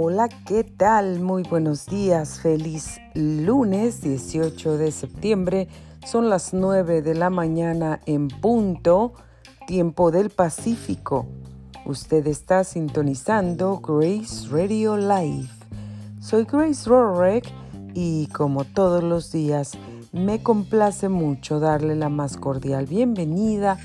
Hola, 0.00 0.28
¿qué 0.46 0.62
tal? 0.62 1.18
Muy 1.18 1.42
buenos 1.42 1.86
días. 1.86 2.38
Feliz 2.38 3.00
lunes 3.14 4.00
18 4.00 4.78
de 4.78 4.92
septiembre. 4.92 5.66
Son 6.06 6.30
las 6.30 6.54
9 6.54 7.02
de 7.02 7.16
la 7.16 7.30
mañana 7.30 7.98
en 8.06 8.28
punto, 8.28 9.14
tiempo 9.66 10.12
del 10.12 10.30
Pacífico. 10.30 11.26
Usted 11.84 12.28
está 12.28 12.62
sintonizando 12.62 13.80
Grace 13.80 14.46
Radio 14.48 14.96
Live. 14.96 15.48
Soy 16.20 16.44
Grace 16.44 16.88
Rorek 16.88 17.52
y 17.92 18.28
como 18.28 18.62
todos 18.62 19.02
los 19.02 19.32
días 19.32 19.72
me 20.12 20.44
complace 20.44 21.08
mucho 21.08 21.58
darle 21.58 21.96
la 21.96 22.08
más 22.08 22.36
cordial 22.36 22.86
bienvenida 22.86 23.78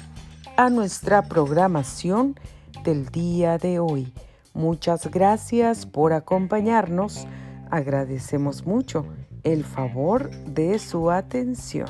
a 0.58 0.70
nuestra 0.70 1.24
programación 1.24 2.40
del 2.84 3.08
día 3.08 3.58
de 3.58 3.80
hoy 3.80 4.14
Muchas 4.54 5.10
gracias 5.10 5.88
por 5.88 6.14
acompañarnos. 6.14 7.28
Agradecemos 7.72 8.68
mucho 8.68 9.06
el 9.44 9.64
favor 9.64 10.30
de 10.46 10.78
su 10.78 11.10
atención. 11.10 11.90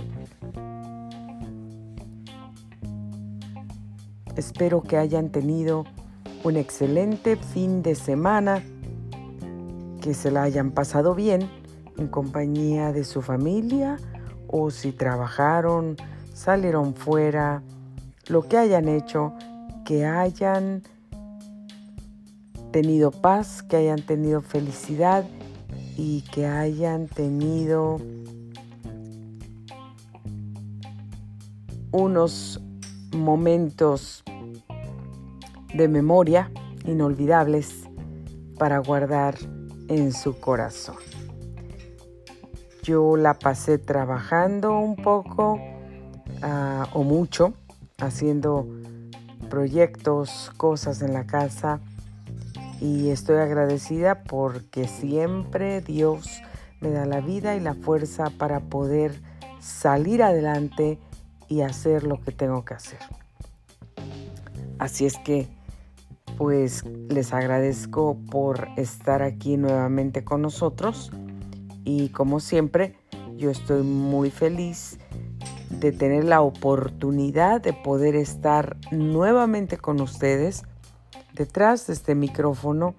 Espero 4.38 4.82
que 4.82 4.98
hayan 4.98 5.30
tenido 5.30 5.84
un 6.46 6.56
excelente 6.56 7.36
fin 7.36 7.84
de 7.84 7.96
semana, 7.96 8.64
que 10.02 10.14
se 10.14 10.32
la 10.32 10.44
hayan 10.44 10.72
pasado 10.72 11.16
bien 11.16 11.50
en 11.98 12.08
compañía 12.08 12.94
de 12.94 13.04
su 13.04 13.22
familia 13.22 13.98
o 14.48 14.72
si 14.72 14.94
trabajaron, 14.94 15.98
salieron 16.34 16.96
fuera, 16.96 17.62
lo 18.28 18.44
que 18.44 18.58
hayan 18.58 18.88
hecho, 18.88 19.34
que 19.84 20.06
hayan 20.06 20.84
tenido 22.74 23.12
paz, 23.12 23.62
que 23.62 23.78
hayan 23.78 24.02
tenido 24.02 24.42
felicidad 24.42 25.24
y 25.96 26.24
que 26.34 26.48
hayan 26.48 27.08
tenido 27.08 28.02
unos 31.92 32.60
momentos 33.16 34.24
de 35.76 35.88
memoria 35.88 36.52
inolvidables 36.86 37.84
para 38.58 38.80
guardar 38.80 39.36
en 39.88 40.12
su 40.12 40.40
corazón. 40.40 40.98
Yo 42.82 43.16
la 43.18 43.36
pasé 43.36 43.78
trabajando 43.78 44.80
un 44.80 44.96
poco 44.96 45.54
uh, 45.54 46.86
o 46.92 47.04
mucho, 47.04 47.54
haciendo 48.00 48.68
proyectos, 49.48 50.52
cosas 50.58 51.04
en 51.04 51.14
la 51.14 51.28
casa 51.28 51.80
y 52.84 53.12
estoy 53.12 53.38
agradecida 53.38 54.24
porque 54.26 54.90
siempre 54.90 55.80
Dios 55.80 56.42
me 56.82 56.90
da 56.90 57.06
la 57.06 57.22
vida 57.22 57.56
y 57.56 57.62
la 57.62 57.76
fuerza 57.76 58.30
para 58.38 58.60
poder 58.60 59.22
salir 59.62 60.22
adelante 60.22 61.00
y 61.48 61.62
hacer 61.62 62.04
lo 62.04 62.20
que 62.22 62.34
tengo 62.34 62.66
que 62.66 62.74
hacer. 62.74 63.00
Así 64.80 65.06
es 65.06 65.18
que, 65.18 65.48
pues 66.38 66.84
les 67.08 67.32
agradezco 67.32 68.18
por 68.30 68.68
estar 68.76 69.24
aquí 69.24 69.56
nuevamente 69.56 70.26
con 70.26 70.42
nosotros 70.42 71.10
y 71.86 72.10
como 72.10 72.42
siempre, 72.42 72.98
yo 73.38 73.50
estoy 73.50 73.84
muy 73.84 74.30
feliz 74.30 75.00
de 75.70 75.94
tener 75.94 76.26
la 76.26 76.42
oportunidad 76.42 77.62
de 77.62 77.72
poder 77.72 78.18
estar 78.18 78.76
nuevamente 78.92 79.78
con 79.78 80.02
ustedes 80.02 80.66
detrás 81.34 81.88
de 81.88 81.94
este 81.94 82.16
micrófono 82.16 82.96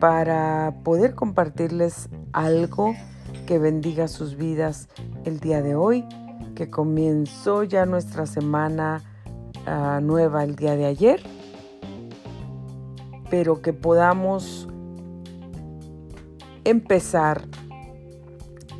para 0.00 0.74
poder 0.84 1.14
compartirles 1.14 2.08
algo 2.32 2.94
que 3.46 3.58
bendiga 3.58 4.08
sus 4.08 4.36
vidas 4.36 4.88
el 5.24 5.40
día 5.40 5.60
de 5.62 5.74
hoy, 5.74 6.04
que 6.54 6.70
comenzó 6.70 7.64
ya 7.64 7.86
nuestra 7.86 8.26
semana 8.26 9.02
ah, 9.66 10.00
nueva 10.02 10.44
el 10.44 10.54
día 10.54 10.76
de 10.76 10.86
ayer, 10.86 11.20
pero 13.30 13.60
que 13.60 13.72
podamos 13.72 14.68
empezar 16.64 17.44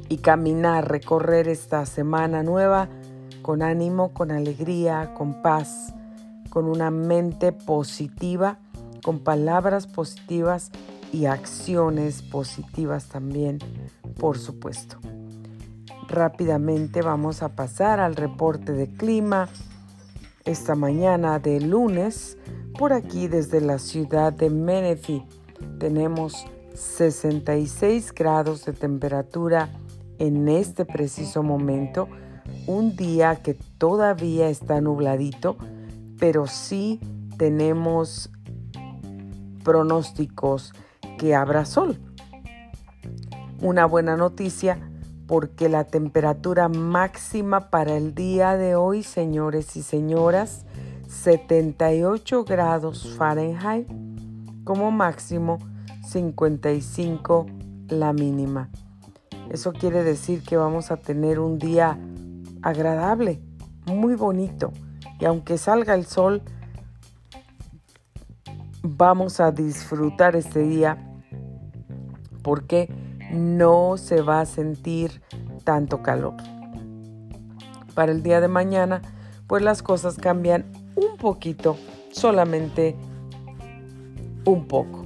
y 0.09 0.19
caminar, 0.19 0.89
recorrer 0.89 1.49
esta 1.49 1.85
semana 1.85 2.43
nueva 2.43 2.89
con 3.43 3.63
ánimo, 3.63 4.13
con 4.13 4.31
alegría, 4.31 5.15
con 5.15 5.43
paz 5.43 5.95
con 6.59 6.67
una 6.67 6.91
mente 6.91 7.53
positiva, 7.53 8.59
con 9.05 9.21
palabras 9.21 9.87
positivas 9.87 10.73
y 11.13 11.27
acciones 11.27 12.23
positivas 12.23 13.07
también, 13.07 13.61
por 14.19 14.39
supuesto. 14.39 14.97
Rápidamente 16.09 17.01
vamos 17.01 17.45
a 17.45 17.51
pasar 17.51 18.01
al 18.01 18.17
reporte 18.17 18.73
de 18.73 18.89
clima 18.89 19.49
esta 20.45 20.75
mañana 20.75 21.39
de 21.39 21.61
lunes. 21.61 22.37
Por 22.77 22.93
aquí 22.93 23.29
desde 23.29 23.61
la 23.61 23.79
ciudad 23.79 24.33
de 24.33 24.51
Menifee 24.51 25.25
tenemos 25.79 26.45
66 26.75 28.13
grados 28.13 28.65
de 28.65 28.73
temperatura 28.73 29.69
en 30.19 30.49
este 30.49 30.85
preciso 30.85 31.45
momento. 31.45 32.09
Un 32.67 32.97
día 32.97 33.37
que 33.45 33.55
todavía 33.55 34.49
está 34.49 34.81
nubladito 34.81 35.57
pero 36.19 36.47
sí 36.47 37.01
tenemos 37.37 38.31
pronósticos 39.63 40.73
que 41.19 41.35
habrá 41.35 41.65
sol. 41.65 41.99
Una 43.61 43.87
buena 43.87 44.17
noticia 44.17 44.79
porque 45.27 45.69
la 45.69 45.85
temperatura 45.85 46.69
máxima 46.69 47.71
para 47.71 47.97
el 47.97 48.15
día 48.15 48.57
de 48.57 48.77
hoy, 48.77 49.03
señores 49.03 49.77
y 49.77 49.83
señoras, 49.83 50.65
78 51.09 52.45
grados 52.45 53.15
Fahrenheit, 53.17 53.89
como 54.65 54.91
máximo 54.91 55.59
55 56.07 57.47
la 57.89 58.13
mínima. 58.13 58.71
Eso 59.51 59.73
quiere 59.73 60.03
decir 60.03 60.43
que 60.43 60.57
vamos 60.57 60.91
a 60.91 60.97
tener 60.97 61.41
un 61.41 61.59
día 61.59 61.99
agradable, 62.63 63.41
muy 63.87 64.15
bonito 64.15 64.73
y 65.21 65.25
aunque 65.25 65.59
salga 65.59 65.95
el 65.95 66.07
sol, 66.07 66.43
vamos 68.83 69.41
a 69.41 69.51
disfrutar 69.51 70.37
este 70.37 70.61
día 70.61 71.05
porque 72.43 72.89
no 73.33 73.97
se 73.97 74.23
va 74.23 74.41
a 74.41 74.47
sentir 74.47 75.21
tanto 75.65 76.03
calor. 76.03 76.35
Para 77.95 78.13
el 78.13 78.23
día 78.23 78.41
de 78.41 78.49
mañana, 78.49 79.03
pues 79.47 79.63
las 79.63 79.83
cosas 79.83 80.17
cambian 80.17 80.67
un 80.95 81.17
poquito, 81.17 81.77
solamente 82.13 82.97
un 84.45 84.67
poco. 84.67 85.05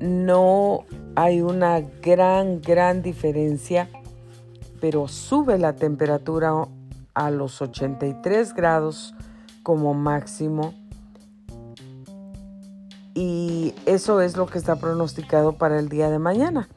No 0.00 0.84
hay 1.16 1.42
una 1.42 1.80
gran, 1.80 2.60
gran 2.62 3.02
diferencia, 3.02 3.88
pero 4.80 5.08
sube 5.08 5.58
la 5.58 5.74
temperatura 5.74 6.52
a 7.18 7.32
los 7.32 7.60
83 7.60 8.54
grados 8.54 9.12
como 9.64 9.92
máximo. 9.92 10.72
Y 13.12 13.74
eso 13.86 14.20
es 14.20 14.36
lo 14.36 14.46
que 14.46 14.58
está 14.58 14.76
pronosticado 14.76 15.58
para 15.58 15.80
el 15.80 15.88
día 15.88 16.10
de 16.10 16.20
mañana. 16.20 16.68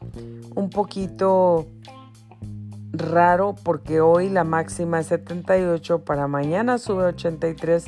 Un 0.56 0.72
poquito 0.72 1.68
raro 2.92 3.54
porque 3.64 4.02
hoy 4.02 4.30
la 4.30 4.44
máxima 4.44 5.00
es 5.02 5.08
78, 5.08 6.04
para 6.04 6.28
mañana 6.28 6.80
sube 6.80 7.04
83, 7.04 7.86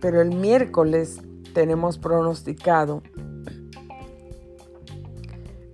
pero 0.00 0.22
el 0.22 0.34
miércoles 0.34 1.20
tenemos 1.52 1.98
pronosticado 1.98 3.02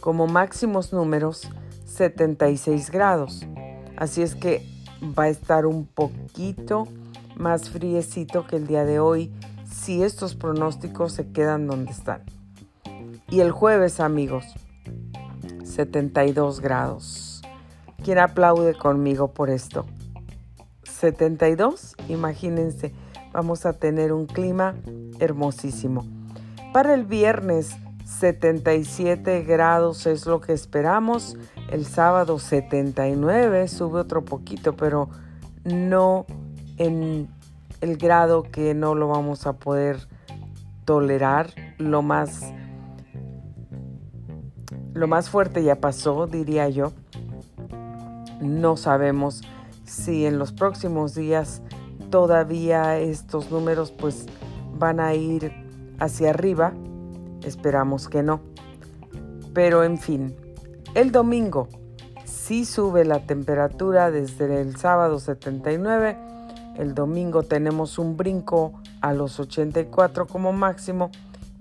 como 0.00 0.26
máximos 0.26 0.92
números 0.92 1.48
76 1.84 2.90
grados. 2.90 3.46
Así 3.96 4.22
es 4.22 4.34
que 4.34 4.75
va 5.02 5.24
a 5.24 5.28
estar 5.28 5.66
un 5.66 5.86
poquito 5.86 6.88
más 7.36 7.70
friecito 7.70 8.46
que 8.46 8.56
el 8.56 8.66
día 8.66 8.84
de 8.84 8.98
hoy 8.98 9.32
si 9.64 10.02
estos 10.02 10.34
pronósticos 10.34 11.12
se 11.12 11.30
quedan 11.32 11.66
donde 11.66 11.92
están. 11.92 12.22
Y 13.28 13.40
el 13.40 13.50
jueves, 13.50 14.00
amigos, 14.00 14.44
72 15.64 16.60
grados. 16.60 17.42
¿Quién 18.02 18.18
aplaude 18.18 18.74
conmigo 18.74 19.32
por 19.32 19.50
esto? 19.50 19.86
72, 20.84 21.96
imagínense, 22.08 22.94
vamos 23.32 23.66
a 23.66 23.74
tener 23.74 24.12
un 24.12 24.26
clima 24.26 24.76
hermosísimo. 25.18 26.06
Para 26.72 26.94
el 26.94 27.04
viernes, 27.04 27.76
77 28.06 29.42
grados 29.42 30.06
es 30.06 30.26
lo 30.26 30.40
que 30.40 30.52
esperamos 30.52 31.36
el 31.72 31.84
sábado 31.84 32.38
79, 32.38 33.66
sube 33.66 34.00
otro 34.00 34.24
poquito, 34.24 34.76
pero 34.76 35.10
no 35.64 36.24
en 36.78 37.28
el 37.80 37.96
grado 37.96 38.44
que 38.44 38.74
no 38.74 38.94
lo 38.94 39.08
vamos 39.08 39.48
a 39.48 39.54
poder 39.54 40.06
tolerar. 40.84 41.50
Lo 41.78 42.00
más 42.02 42.52
lo 44.94 45.08
más 45.08 45.28
fuerte 45.28 45.64
ya 45.64 45.80
pasó, 45.80 46.28
diría 46.28 46.68
yo. 46.68 46.92
No 48.40 48.76
sabemos 48.76 49.42
si 49.84 50.26
en 50.26 50.38
los 50.38 50.52
próximos 50.52 51.14
días 51.16 51.60
todavía 52.10 52.98
estos 52.98 53.50
números 53.50 53.90
pues 53.90 54.26
van 54.78 55.00
a 55.00 55.12
ir 55.14 55.52
hacia 55.98 56.30
arriba. 56.30 56.72
Esperamos 57.46 58.08
que 58.08 58.22
no. 58.22 58.40
Pero 59.54 59.84
en 59.84 59.98
fin, 59.98 60.36
el 60.94 61.12
domingo 61.12 61.68
sí 62.24 62.64
sube 62.64 63.04
la 63.04 63.20
temperatura 63.20 64.10
desde 64.10 64.60
el 64.60 64.76
sábado 64.76 65.18
79. 65.18 66.16
El 66.76 66.94
domingo 66.94 67.44
tenemos 67.44 67.98
un 67.98 68.16
brinco 68.16 68.74
a 69.00 69.14
los 69.14 69.40
84 69.40 70.26
como 70.26 70.52
máximo 70.52 71.10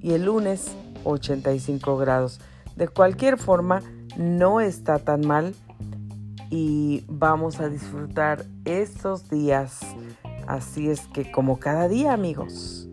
y 0.01 0.13
el 0.13 0.25
lunes 0.25 0.75
85 1.05 1.97
grados. 1.97 2.41
De 2.75 2.87
cualquier 2.87 3.37
forma, 3.37 3.81
no 4.17 4.59
está 4.59 4.99
tan 4.99 5.25
mal 5.25 5.55
y 6.49 7.05
vamos 7.07 7.59
a 7.59 7.69
disfrutar 7.69 8.45
estos 8.65 9.29
días. 9.29 9.79
Así 10.47 10.89
es 10.89 11.01
que 11.07 11.31
como 11.31 11.59
cada 11.59 11.87
día 11.87 12.13
amigos. 12.13 12.89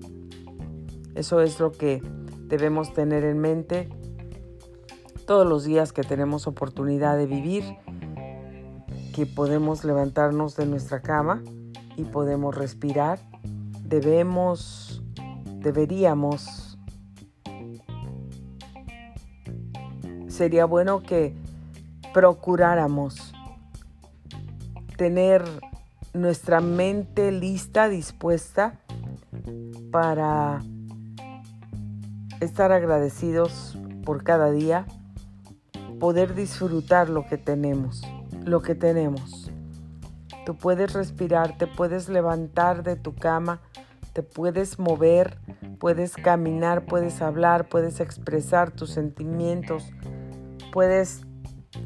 Eso 1.14 1.40
es 1.40 1.58
lo 1.58 1.72
que 1.72 2.02
debemos 2.52 2.92
tener 2.92 3.24
en 3.24 3.38
mente 3.38 3.88
todos 5.26 5.46
los 5.46 5.64
días 5.64 5.94
que 5.94 6.02
tenemos 6.02 6.46
oportunidad 6.46 7.16
de 7.16 7.24
vivir, 7.24 7.64
que 9.14 9.24
podemos 9.24 9.84
levantarnos 9.84 10.54
de 10.56 10.66
nuestra 10.66 11.00
cama 11.00 11.42
y 11.96 12.04
podemos 12.04 12.54
respirar. 12.54 13.18
Debemos, 13.84 15.02
deberíamos, 15.60 16.78
sería 20.28 20.66
bueno 20.66 21.02
que 21.02 21.34
procuráramos 22.12 23.32
tener 24.98 25.42
nuestra 26.12 26.60
mente 26.60 27.32
lista, 27.32 27.88
dispuesta 27.88 28.78
para 29.90 30.62
estar 32.42 32.72
agradecidos 32.72 33.78
por 34.04 34.24
cada 34.24 34.50
día, 34.50 34.86
poder 36.00 36.34
disfrutar 36.34 37.08
lo 37.08 37.26
que 37.26 37.38
tenemos, 37.38 38.02
lo 38.44 38.62
que 38.62 38.74
tenemos. 38.74 39.50
Tú 40.44 40.56
puedes 40.56 40.92
respirar, 40.92 41.56
te 41.56 41.66
puedes 41.68 42.08
levantar 42.08 42.82
de 42.82 42.96
tu 42.96 43.14
cama, 43.14 43.60
te 44.12 44.22
puedes 44.22 44.78
mover, 44.78 45.38
puedes 45.78 46.16
caminar, 46.16 46.84
puedes 46.84 47.22
hablar, 47.22 47.68
puedes 47.68 48.00
expresar 48.00 48.72
tus 48.72 48.90
sentimientos, 48.90 49.92
puedes 50.72 51.22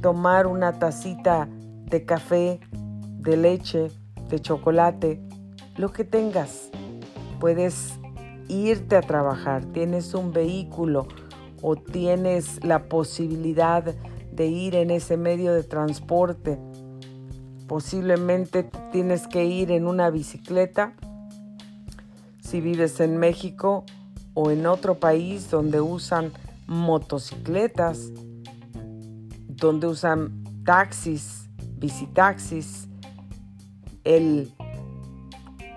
tomar 0.00 0.46
una 0.46 0.78
tacita 0.78 1.48
de 1.50 2.04
café 2.06 2.60
de 2.72 3.36
leche, 3.36 3.90
de 4.30 4.40
chocolate, 4.40 5.20
lo 5.76 5.92
que 5.92 6.04
tengas. 6.04 6.70
Puedes 7.40 7.98
irte 8.48 8.96
a 8.96 9.02
trabajar, 9.02 9.64
tienes 9.66 10.14
un 10.14 10.32
vehículo 10.32 11.06
o 11.62 11.76
tienes 11.76 12.64
la 12.64 12.88
posibilidad 12.88 13.94
de 14.32 14.46
ir 14.46 14.74
en 14.74 14.90
ese 14.90 15.16
medio 15.16 15.52
de 15.52 15.62
transporte. 15.62 16.58
Posiblemente 17.66 18.70
tienes 18.92 19.26
que 19.26 19.44
ir 19.44 19.70
en 19.70 19.86
una 19.86 20.10
bicicleta. 20.10 20.94
Si 22.40 22.60
vives 22.60 23.00
en 23.00 23.16
México 23.16 23.84
o 24.34 24.50
en 24.50 24.66
otro 24.66 25.00
país 25.00 25.50
donde 25.50 25.80
usan 25.80 26.32
motocicletas, 26.66 28.12
donde 29.48 29.86
usan 29.86 30.44
taxis, 30.64 31.48
bicitaxis, 31.78 32.88
el 34.04 34.52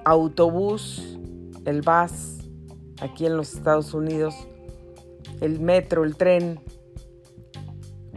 autobús, 0.06 1.18
el 1.66 1.82
bus 1.82 2.39
aquí 3.02 3.26
en 3.26 3.38
los 3.38 3.54
Estados 3.54 3.94
Unidos, 3.94 4.36
el 5.42 5.60
metro, 5.60 6.04
el 6.04 6.16
tren, 6.16 6.60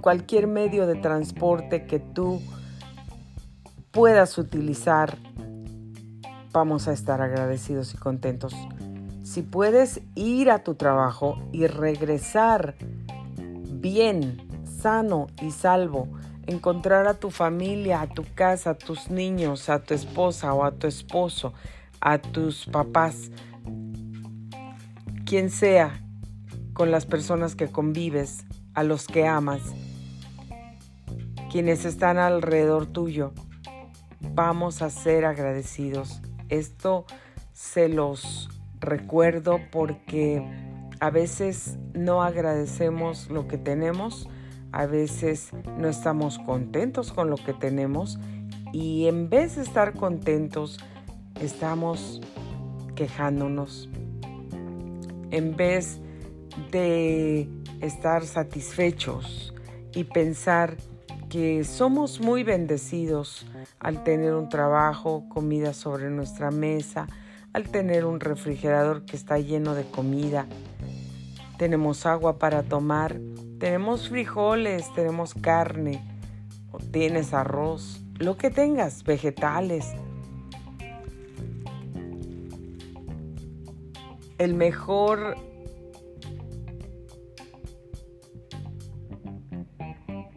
cualquier 0.00 0.46
medio 0.46 0.86
de 0.86 0.96
transporte 0.96 1.86
que 1.86 1.98
tú 1.98 2.40
puedas 3.92 4.38
utilizar, 4.38 5.18
vamos 6.52 6.88
a 6.88 6.92
estar 6.92 7.20
agradecidos 7.20 7.94
y 7.94 7.96
contentos. 7.96 8.54
Si 9.22 9.42
puedes 9.42 10.02
ir 10.14 10.50
a 10.50 10.64
tu 10.64 10.74
trabajo 10.74 11.38
y 11.52 11.66
regresar 11.66 12.74
bien, 13.70 14.48
sano 14.64 15.28
y 15.40 15.50
salvo, 15.50 16.08
encontrar 16.46 17.06
a 17.06 17.14
tu 17.14 17.30
familia, 17.30 18.00
a 18.00 18.08
tu 18.08 18.24
casa, 18.34 18.70
a 18.70 18.78
tus 18.78 19.10
niños, 19.10 19.68
a 19.68 19.82
tu 19.82 19.94
esposa 19.94 20.52
o 20.54 20.64
a 20.64 20.72
tu 20.72 20.86
esposo, 20.86 21.52
a 22.00 22.18
tus 22.18 22.66
papás, 22.66 23.30
quien 25.32 25.48
sea, 25.48 25.98
con 26.74 26.90
las 26.90 27.06
personas 27.06 27.56
que 27.56 27.68
convives, 27.68 28.44
a 28.74 28.82
los 28.82 29.06
que 29.06 29.26
amas, 29.26 29.62
quienes 31.50 31.86
están 31.86 32.18
alrededor 32.18 32.84
tuyo. 32.84 33.32
Vamos 34.34 34.82
a 34.82 34.90
ser 34.90 35.24
agradecidos. 35.24 36.20
Esto 36.50 37.06
se 37.54 37.88
los 37.88 38.50
recuerdo 38.78 39.58
porque 39.70 40.46
a 41.00 41.08
veces 41.08 41.78
no 41.94 42.22
agradecemos 42.22 43.30
lo 43.30 43.48
que 43.48 43.56
tenemos 43.56 44.28
a 44.70 44.84
veces 44.84 45.50
no 45.78 45.88
estamos 45.88 46.38
contentos 46.40 47.10
con 47.10 47.30
lo 47.30 47.36
que 47.36 47.54
tenemos 47.54 48.18
y 48.74 49.06
en 49.06 49.30
vez 49.30 49.56
de 49.56 49.62
estar 49.62 49.94
contentos, 49.94 50.78
estamos 51.40 52.20
quejándonos. 52.94 53.88
En 55.32 55.56
vez 55.56 55.98
de 56.70 57.48
estar 57.80 58.24
satisfechos 58.24 59.52
y 59.92 60.04
pensar 60.04 60.76
que 61.28 61.64
somos 61.64 62.20
muy 62.20 62.44
bendecidos 62.44 63.46
al 63.80 64.04
tener 64.04 64.34
un 64.34 64.48
trabajo, 64.48 65.24
comida 65.28 65.74
sobre 65.74 66.08
nuestra 66.10 66.52
mesa, 66.52 67.08
al 67.52 67.64
tener 67.64 68.04
un 68.04 68.20
refrigerador 68.20 69.04
que 69.04 69.16
está 69.16 69.40
lleno 69.40 69.74
de 69.74 69.84
comida, 69.84 70.46
tenemos 71.58 72.06
agua 72.06 72.38
para 72.38 72.62
tomar 72.62 73.18
tenemos 73.62 74.08
frijoles, 74.08 74.92
tenemos 74.92 75.34
carne, 75.34 76.02
tienes 76.90 77.32
arroz, 77.32 78.02
lo 78.18 78.36
que 78.36 78.50
tengas, 78.50 79.04
vegetales. 79.04 79.86
El 84.42 84.54
mejor 84.54 85.36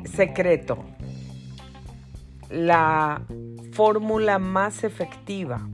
secreto, 0.04 0.86
la 2.52 3.26
fórmula 3.72 4.38
más 4.38 4.84
efectiva 4.84 5.68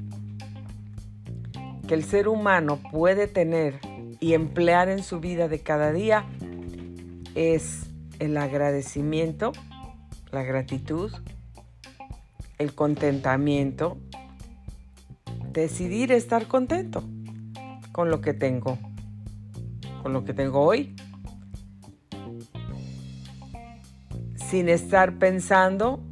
que 1.89 1.93
el 1.93 2.05
ser 2.05 2.29
humano 2.29 2.79
puede 2.89 3.27
tener 3.27 3.81
y 4.21 4.33
emplear 4.33 4.87
en 4.87 5.03
su 5.03 5.19
vida 5.19 5.49
de 5.49 5.59
cada 5.59 5.91
día 5.91 6.23
es 7.35 7.89
el 8.19 8.37
agradecimiento, 8.37 9.51
la 10.31 10.43
gratitud, 10.43 11.11
el 12.59 12.73
contentamiento, 12.75 13.97
decidir 15.51 16.13
estar 16.13 16.47
contento 16.47 17.03
con 17.91 18.09
lo 18.09 18.21
que 18.21 18.33
tengo, 18.33 18.77
con 20.01 20.13
lo 20.13 20.23
que 20.23 20.33
tengo 20.33 20.61
hoy, 20.61 20.95
sin 24.35 24.69
estar 24.69 25.17
pensando 25.17 26.03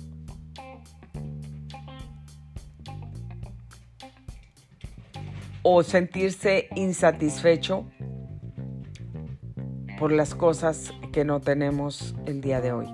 o 5.62 5.84
sentirse 5.84 6.70
insatisfecho 6.76 7.86
por 10.00 10.12
las 10.12 10.34
cosas 10.34 10.94
que 11.12 11.26
no 11.26 11.42
tenemos 11.42 12.16
el 12.26 12.42
día 12.42 12.62
de 12.62 12.72
hoy. 12.72 12.88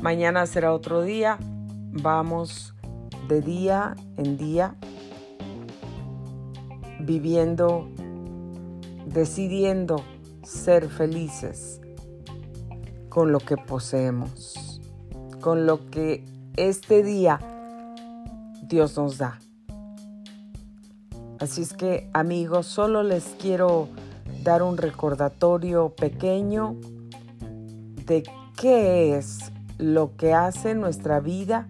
Mañana 0.00 0.46
será 0.46 0.72
otro 0.72 1.02
día. 1.02 1.38
Vamos 1.40 2.74
de 3.28 3.40
día 3.40 3.96
en 4.16 4.36
día 4.36 4.76
viviendo, 7.00 7.90
decidiendo 9.14 9.96
ser 10.42 10.90
felices 10.90 11.80
con 13.08 13.32
lo 13.32 13.38
que 13.38 13.56
poseemos, 13.56 14.80
con 15.40 15.64
lo 15.64 15.88
que 15.88 16.24
este 16.56 17.02
día 17.02 17.40
Dios 18.62 18.98
nos 18.98 19.16
da. 19.16 19.38
Así 21.38 21.62
es 21.62 21.72
que 21.72 22.10
amigos, 22.12 22.66
solo 22.66 23.02
les 23.02 23.24
quiero 23.40 23.88
dar 24.42 24.62
un 24.62 24.76
recordatorio 24.76 25.94
pequeño 25.96 26.76
de 28.04 28.24
¿Qué 28.56 29.16
es 29.16 29.52
lo 29.78 30.16
que 30.16 30.32
hace 30.32 30.74
nuestra 30.74 31.18
vida 31.18 31.66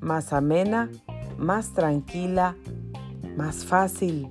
más 0.00 0.34
amena, 0.34 0.90
más 1.38 1.72
tranquila, 1.72 2.56
más 3.36 3.64
fácil? 3.64 4.28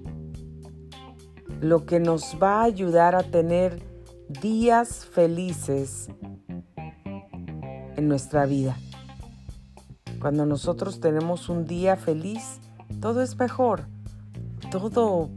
Lo 1.61 1.85
que 1.85 1.99
nos 1.99 2.37
va 2.41 2.61
a 2.61 2.63
ayudar 2.63 3.15
a 3.15 3.23
tener 3.23 3.81
días 4.41 5.05
felices 5.05 6.09
en 7.95 8.07
nuestra 8.07 8.45
vida. 8.45 8.77
Cuando 10.19 10.45
nosotros 10.45 10.99
tenemos 10.99 11.49
un 11.49 11.65
día 11.65 11.95
feliz, 11.95 12.59
todo 12.99 13.21
es 13.21 13.37
mejor, 13.37 13.85
todo 14.71 15.29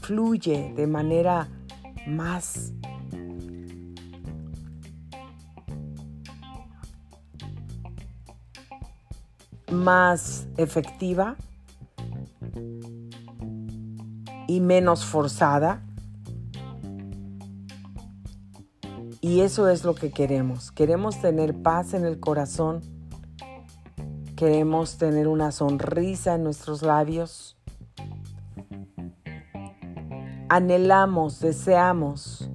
fluye 0.00 0.72
de 0.76 0.86
manera 0.86 1.48
más 2.06 2.72
más 9.70 10.46
efectiva 10.56 11.36
y 14.48 14.60
menos 14.60 15.04
forzada. 15.04 15.84
Y 19.20 19.42
eso 19.42 19.68
es 19.68 19.84
lo 19.84 19.94
que 19.94 20.10
queremos. 20.10 20.72
Queremos 20.72 21.20
tener 21.20 21.54
paz 21.62 21.94
en 21.94 22.04
el 22.04 22.18
corazón. 22.18 22.80
Queremos 24.34 24.96
tener 24.96 25.28
una 25.28 25.52
sonrisa 25.52 26.34
en 26.34 26.44
nuestros 26.44 26.82
labios. 26.82 27.56
Anhelamos, 30.48 31.40
deseamos 31.40 32.48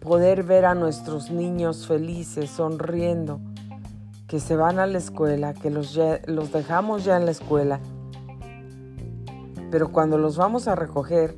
poder 0.00 0.42
ver 0.42 0.64
a 0.64 0.74
nuestros 0.74 1.30
niños 1.30 1.86
felices, 1.86 2.50
sonriendo, 2.50 3.40
que 4.26 4.40
se 4.40 4.56
van 4.56 4.80
a 4.80 4.86
la 4.86 4.98
escuela, 4.98 5.54
que 5.54 5.70
los, 5.70 5.96
los 6.26 6.50
dejamos 6.50 7.04
ya 7.04 7.16
en 7.16 7.26
la 7.26 7.30
escuela. 7.30 7.78
Pero 9.70 9.92
cuando 9.92 10.18
los 10.18 10.36
vamos 10.36 10.68
a 10.68 10.74
recoger, 10.74 11.36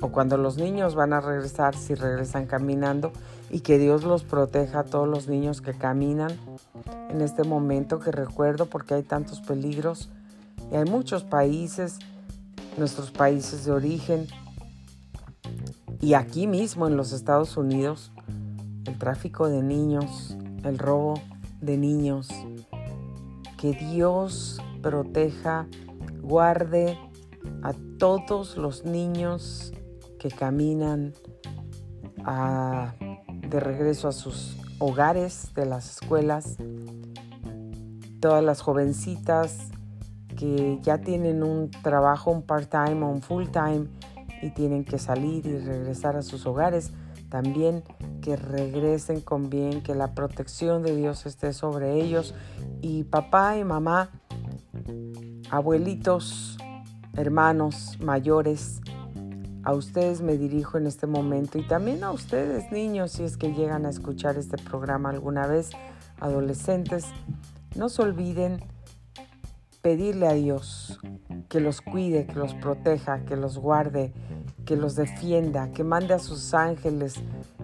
o 0.00 0.08
cuando 0.08 0.36
los 0.36 0.58
niños 0.58 0.94
van 0.94 1.12
a 1.12 1.20
regresar, 1.20 1.74
si 1.74 1.94
regresan 1.94 2.46
caminando, 2.46 3.12
y 3.50 3.60
que 3.60 3.78
Dios 3.78 4.04
los 4.04 4.24
proteja 4.24 4.80
a 4.80 4.84
todos 4.84 5.08
los 5.08 5.28
niños 5.28 5.60
que 5.60 5.72
caminan 5.72 6.32
en 7.08 7.20
este 7.20 7.44
momento 7.44 8.00
que 8.00 8.10
recuerdo 8.10 8.66
porque 8.66 8.94
hay 8.94 9.02
tantos 9.02 9.40
peligros 9.40 10.10
y 10.70 10.76
hay 10.76 10.84
muchos 10.84 11.22
países, 11.22 11.98
nuestros 12.76 13.10
países 13.10 13.64
de 13.64 13.72
origen, 13.72 14.26
y 16.00 16.14
aquí 16.14 16.46
mismo 16.46 16.86
en 16.86 16.96
los 16.96 17.12
Estados 17.12 17.56
Unidos, 17.56 18.12
el 18.84 18.98
tráfico 18.98 19.48
de 19.48 19.62
niños, 19.62 20.36
el 20.62 20.78
robo 20.78 21.20
de 21.60 21.78
niños. 21.78 22.28
Que 23.56 23.72
Dios 23.72 24.60
proteja, 24.82 25.66
guarde 26.20 26.98
a 27.62 27.72
todos 27.98 28.56
los 28.56 28.84
niños 28.84 29.72
que 30.18 30.30
caminan 30.30 31.14
de 33.48 33.60
regreso 33.60 34.08
a 34.08 34.12
sus 34.12 34.56
hogares 34.78 35.52
de 35.54 35.66
las 35.66 35.90
escuelas, 35.90 36.56
todas 38.20 38.42
las 38.42 38.60
jovencitas 38.60 39.70
que 40.36 40.78
ya 40.82 40.98
tienen 40.98 41.42
un 41.42 41.70
trabajo, 41.70 42.30
un 42.30 42.42
part-time 42.42 43.04
o 43.04 43.08
un 43.08 43.22
full-time 43.22 43.86
y 44.42 44.50
tienen 44.50 44.84
que 44.84 44.98
salir 44.98 45.46
y 45.46 45.58
regresar 45.58 46.16
a 46.16 46.22
sus 46.22 46.46
hogares, 46.46 46.92
también 47.30 47.82
que 48.20 48.36
regresen 48.36 49.20
con 49.20 49.48
bien, 49.48 49.82
que 49.82 49.94
la 49.94 50.14
protección 50.14 50.82
de 50.82 50.94
Dios 50.96 51.26
esté 51.26 51.52
sobre 51.52 52.00
ellos. 52.00 52.34
Y 52.82 53.04
papá 53.04 53.56
y 53.56 53.64
mamá, 53.64 54.10
abuelitos, 55.50 56.55
hermanos 57.16 57.98
mayores, 58.00 58.80
a 59.64 59.74
ustedes 59.74 60.22
me 60.22 60.36
dirijo 60.36 60.78
en 60.78 60.86
este 60.86 61.06
momento 61.08 61.58
y 61.58 61.66
también 61.66 62.04
a 62.04 62.12
ustedes 62.12 62.70
niños 62.70 63.12
si 63.12 63.24
es 63.24 63.36
que 63.36 63.52
llegan 63.52 63.84
a 63.84 63.90
escuchar 63.90 64.36
este 64.36 64.58
programa 64.58 65.10
alguna 65.10 65.46
vez, 65.46 65.70
adolescentes, 66.20 67.06
no 67.74 67.88
se 67.88 68.02
olviden 68.02 68.62
pedirle 69.82 70.28
a 70.28 70.34
Dios 70.34 71.00
que 71.48 71.60
los 71.60 71.80
cuide, 71.80 72.26
que 72.26 72.34
los 72.34 72.54
proteja, 72.54 73.24
que 73.24 73.36
los 73.36 73.58
guarde, 73.58 74.12
que 74.64 74.76
los 74.76 74.94
defienda, 74.94 75.70
que 75.72 75.84
mande 75.84 76.14
a 76.14 76.18
sus 76.18 76.54
ángeles 76.54 77.14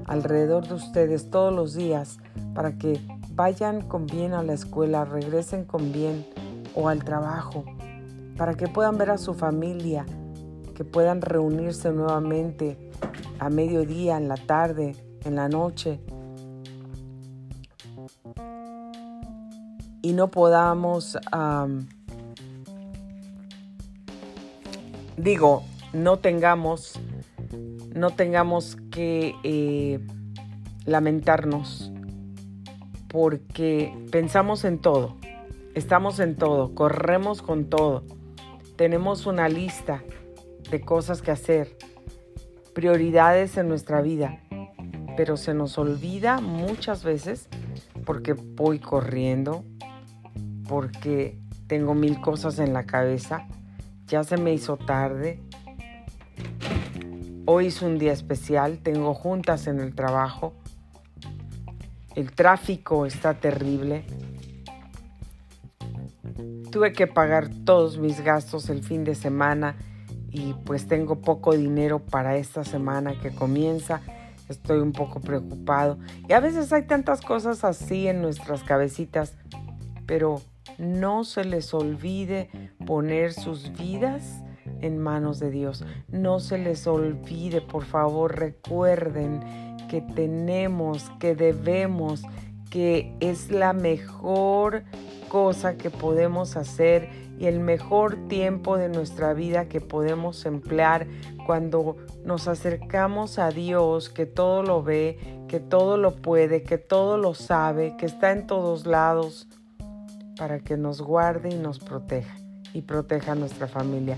alrededor 0.06 0.66
de 0.66 0.74
ustedes 0.74 1.30
todos 1.30 1.52
los 1.52 1.74
días 1.74 2.18
para 2.54 2.78
que 2.78 3.00
vayan 3.30 3.82
con 3.82 4.06
bien 4.06 4.34
a 4.34 4.42
la 4.42 4.52
escuela, 4.52 5.04
regresen 5.04 5.64
con 5.64 5.92
bien 5.92 6.26
o 6.74 6.88
al 6.88 7.04
trabajo, 7.04 7.64
para 8.36 8.54
que 8.54 8.68
puedan 8.68 8.98
ver 8.98 9.10
a 9.10 9.18
su 9.18 9.34
familia, 9.34 10.06
que 10.74 10.84
puedan 10.84 11.20
reunirse 11.20 11.92
nuevamente 11.92 12.90
a 13.38 13.50
mediodía, 13.50 14.16
en 14.16 14.28
la 14.28 14.36
tarde, 14.36 14.96
en 15.24 15.36
la 15.36 15.48
noche. 15.48 16.00
Y 20.02 20.12
no 20.12 20.30
podamos, 20.30 21.16
digo, 25.16 25.62
no 25.92 26.18
tengamos 26.18 27.00
no 27.94 28.10
tengamos 28.10 28.76
que 28.90 29.34
eh, 29.42 30.00
lamentarnos 30.86 31.92
porque 33.08 33.94
pensamos 34.10 34.64
en 34.64 34.78
todo, 34.78 35.16
estamos 35.74 36.18
en 36.18 36.36
todo, 36.36 36.74
corremos 36.74 37.42
con 37.42 37.66
todo, 37.66 38.04
tenemos 38.82 39.26
una 39.26 39.48
lista 39.48 40.02
de 40.68 40.80
cosas 40.80 41.22
que 41.22 41.30
hacer, 41.30 41.76
prioridades 42.74 43.56
en 43.56 43.68
nuestra 43.68 44.02
vida, 44.02 44.40
pero 45.16 45.36
se 45.36 45.54
nos 45.54 45.78
olvida 45.78 46.40
muchas 46.40 47.04
veces 47.04 47.48
porque 48.04 48.32
voy 48.32 48.80
corriendo, 48.80 49.62
porque 50.68 51.38
tengo 51.68 51.94
mil 51.94 52.20
cosas 52.20 52.58
en 52.58 52.72
la 52.72 52.82
cabeza, 52.82 53.46
ya 54.08 54.24
se 54.24 54.36
me 54.36 54.52
hizo 54.52 54.76
tarde, 54.76 55.40
Hoy 57.44 57.66
es 57.66 57.82
un 57.82 57.98
día 57.98 58.12
especial, 58.12 58.80
tengo 58.82 59.14
juntas 59.14 59.68
en 59.68 59.78
el 59.78 59.94
trabajo, 59.94 60.54
el 62.16 62.32
tráfico 62.32 63.06
está 63.06 63.34
terrible. 63.34 64.04
Tuve 66.72 66.94
que 66.94 67.06
pagar 67.06 67.50
todos 67.66 67.98
mis 67.98 68.22
gastos 68.22 68.70
el 68.70 68.82
fin 68.82 69.04
de 69.04 69.14
semana 69.14 69.76
y 70.30 70.54
pues 70.64 70.88
tengo 70.88 71.20
poco 71.20 71.52
dinero 71.52 71.98
para 71.98 72.38
esta 72.38 72.64
semana 72.64 73.20
que 73.20 73.30
comienza. 73.30 74.00
Estoy 74.48 74.80
un 74.80 74.92
poco 74.92 75.20
preocupado. 75.20 75.98
Y 76.26 76.32
a 76.32 76.40
veces 76.40 76.72
hay 76.72 76.86
tantas 76.86 77.20
cosas 77.20 77.62
así 77.64 78.08
en 78.08 78.22
nuestras 78.22 78.62
cabecitas, 78.62 79.34
pero 80.06 80.40
no 80.78 81.24
se 81.24 81.44
les 81.44 81.74
olvide 81.74 82.48
poner 82.86 83.34
sus 83.34 83.70
vidas 83.76 84.42
en 84.80 84.96
manos 84.96 85.40
de 85.40 85.50
Dios. 85.50 85.84
No 86.08 86.40
se 86.40 86.56
les 86.56 86.86
olvide, 86.86 87.60
por 87.60 87.84
favor, 87.84 88.38
recuerden 88.38 89.76
que 89.90 90.00
tenemos, 90.00 91.10
que 91.20 91.34
debemos, 91.34 92.22
que 92.72 93.14
es 93.20 93.50
la 93.50 93.74
mejor 93.74 94.84
cosa 95.28 95.76
que 95.76 95.90
podemos 95.90 96.56
hacer 96.56 97.10
y 97.38 97.44
el 97.44 97.60
mejor 97.60 98.16
tiempo 98.28 98.78
de 98.78 98.88
nuestra 98.88 99.34
vida 99.34 99.68
que 99.68 99.82
podemos 99.82 100.46
emplear 100.46 101.06
cuando 101.44 101.98
nos 102.24 102.48
acercamos 102.48 103.38
a 103.38 103.50
Dios, 103.50 104.08
que 104.08 104.24
todo 104.24 104.62
lo 104.62 104.82
ve, 104.82 105.18
que 105.48 105.60
todo 105.60 105.98
lo 105.98 106.16
puede, 106.16 106.62
que 106.62 106.78
todo 106.78 107.18
lo 107.18 107.34
sabe, 107.34 107.94
que 107.98 108.06
está 108.06 108.32
en 108.32 108.46
todos 108.46 108.86
lados, 108.86 109.48
para 110.38 110.60
que 110.60 110.78
nos 110.78 111.02
guarde 111.02 111.50
y 111.50 111.58
nos 111.58 111.78
proteja 111.78 112.38
y 112.72 112.80
proteja 112.80 113.32
a 113.32 113.34
nuestra 113.34 113.68
familia. 113.68 114.16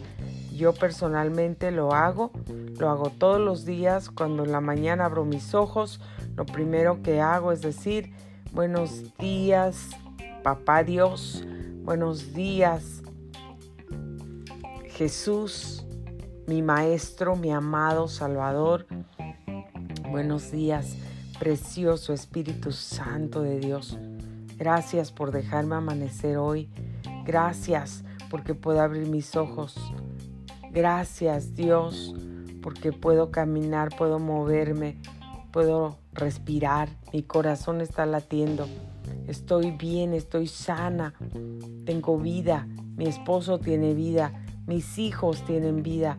Yo 0.55 0.73
personalmente 0.75 1.73
lo 1.73 1.93
hago, 1.93 2.31
lo 2.79 2.89
hago 2.89 3.11
todos 3.11 3.41
los 3.41 3.65
días 3.65 4.11
cuando 4.11 4.45
en 4.45 4.53
la 4.53 4.61
mañana 4.61 5.07
abro 5.07 5.25
mis 5.25 5.55
ojos, 5.55 6.01
lo 6.37 6.47
primero 6.47 7.03
que 7.03 7.21
hago 7.21 7.51
es 7.51 7.61
decir, 7.61 8.13
buenos 8.55 9.03
días, 9.19 9.91
papá 10.45 10.85
Dios, 10.85 11.45
buenos 11.83 12.35
días, 12.35 13.03
Jesús, 14.91 15.85
mi 16.47 16.63
maestro, 16.63 17.35
mi 17.35 17.51
amado 17.51 18.07
Salvador, 18.07 18.87
buenos 20.09 20.53
días, 20.53 20.97
precioso 21.41 22.13
Espíritu 22.13 22.71
Santo 22.71 23.43
de 23.43 23.59
Dios. 23.59 23.99
Gracias 24.57 25.11
por 25.11 25.33
dejarme 25.33 25.75
amanecer 25.75 26.37
hoy. 26.37 26.71
Gracias 27.25 28.05
porque 28.31 28.55
puedo 28.55 28.81
abrir 28.81 29.09
mis 29.09 29.35
ojos. 29.35 29.75
Gracias 30.71 31.57
Dios 31.57 32.15
porque 32.63 32.93
puedo 32.93 33.33
caminar, 33.33 33.89
puedo 33.99 34.21
moverme, 34.21 34.97
puedo 35.55 35.99
respirar, 36.13 36.89
mi 37.13 37.23
corazón 37.23 37.81
está 37.81 38.07
latiendo, 38.07 38.67
estoy 39.29 39.71
bien, 39.71 40.13
estoy 40.13 40.49
sana, 40.49 41.15
tengo 41.87 42.19
vida, 42.19 42.67
mi 42.97 43.07
esposo 43.07 43.61
tiene 43.61 43.95
vida, 43.95 44.33
mis 44.67 44.99
hijos 44.99 45.45
tienen 45.45 45.85
vida, 45.85 46.19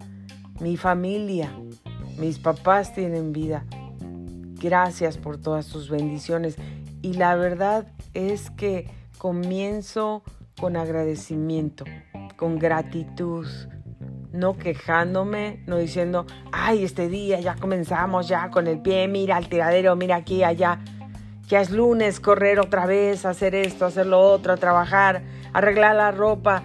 mi 0.61 0.77
familia, 0.77 1.51
mis 2.17 2.39
papás 2.39 2.93
tienen 2.93 3.33
vida. 3.33 3.65
Gracias 4.53 5.17
por 5.17 5.35
todas 5.35 5.67
tus 5.67 5.89
bendiciones. 5.89 6.55
Y 7.01 7.15
la 7.15 7.35
verdad 7.35 7.91
es 8.13 8.49
que 8.51 8.89
comienzo 9.17 10.23
con 10.57 10.77
agradecimiento, 10.77 11.83
con 12.37 12.57
gratitud, 12.57 13.45
no 14.35 14.57
quejándome, 14.57 15.63
no 15.65 15.77
diciendo, 15.77 16.25
ay, 16.51 16.83
este 16.83 17.07
día 17.09 17.39
ya 17.39 17.55
comenzamos 17.55 18.27
ya 18.27 18.49
con 18.51 18.67
el 18.67 18.79
pie, 18.81 19.07
mira 19.07 19.37
al 19.37 19.47
tiradero, 19.47 19.95
mira 19.95 20.17
aquí, 20.17 20.43
allá. 20.43 20.79
Ya 21.47 21.61
es 21.61 21.69
lunes, 21.69 22.19
correr 22.19 22.59
otra 22.59 22.85
vez, 22.85 23.25
hacer 23.25 23.55
esto, 23.55 23.85
hacer 23.85 24.07
lo 24.07 24.19
otro, 24.19 24.57
trabajar, 24.57 25.23
arreglar 25.53 25.95
la 25.95 26.11
ropa, 26.11 26.63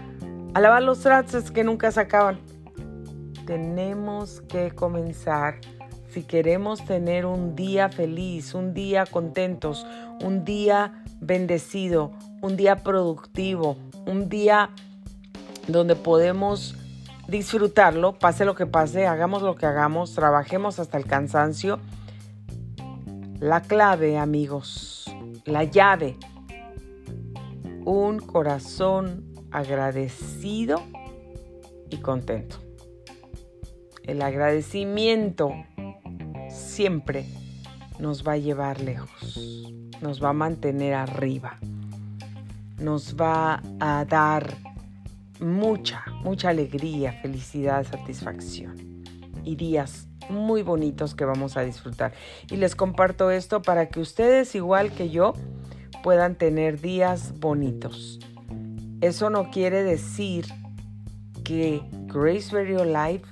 a 0.55 0.61
lavar 0.61 0.83
los 0.83 1.01
trastes 1.01 1.51
que 1.51 1.65
nunca 1.65 1.93
se 1.93 2.01
acaban. 2.01 2.39
Tenemos 3.47 4.41
que 4.43 4.71
comenzar 4.71 5.61
si 6.11 6.25
queremos 6.25 6.85
tener 6.85 7.25
un 7.25 7.55
día 7.55 7.89
feliz, 7.89 8.55
un 8.55 8.75
día 8.75 9.07
contentos, 9.07 9.87
un 10.25 10.45
día 10.45 11.05
bendecido, 11.21 12.11
un 12.41 12.57
día 12.57 12.77
productivo, 12.77 13.77
un 14.07 14.29
día 14.29 14.71
donde 15.69 15.95
podemos 15.95 16.75
disfrutarlo, 17.31 18.19
pase 18.19 18.45
lo 18.45 18.55
que 18.55 18.67
pase, 18.67 19.07
hagamos 19.07 19.43
lo 19.43 19.55
que 19.55 19.67
hagamos, 19.67 20.15
trabajemos 20.15 20.79
hasta 20.79 20.99
el 20.99 21.07
cansancio. 21.07 21.79
La 23.39 23.63
clave, 23.63 24.19
amigos, 24.19 25.05
la 25.47 25.65
llave, 25.65 26.17
un 27.85 28.19
corazón 28.19 29.25
agradecido 29.51 30.83
y 31.89 31.99
contento. 31.99 32.57
El 34.03 34.23
agradecimiento 34.23 35.53
siempre 36.51 37.27
nos 37.99 38.27
va 38.27 38.33
a 38.33 38.39
llevar 38.39 38.81
lejos, 38.81 39.39
nos 40.01 40.23
va 40.23 40.31
a 40.31 40.35
mantener 40.35 40.95
arriba, 40.95 41.59
nos 42.79 43.17
va 43.17 43.63
a 43.79 44.05
dar 44.05 44.70
mucha, 45.41 46.05
mucha 46.23 46.51
alegría, 46.51 47.13
felicidad, 47.23 47.87
satisfacción 47.87 49.05
y 49.45 49.57
días 49.57 50.09
muy 50.29 50.63
bonitos 50.63 51.15
que 51.15 51.25
vamos 51.25 51.57
a 51.57 51.63
disfrutar. 51.63 52.13
Y 52.51 52.57
les 52.57 52.77
comparto 52.77 53.31
esto 53.31 53.63
para 53.63 53.89
que 53.89 54.01
ustedes, 54.01 54.55
igual 54.55 54.93
que 54.93 55.11
yo, 55.11 55.35
puedan 56.03 56.37
tener 56.37 56.81
días 56.81 57.35
bonitos. 57.41 58.21
Eso 59.01 59.31
no 59.31 59.51
quiere 59.51 59.83
decir 59.83 60.47
que 61.43 61.83
Grace 62.07 62.53
Radio 62.53 62.85
Life, 62.85 63.25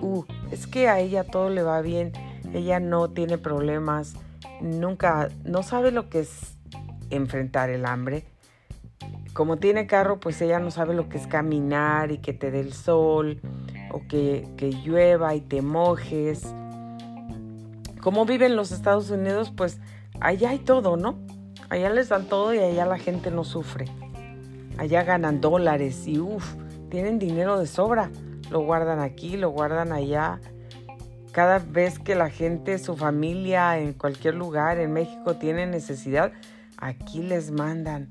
uh, 0.00 0.24
es 0.50 0.66
que 0.66 0.88
a 0.88 1.00
ella 1.00 1.24
todo 1.24 1.50
le 1.50 1.62
va 1.62 1.82
bien 1.82 2.12
ella 2.54 2.78
no 2.78 3.10
tiene 3.10 3.36
problemas, 3.36 4.14
nunca, 4.60 5.28
no 5.44 5.62
sabe 5.64 5.90
lo 5.90 6.08
que 6.08 6.20
es 6.20 6.56
enfrentar 7.10 7.68
el 7.68 7.84
hambre. 7.84 8.24
Como 9.34 9.58
tiene 9.58 9.86
carro, 9.86 10.20
pues 10.20 10.40
ella 10.40 10.60
no 10.60 10.70
sabe 10.70 10.94
lo 10.94 11.08
que 11.08 11.18
es 11.18 11.26
caminar 11.26 12.12
y 12.12 12.18
que 12.18 12.32
te 12.32 12.50
dé 12.50 12.60
el 12.60 12.72
sol 12.72 13.40
o 13.90 14.00
que, 14.08 14.48
que 14.56 14.70
llueva 14.70 15.34
y 15.34 15.40
te 15.40 15.60
mojes. 15.60 16.54
Como 18.00 18.24
vive 18.24 18.46
en 18.46 18.56
los 18.56 18.72
Estados 18.72 19.10
Unidos, 19.10 19.52
pues 19.54 19.80
allá 20.20 20.50
hay 20.50 20.60
todo, 20.60 20.96
¿no? 20.96 21.18
Allá 21.68 21.90
les 21.90 22.08
dan 22.08 22.26
todo 22.26 22.54
y 22.54 22.58
allá 22.58 22.86
la 22.86 22.98
gente 22.98 23.30
no 23.30 23.44
sufre. 23.44 23.86
Allá 24.78 25.02
ganan 25.02 25.40
dólares 25.40 26.06
y 26.06 26.18
uff, 26.20 26.54
tienen 26.88 27.18
dinero 27.18 27.58
de 27.58 27.66
sobra. 27.66 28.10
Lo 28.50 28.60
guardan 28.60 29.00
aquí, 29.00 29.36
lo 29.36 29.50
guardan 29.50 29.92
allá 29.92 30.40
cada 31.34 31.58
vez 31.58 31.98
que 31.98 32.14
la 32.14 32.30
gente, 32.30 32.78
su 32.78 32.96
familia, 32.96 33.76
en 33.80 33.92
cualquier 33.92 34.36
lugar 34.36 34.78
en 34.78 34.92
México 34.92 35.34
tiene 35.34 35.66
necesidad, 35.66 36.30
aquí 36.76 37.24
les 37.24 37.50
mandan 37.50 38.08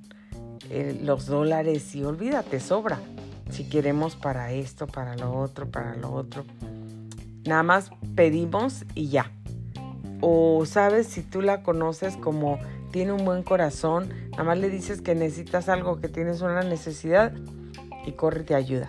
eh, 0.69 0.99
los 1.01 1.25
dólares 1.25 1.95
y 1.95 2.03
olvídate, 2.03 2.59
sobra. 2.59 2.99
Si 3.49 3.65
queremos 3.69 4.15
para 4.15 4.51
esto, 4.51 4.87
para 4.87 5.15
lo 5.15 5.33
otro, 5.33 5.69
para 5.69 5.95
lo 5.95 6.11
otro. 6.11 6.45
Nada 7.45 7.63
más 7.63 7.91
pedimos 8.15 8.85
y 8.95 9.09
ya. 9.09 9.31
O 10.21 10.65
sabes, 10.65 11.07
si 11.07 11.21
tú 11.21 11.41
la 11.41 11.63
conoces 11.63 12.15
como 12.15 12.59
tiene 12.91 13.11
un 13.11 13.25
buen 13.25 13.43
corazón, 13.43 14.09
nada 14.31 14.43
más 14.43 14.57
le 14.57 14.69
dices 14.69 15.01
que 15.01 15.15
necesitas 15.15 15.67
algo, 15.67 15.99
que 15.99 16.09
tienes 16.09 16.41
una 16.41 16.61
necesidad 16.61 17.33
y 18.05 18.13
corre 18.13 18.41
y 18.41 18.45
te 18.45 18.55
ayuda. 18.55 18.87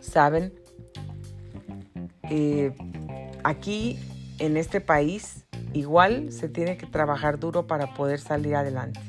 ¿Saben? 0.00 0.54
Eh, 2.30 2.72
aquí 3.44 3.98
en 4.38 4.56
este 4.56 4.80
país 4.80 5.44
igual 5.72 6.32
se 6.32 6.48
tiene 6.48 6.76
que 6.76 6.86
trabajar 6.86 7.38
duro 7.38 7.66
para 7.66 7.94
poder 7.94 8.20
salir 8.20 8.54
adelante. 8.54 9.00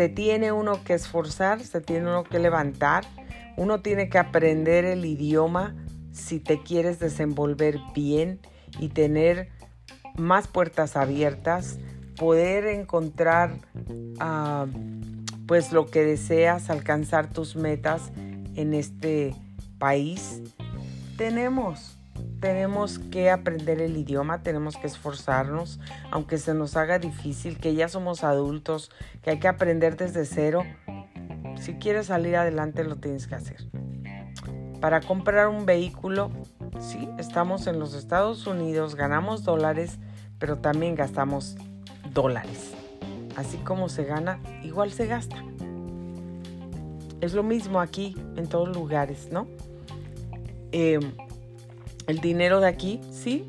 Se 0.00 0.08
tiene 0.08 0.50
uno 0.50 0.82
que 0.82 0.94
esforzar, 0.94 1.60
se 1.60 1.82
tiene 1.82 2.08
uno 2.08 2.24
que 2.24 2.38
levantar, 2.38 3.04
uno 3.58 3.82
tiene 3.82 4.08
que 4.08 4.16
aprender 4.16 4.86
el 4.86 5.04
idioma 5.04 5.76
si 6.10 6.40
te 6.40 6.62
quieres 6.62 6.98
desenvolver 6.98 7.78
bien 7.94 8.40
y 8.78 8.88
tener 8.88 9.50
más 10.16 10.48
puertas 10.48 10.96
abiertas, 10.96 11.78
poder 12.16 12.64
encontrar 12.64 13.58
ah, 14.20 14.64
pues 15.46 15.70
lo 15.70 15.84
que 15.84 16.02
deseas, 16.02 16.70
alcanzar 16.70 17.28
tus 17.28 17.54
metas 17.54 18.10
en 18.54 18.72
este 18.72 19.34
país 19.78 20.40
tenemos. 21.18 21.99
Tenemos 22.40 22.98
que 22.98 23.30
aprender 23.30 23.82
el 23.82 23.96
idioma, 23.96 24.42
tenemos 24.42 24.76
que 24.78 24.86
esforzarnos, 24.86 25.78
aunque 26.10 26.38
se 26.38 26.54
nos 26.54 26.76
haga 26.76 26.98
difícil, 26.98 27.58
que 27.58 27.74
ya 27.74 27.88
somos 27.88 28.24
adultos, 28.24 28.90
que 29.22 29.30
hay 29.30 29.38
que 29.38 29.48
aprender 29.48 29.96
desde 29.96 30.24
cero. 30.24 30.64
Si 31.60 31.74
quieres 31.74 32.06
salir 32.06 32.36
adelante 32.36 32.82
lo 32.82 32.96
tienes 32.96 33.26
que 33.26 33.34
hacer. 33.34 33.58
Para 34.80 35.02
comprar 35.02 35.48
un 35.48 35.66
vehículo, 35.66 36.30
sí, 36.78 37.06
estamos 37.18 37.66
en 37.66 37.78
los 37.78 37.92
Estados 37.92 38.46
Unidos, 38.46 38.94
ganamos 38.94 39.44
dólares, 39.44 39.98
pero 40.38 40.56
también 40.56 40.94
gastamos 40.94 41.56
dólares. 42.14 42.72
Así 43.36 43.58
como 43.58 43.90
se 43.90 44.04
gana, 44.04 44.40
igual 44.62 44.90
se 44.90 45.06
gasta. 45.06 45.36
Es 47.20 47.34
lo 47.34 47.42
mismo 47.42 47.80
aquí 47.80 48.16
en 48.36 48.48
todos 48.48 48.74
lugares, 48.74 49.28
¿no? 49.30 49.46
Em, 50.72 51.12
el 52.10 52.18
dinero 52.18 52.60
de 52.60 52.66
aquí, 52.66 53.00
sí, 53.12 53.44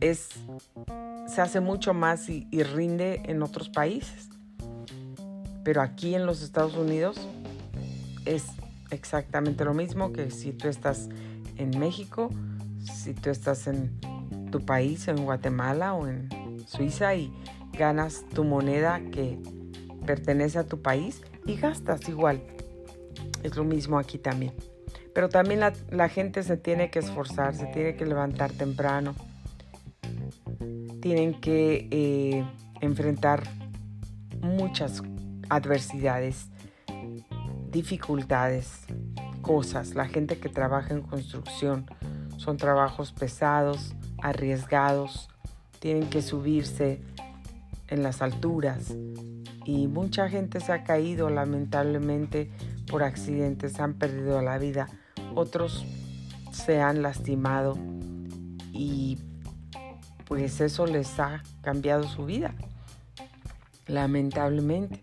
es, 0.00 0.28
se 1.26 1.40
hace 1.40 1.60
mucho 1.60 1.94
más 1.94 2.28
y, 2.28 2.46
y 2.50 2.62
rinde 2.62 3.22
en 3.24 3.42
otros 3.42 3.70
países. 3.70 4.28
Pero 5.64 5.80
aquí 5.80 6.14
en 6.14 6.26
los 6.26 6.42
Estados 6.42 6.76
Unidos 6.76 7.16
es 8.26 8.44
exactamente 8.90 9.64
lo 9.64 9.72
mismo 9.72 10.12
que 10.12 10.30
si 10.30 10.52
tú 10.52 10.68
estás 10.68 11.08
en 11.56 11.78
México, 11.78 12.30
si 12.80 13.14
tú 13.14 13.30
estás 13.30 13.66
en 13.66 13.98
tu 14.50 14.60
país, 14.60 15.08
en 15.08 15.24
Guatemala 15.24 15.94
o 15.94 16.06
en 16.06 16.28
Suiza 16.66 17.14
y 17.14 17.32
ganas 17.72 18.24
tu 18.34 18.44
moneda 18.44 19.00
que 19.10 19.38
pertenece 20.04 20.58
a 20.58 20.64
tu 20.64 20.82
país 20.82 21.22
y 21.46 21.56
gastas 21.56 22.08
igual. 22.08 22.42
Es 23.42 23.56
lo 23.56 23.64
mismo 23.64 23.98
aquí 23.98 24.18
también. 24.18 24.52
Pero 25.16 25.30
también 25.30 25.60
la, 25.60 26.08
gente 26.10 26.42
se 26.42 26.58
tiene 26.58 26.90
que 26.90 26.98
esforzar, 26.98 27.54
se 27.54 27.64
tiene 27.68 27.96
que 27.96 28.04
levantar 28.04 28.52
temprano. 28.52 29.14
Tienen 31.00 31.40
que 31.40 31.88
eh, 31.90 32.44
enfrentar 32.82 33.44
muchas 34.42 35.02
adversidades, 35.48 36.50
dificultades, 37.70 38.84
cosas. 39.40 39.94
La 39.94 40.06
gente 40.06 40.36
que 40.36 40.50
trabaja 40.50 40.92
en 40.92 41.00
construcción 41.00 41.86
son 42.36 42.58
trabajos 42.58 43.12
pesados, 43.12 43.94
arriesgados, 44.18 45.30
tienen 45.78 46.10
que 46.10 46.20
subirse 46.20 47.00
en 47.88 48.02
las 48.02 48.20
alturas 48.20 48.94
y 49.64 49.86
mucha 49.86 50.28
gente 50.28 50.60
se 50.60 50.72
ha 50.72 50.84
caído 50.84 51.30
lamentablemente 51.30 52.50
por 52.86 53.02
accidentes, 53.02 53.80
han 53.80 53.94
perdido 53.94 54.42
la 54.42 54.58
vida 54.58 54.88
otros 55.36 55.84
se 56.50 56.80
han 56.80 57.02
lastimado 57.02 57.76
y 58.72 59.18
pues 60.24 60.60
eso 60.60 60.86
les 60.86 61.20
ha 61.20 61.42
cambiado 61.60 62.04
su 62.04 62.24
vida, 62.24 62.54
lamentablemente. 63.86 65.00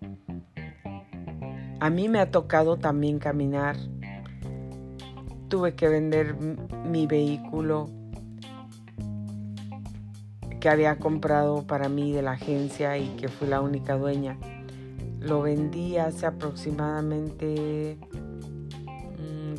A 1.80 1.90
mí 1.90 2.10
me 2.10 2.20
ha 2.20 2.32
tocado 2.32 2.78
también 2.78 3.20
caminar. 3.20 3.78
Tuve 5.50 5.76
que 5.76 5.88
vender 5.88 6.36
mi 6.36 7.06
vehículo 7.06 7.90
que 10.60 10.70
había 10.70 10.98
comprado 10.98 11.68
para 11.68 11.90
mí 11.90 12.12
de 12.12 12.22
la 12.22 12.32
agencia 12.32 12.98
y 12.98 13.10
que 13.18 13.28
fui 13.28 13.48
la 13.48 13.62
única 13.62 13.98
dueña. 13.98 14.38
Lo 15.20 15.42
vendí 15.42 15.98
hace 15.98 16.26
aproximadamente 16.26 17.98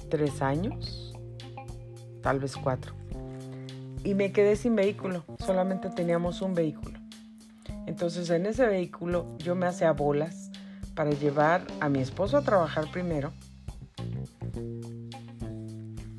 tres 0.09 0.43
años, 0.43 1.15
tal 2.23 2.41
vez 2.41 2.57
cuatro. 2.57 2.95
Y 4.05 4.15
me 4.15 4.33
quedé 4.33 4.57
sin 4.57 4.77
vehículo, 4.77 5.25
solamente 5.39 5.91
teníamos 5.91 6.43
un 6.43 6.55
vehículo. 6.55 6.99
Entonces 7.87 8.31
en 8.31 8.47
ese 8.47 8.67
vehículo 8.67 9.27
yo 9.39 9.55
me 9.55 9.67
hacía 9.67 9.93
bolas 9.93 10.51
para 10.95 11.11
llevar 11.11 11.67
a 11.81 11.89
mi 11.89 12.01
esposo 12.01 12.37
a 12.37 12.43
trabajar 12.43 12.91
primero 12.91 13.33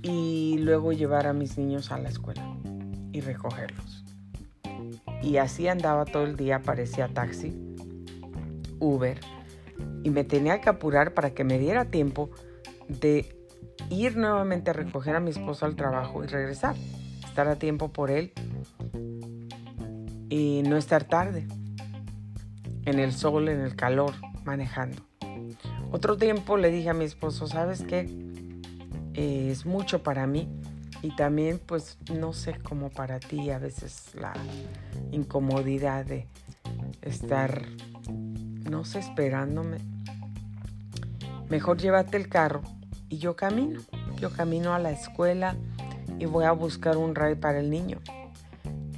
y 0.02 0.58
luego 0.60 0.94
llevar 0.94 1.28
a 1.28 1.34
mis 1.34 1.58
niños 1.58 1.92
a 1.92 1.98
la 1.98 2.10
escuela 2.10 2.46
y 3.12 3.22
recogerlos. 3.22 4.04
Y 5.22 5.38
así 5.38 5.68
andaba 5.68 6.06
todo 6.06 6.24
el 6.24 6.36
día, 6.36 6.62
parecía 6.62 7.08
taxi, 7.08 7.56
Uber, 8.80 9.20
y 10.04 10.12
me 10.12 10.24
tenía 10.24 10.62
que 10.62 10.70
apurar 10.70 11.16
para 11.16 11.34
que 11.34 11.44
me 11.44 11.58
diera 11.58 11.86
tiempo 11.86 12.30
de 12.88 13.35
ir 13.90 14.18
nuevamente 14.18 14.72
a 14.72 14.74
recoger 14.74 15.16
a 15.16 15.20
mi 15.20 15.32
esposo 15.32 15.66
al 15.66 15.76
trabajo 15.76 16.24
y 16.24 16.28
regresar, 16.28 16.76
estar 17.26 17.48
a 17.48 17.56
tiempo 17.56 17.92
por 17.92 18.12
él 18.12 18.34
y 20.30 20.64
no 20.64 20.78
estar 20.78 21.04
tarde 21.04 21.48
en 22.86 23.00
el 23.00 23.14
sol, 23.14 23.50
en 23.50 23.62
el 23.62 23.76
calor, 23.76 24.14
manejando. 24.44 25.02
Otro 25.92 26.18
tiempo 26.18 26.58
le 26.58 26.72
dije 26.72 26.90
a 26.90 26.94
mi 26.94 27.06
esposo, 27.06 27.48
¿sabes 27.48 27.84
qué? 27.84 28.10
Eh, 29.14 29.50
es 29.50 29.66
mucho 29.66 30.04
para 30.04 30.28
mí 30.28 30.50
y 31.02 31.16
también 31.16 31.60
pues 31.66 31.98
no 32.14 32.34
sé 32.34 32.58
cómo 32.60 32.90
para 32.90 33.20
ti 33.20 33.50
a 33.50 33.60
veces 33.60 34.14
la 34.16 34.34
incomodidad 35.12 36.06
de 36.06 36.28
estar, 37.02 37.66
no 38.70 38.84
sé, 38.84 39.00
esperándome. 39.00 39.78
Mejor 41.50 41.78
llévate 41.78 42.18
el 42.18 42.28
carro 42.28 42.62
y 43.10 43.18
yo 43.18 43.36
camino. 43.36 43.82
Yo 44.20 44.32
camino 44.32 44.74
a 44.74 44.80
la 44.80 44.92
escuela 44.92 45.56
y 46.20 46.26
voy 46.26 46.46
a 46.46 46.52
buscar 46.52 46.98
un 46.98 47.16
ride 47.16 47.36
para 47.36 47.60
el 47.60 47.70
niño. 47.70 48.00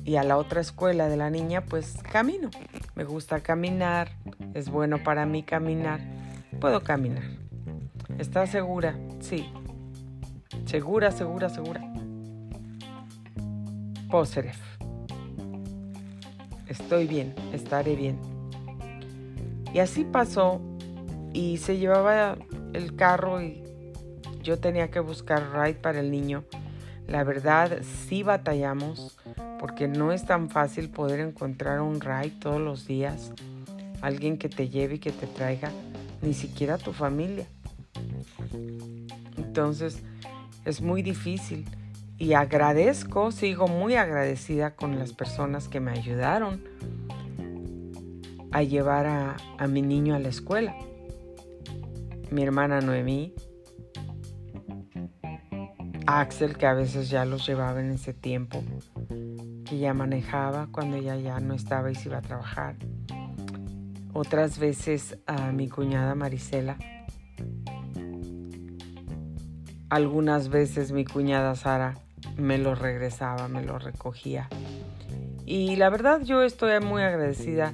Y 0.06 0.16
a 0.16 0.24
la 0.24 0.38
otra 0.38 0.62
escuela 0.62 1.10
de 1.10 1.18
la 1.18 1.30
niña 1.30 1.66
pues 1.66 1.98
camino. 2.12 2.50
Me 2.96 3.04
gusta 3.04 3.42
caminar, 3.42 4.12
es 4.54 4.70
bueno 4.70 5.04
para 5.04 5.26
mí 5.26 5.44
caminar. 5.44 6.00
Puedo 6.60 6.82
caminar. 6.82 7.24
¿Estás 8.18 8.50
segura? 8.50 8.98
Sí. 9.20 9.50
Segura, 10.66 11.12
segura, 11.12 11.50
segura. 11.50 11.82
Poseref. 14.10 14.60
Estoy 16.68 17.08
bien, 17.08 17.36
estaré 17.54 17.96
bien. 17.96 18.20
Y 19.74 19.80
así 19.80 20.04
pasó 20.04 20.62
y 21.34 21.58
se 21.58 21.78
llevaba 21.78 22.38
el 22.74 22.96
carro 22.96 23.42
y 23.42 23.67
yo 24.48 24.58
tenía 24.58 24.90
que 24.90 25.02
buscar 25.02 25.52
ride 25.52 25.74
para 25.74 26.00
el 26.00 26.10
niño. 26.10 26.46
La 27.06 27.26
verdad 27.26 27.80
sí 28.08 28.24
batallamos 28.24 29.18
porque 29.60 29.90
no 29.90 30.14
es 30.14 30.26
tan 30.26 30.50
fácil 30.50 30.90
poder 30.90 31.20
encontrar 31.20 31.82
un 31.82 32.00
ride 32.00 32.32
todos 32.40 32.62
los 32.62 32.88
días, 32.88 33.34
alguien 34.02 34.38
que 34.38 34.48
te 34.48 34.70
lleve 34.70 34.96
y 34.96 35.00
que 35.00 35.12
te 35.12 35.28
traiga, 35.28 35.70
ni 36.22 36.34
siquiera 36.34 36.78
tu 36.78 36.94
familia. 36.94 37.46
Entonces, 39.36 40.02
es 40.64 40.80
muy 40.82 41.02
difícil 41.02 41.66
y 42.18 42.32
agradezco, 42.32 43.34
sigo 43.34 43.68
muy 43.68 43.96
agradecida 43.96 44.76
con 44.76 44.98
las 44.98 45.12
personas 45.12 45.68
que 45.68 45.82
me 45.82 45.92
ayudaron 45.92 46.64
a 48.52 48.64
llevar 48.64 49.08
a, 49.08 49.68
mi 49.68 49.82
niño 49.82 50.16
a 50.16 50.20
la 50.20 50.30
escuela. 50.30 50.74
Mi 52.32 52.44
hermana 52.44 52.80
Noemí, 52.80 53.34
Axel, 56.10 56.56
que 56.56 56.66
a 56.66 56.74
veces 56.74 57.10
ya 57.10 57.26
los 57.26 57.46
llevaba 57.46 57.82
en 57.82 57.92
ese 57.92 58.14
tiempo, 58.14 58.64
que 59.66 59.78
ya 59.78 59.94
manejaba 59.94 60.70
cuando 60.72 60.96
ella 60.96 61.18
ya 61.18 61.42
no 61.42 61.54
estaba 61.54 61.92
y 61.92 61.96
se 61.96 62.08
iba 62.08 62.20
a 62.20 62.22
trabajar. 62.22 62.78
Otras 64.14 64.58
veces 64.58 65.18
a 65.28 65.52
mi 65.52 65.68
cuñada 65.68 66.16
Marisela, 66.16 66.78
algunas 69.90 70.48
veces 70.48 70.94
mi 70.94 71.04
cuñada 71.04 71.56
Sara 71.56 71.96
me 72.38 72.58
lo 72.58 72.74
regresaba, 72.74 73.50
me 73.50 73.66
lo 73.66 73.78
recogía. 73.78 74.48
Y 75.46 75.76
la 75.76 75.90
verdad 75.90 76.22
yo 76.22 76.42
estoy 76.42 76.80
muy 76.80 77.02
agradecida 77.02 77.74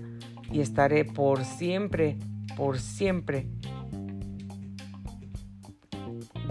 y 0.51 0.61
estaré 0.61 1.05
por 1.05 1.45
siempre, 1.45 2.17
por 2.57 2.79
siempre 2.79 3.47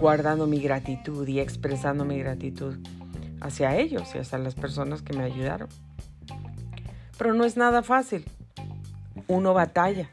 guardando 0.03 0.47
mi 0.47 0.59
gratitud 0.59 1.25
y 1.29 1.39
expresando 1.39 2.03
mi 2.03 2.19
gratitud 2.19 2.75
hacia 3.39 3.77
ellos 3.77 4.13
y 4.13 4.17
hacia 4.17 4.37
las 4.37 4.53
personas 4.53 5.01
que 5.01 5.17
me 5.17 5.23
ayudaron. 5.23 5.69
Pero 7.17 7.33
no 7.33 7.45
es 7.45 7.55
nada 7.55 7.83
fácil. 7.83 8.25
Uno 9.29 9.53
batalla, 9.53 10.09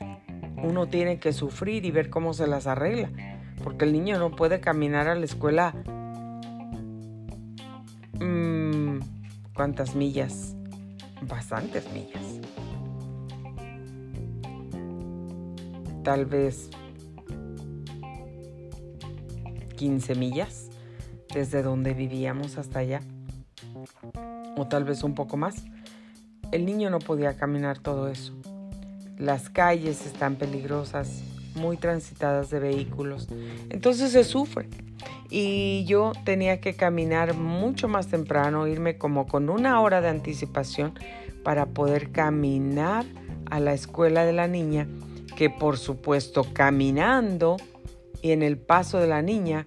uno 0.62 0.87
tiene 0.87 1.18
que 1.18 1.33
sufrir 1.33 1.85
y 1.85 1.90
ver 1.90 2.09
cómo 2.09 2.35
se 2.35 2.46
las 2.46 2.68
arregla 2.68 3.11
porque 3.64 3.85
el 3.85 3.92
niño 3.92 4.16
no 4.20 4.31
puede 4.31 4.61
caminar 4.61 5.09
a 5.09 5.16
la 5.16 5.24
escuela. 5.24 5.74
Mm, 8.20 9.00
¿Cuántas 9.55 9.96
millas? 9.96 10.55
Bastantes 11.22 11.92
millas. 11.92 12.40
Tal 16.05 16.26
vez 16.26 16.70
15 19.81 20.14
millas 20.14 20.69
desde 21.33 21.62
donde 21.62 21.95
vivíamos 21.95 22.59
hasta 22.59 22.81
allá. 22.81 23.01
O 24.59 24.66
tal 24.66 24.85
vez 24.85 25.03
un 25.03 25.14
poco 25.14 25.38
más. 25.38 25.64
El 26.53 26.66
niño 26.66 26.90
no 26.90 26.99
podía 26.99 27.38
caminar 27.38 27.79
todo 27.79 28.09
eso. 28.09 28.35
Las 29.16 29.49
calles 29.49 30.05
están 30.05 30.37
peligrosas, 30.37 31.23
muy 31.55 31.79
transitadas 31.79 32.51
de 32.51 32.61
vehículos. 32.61 33.29
Entonces 33.71 34.12
se 34.12 34.23
sufre. 34.23 34.69
Y 35.31 35.87
yo 35.87 36.12
tenía 36.27 36.61
que 36.61 36.75
caminar 36.75 37.33
mucho 37.33 37.88
más 37.88 38.09
temprano, 38.09 38.66
irme 38.66 38.99
como 38.99 39.27
con 39.27 39.49
una 39.49 39.81
hora 39.81 40.03
de 40.03 40.09
anticipación 40.09 40.93
para 41.43 41.64
poder 41.64 42.12
caminar 42.12 43.07
a 43.51 43.61
la 43.61 43.73
escuela 43.73 44.27
de 44.27 44.35
la 44.35 44.47
niña, 44.47 44.87
que 45.38 45.49
por 45.49 45.79
supuesto 45.79 46.45
caminando 46.53 47.57
y 48.23 48.33
en 48.33 48.43
el 48.43 48.59
paso 48.59 48.99
de 48.99 49.07
la 49.07 49.23
niña 49.23 49.67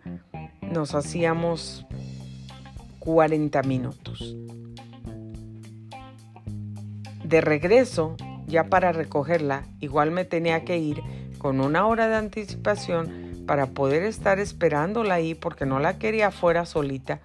nos 0.61 0.95
hacíamos 0.95 1.85
40 2.99 3.61
minutos. 3.63 4.35
De 7.23 7.41
regreso, 7.41 8.15
ya 8.47 8.65
para 8.65 8.91
recogerla, 8.91 9.67
igual 9.79 10.11
me 10.11 10.25
tenía 10.25 10.63
que 10.65 10.77
ir 10.77 11.01
con 11.37 11.59
una 11.59 11.87
hora 11.87 12.07
de 12.07 12.15
anticipación 12.15 13.43
para 13.45 13.67
poder 13.67 14.03
estar 14.03 14.39
esperándola 14.39 15.15
ahí 15.15 15.35
porque 15.35 15.65
no 15.65 15.79
la 15.79 15.97
quería 15.97 16.31
fuera 16.31 16.65
solita. 16.65 17.19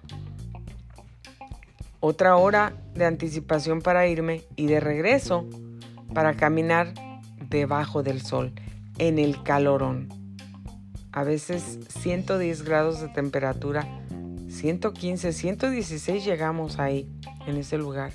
Otra 2.01 2.35
hora 2.35 2.73
de 2.93 3.05
anticipación 3.05 3.81
para 3.81 4.07
irme 4.07 4.43
y 4.55 4.67
de 4.67 4.79
regreso 4.79 5.45
para 6.13 6.33
caminar 6.33 6.93
debajo 7.49 8.03
del 8.03 8.21
sol, 8.21 8.53
en 8.97 9.19
el 9.19 9.43
calorón. 9.43 10.18
A 11.11 11.23
veces 11.23 11.79
110 11.89 12.63
grados 12.63 13.01
de 13.01 13.07
temperatura, 13.07 13.87
115, 14.47 15.33
116 15.33 16.23
llegamos 16.23 16.79
ahí, 16.79 17.09
en 17.47 17.57
ese 17.57 17.77
lugar. 17.77 18.11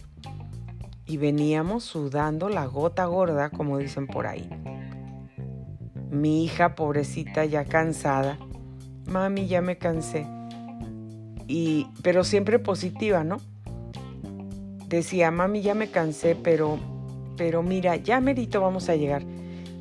Y 1.07 1.17
veníamos 1.17 1.85
sudando 1.85 2.49
la 2.49 2.67
gota 2.67 3.05
gorda, 3.07 3.51
como 3.51 3.79
dicen 3.79 4.07
por 4.07 4.27
ahí. 4.27 4.49
Mi 6.11 6.45
hija, 6.45 6.77
pobrecita, 6.77 7.45
ya 7.45 7.65
cansada. 7.65 8.39
Mami, 9.07 9.49
ya 9.49 9.61
me 9.61 9.77
cansé. 9.77 10.27
Y, 11.47 11.89
pero 12.03 12.25
siempre 12.25 12.59
positiva, 12.59 13.25
¿no? 13.25 13.39
Decía, 14.89 15.31
mami, 15.31 15.63
ya 15.63 15.75
me 15.75 15.91
cansé, 15.91 16.37
pero, 16.37 16.79
pero 17.37 17.63
mira, 17.63 17.97
ya 17.97 18.21
merito 18.21 18.61
vamos 18.61 18.89
a 18.89 18.97
llegar. 18.97 19.25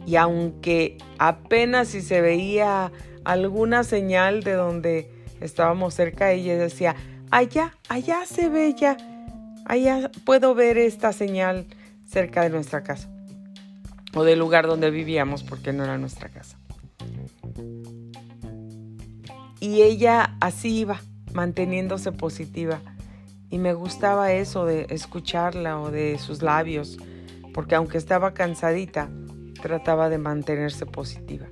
Y 0.05 0.15
aunque 0.17 0.97
apenas 1.17 1.89
si 1.89 2.01
se 2.01 2.21
veía 2.21 2.91
alguna 3.23 3.83
señal 3.83 4.43
de 4.43 4.53
donde 4.53 5.09
estábamos 5.39 5.93
cerca, 5.93 6.31
ella 6.31 6.57
decía, 6.57 6.95
allá, 7.31 7.73
allá 7.89 8.25
se 8.25 8.49
ve 8.49 8.75
ya, 8.77 8.97
allá 9.65 10.11
puedo 10.25 10.55
ver 10.55 10.77
esta 10.77 11.13
señal 11.13 11.65
cerca 12.05 12.43
de 12.43 12.49
nuestra 12.49 12.83
casa 12.83 13.09
o 14.15 14.23
del 14.23 14.39
lugar 14.39 14.67
donde 14.67 14.91
vivíamos 14.91 15.43
porque 15.43 15.73
no 15.73 15.83
era 15.83 15.97
nuestra 15.97 16.29
casa. 16.29 16.57
Y 19.59 19.81
ella 19.81 20.35
así 20.41 20.79
iba, 20.79 20.99
manteniéndose 21.33 22.11
positiva. 22.11 22.81
y 23.49 23.59
me 23.59 23.73
gustaba 23.73 24.31
eso 24.31 24.65
de 24.65 24.87
escucharla 24.89 25.79
o 25.79 25.91
de 25.91 26.17
sus 26.17 26.41
labios, 26.41 26.97
porque 27.53 27.75
aunque 27.75 27.99
estaba 27.99 28.33
cansadita, 28.33 29.09
trataba 29.63 30.10
de 30.10 30.17
mantenerse 30.17 30.86
positiva. 30.86 31.47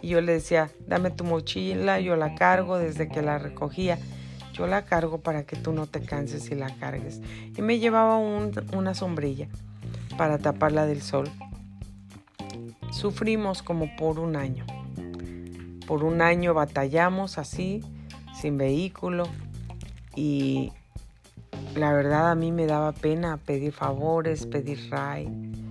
Y 0.00 0.08
yo 0.08 0.22
le 0.22 0.32
decía, 0.32 0.70
dame 0.86 1.10
tu 1.10 1.24
mochila, 1.24 2.00
yo 2.00 2.16
la 2.16 2.34
cargo 2.34 2.78
desde 2.78 3.08
que 3.08 3.20
la 3.20 3.38
recogía. 3.38 3.98
Yo 4.54 4.66
la 4.66 4.86
cargo 4.86 5.18
para 5.18 5.44
que 5.44 5.56
tú 5.56 5.72
no 5.72 5.86
te 5.86 6.00
canses 6.00 6.50
y 6.50 6.54
la 6.54 6.74
cargues. 6.76 7.20
Y 7.54 7.60
me 7.60 7.78
llevaba 7.78 8.16
una 8.16 8.94
sombrilla 8.94 9.48
para 10.16 10.38
taparla 10.38 10.86
del 10.86 11.02
sol. 11.02 11.28
Sufrimos 12.90 13.62
como 13.62 13.94
por 13.94 14.18
un 14.18 14.36
año. 14.36 14.64
Por 15.86 16.02
un 16.02 16.22
año 16.22 16.54
batallamos 16.54 17.36
así, 17.36 17.84
sin 18.40 18.56
vehículo. 18.56 19.28
Y 20.16 20.72
la 21.76 21.92
verdad 21.92 22.30
a 22.30 22.34
mí 22.34 22.52
me 22.52 22.64
daba 22.64 22.92
pena 22.92 23.36
pedir 23.36 23.72
favores, 23.72 24.46
pedir 24.46 24.90
ride. 24.90 25.69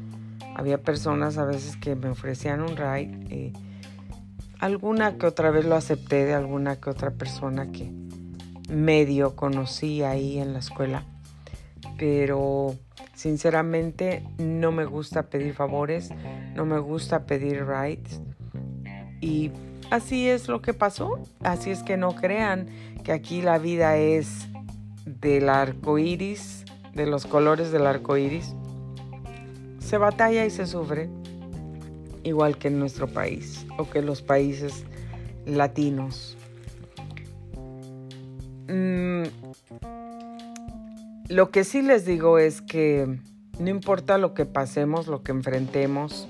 Había 0.60 0.78
personas 0.82 1.38
a 1.38 1.45
veces 1.45 1.78
que 1.78 1.95
me 1.95 2.10
ofrecían 2.10 2.60
un 2.60 2.76
ride. 2.76 3.17
Eh, 3.30 3.54
alguna 4.60 5.17
que 5.17 5.26
otra 5.26 5.52
vez 5.52 5.63
lo 5.63 5.76
acepté 5.76 6.26
de 6.26 6.34
alguna 6.34 6.82
que 6.82 6.89
otra 6.89 7.12
persona 7.12 7.72
que 7.72 7.89
medio 8.69 9.38
conocí 9.38 10.04
ahí 10.04 10.38
en 10.38 10.52
la 10.52 10.60
escuela. 10.60 11.06
Pero 11.98 12.76
sinceramente 13.13 14.28
no 14.38 14.74
me 14.74 14.84
gusta 14.84 15.30
pedir 15.30 15.54
favores, 15.54 16.10
no 16.56 16.65
me 16.65 16.80
gusta 16.80 17.26
pedir 17.26 17.65
rights. 17.65 18.19
Y 19.22 19.52
así 19.91 20.28
es 20.28 20.50
lo 20.50 20.62
que 20.62 20.74
pasó. 20.74 21.24
Así 21.39 21.72
es 21.72 21.84
que 21.84 21.95
no 21.95 22.15
crean 22.15 22.67
que 23.06 23.13
aquí 23.13 23.41
la 23.41 23.60
vida 23.60 23.95
es 23.95 24.50
del 25.06 25.48
arco 25.48 26.00
iris, 26.00 26.65
de 26.93 27.06
los 27.06 27.26
colores 27.26 27.72
del 27.72 27.88
arco 27.88 28.17
iris. 28.17 28.54
Se 29.89 29.97
batalla 29.97 30.45
y 30.45 30.52
se 30.52 30.67
sufre 30.67 31.10
igual 32.23 32.60
que 32.60 32.67
en 32.67 32.78
nuestro 32.78 33.08
país 33.08 33.65
o 33.80 33.89
que 33.89 34.04
los 34.04 34.21
países 34.21 34.86
latinos. 35.47 36.38
Mm, 38.67 39.23
lo 41.30 41.49
que 41.49 41.63
sí 41.63 41.82
les 41.82 42.06
digo 42.06 42.38
es 42.38 42.62
que 42.62 43.19
no 43.58 43.69
importa 43.71 44.19
lo 44.19 44.36
que 44.36 44.45
pasemos, 44.45 45.08
lo 45.08 45.23
que 45.23 45.32
enfrentemos, 45.32 46.28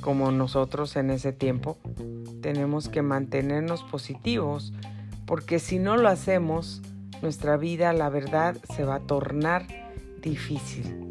como 0.00 0.32
nosotros 0.32 0.96
en 0.96 1.10
ese 1.10 1.32
tiempo, 1.32 1.78
tenemos 2.42 2.88
que 2.88 3.02
mantenernos 3.02 3.84
positivos, 3.84 4.72
porque 5.26 5.60
si 5.60 5.78
no 5.78 5.96
lo 5.96 6.08
hacemos, 6.08 6.82
nuestra 7.22 7.56
vida, 7.56 7.92
la 7.92 8.08
verdad, 8.08 8.56
se 8.74 8.82
va 8.82 8.96
a 8.96 9.00
tornar 9.06 9.64
difícil 10.20 11.09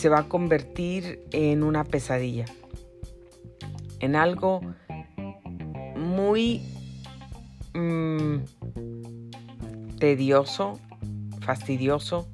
se 0.00 0.08
va 0.08 0.20
a 0.20 0.28
convertir 0.30 1.26
en 1.30 1.62
una 1.62 1.84
pesadilla, 1.84 2.46
en 3.98 4.16
algo 4.16 4.62
muy 5.94 6.62
mm, 7.74 8.36
tedioso, 9.98 10.80
fastidioso, 11.42 12.30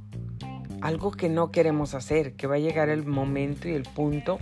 algo 0.80 1.10
que 1.10 1.28
no 1.28 1.50
queremos 1.50 1.94
hacer, 1.94 2.36
que 2.36 2.46
va 2.46 2.54
a 2.54 2.60
llegar 2.60 2.88
el 2.88 3.04
momento 3.04 3.68
y 3.68 3.72
el 3.72 3.82
punto 3.82 4.38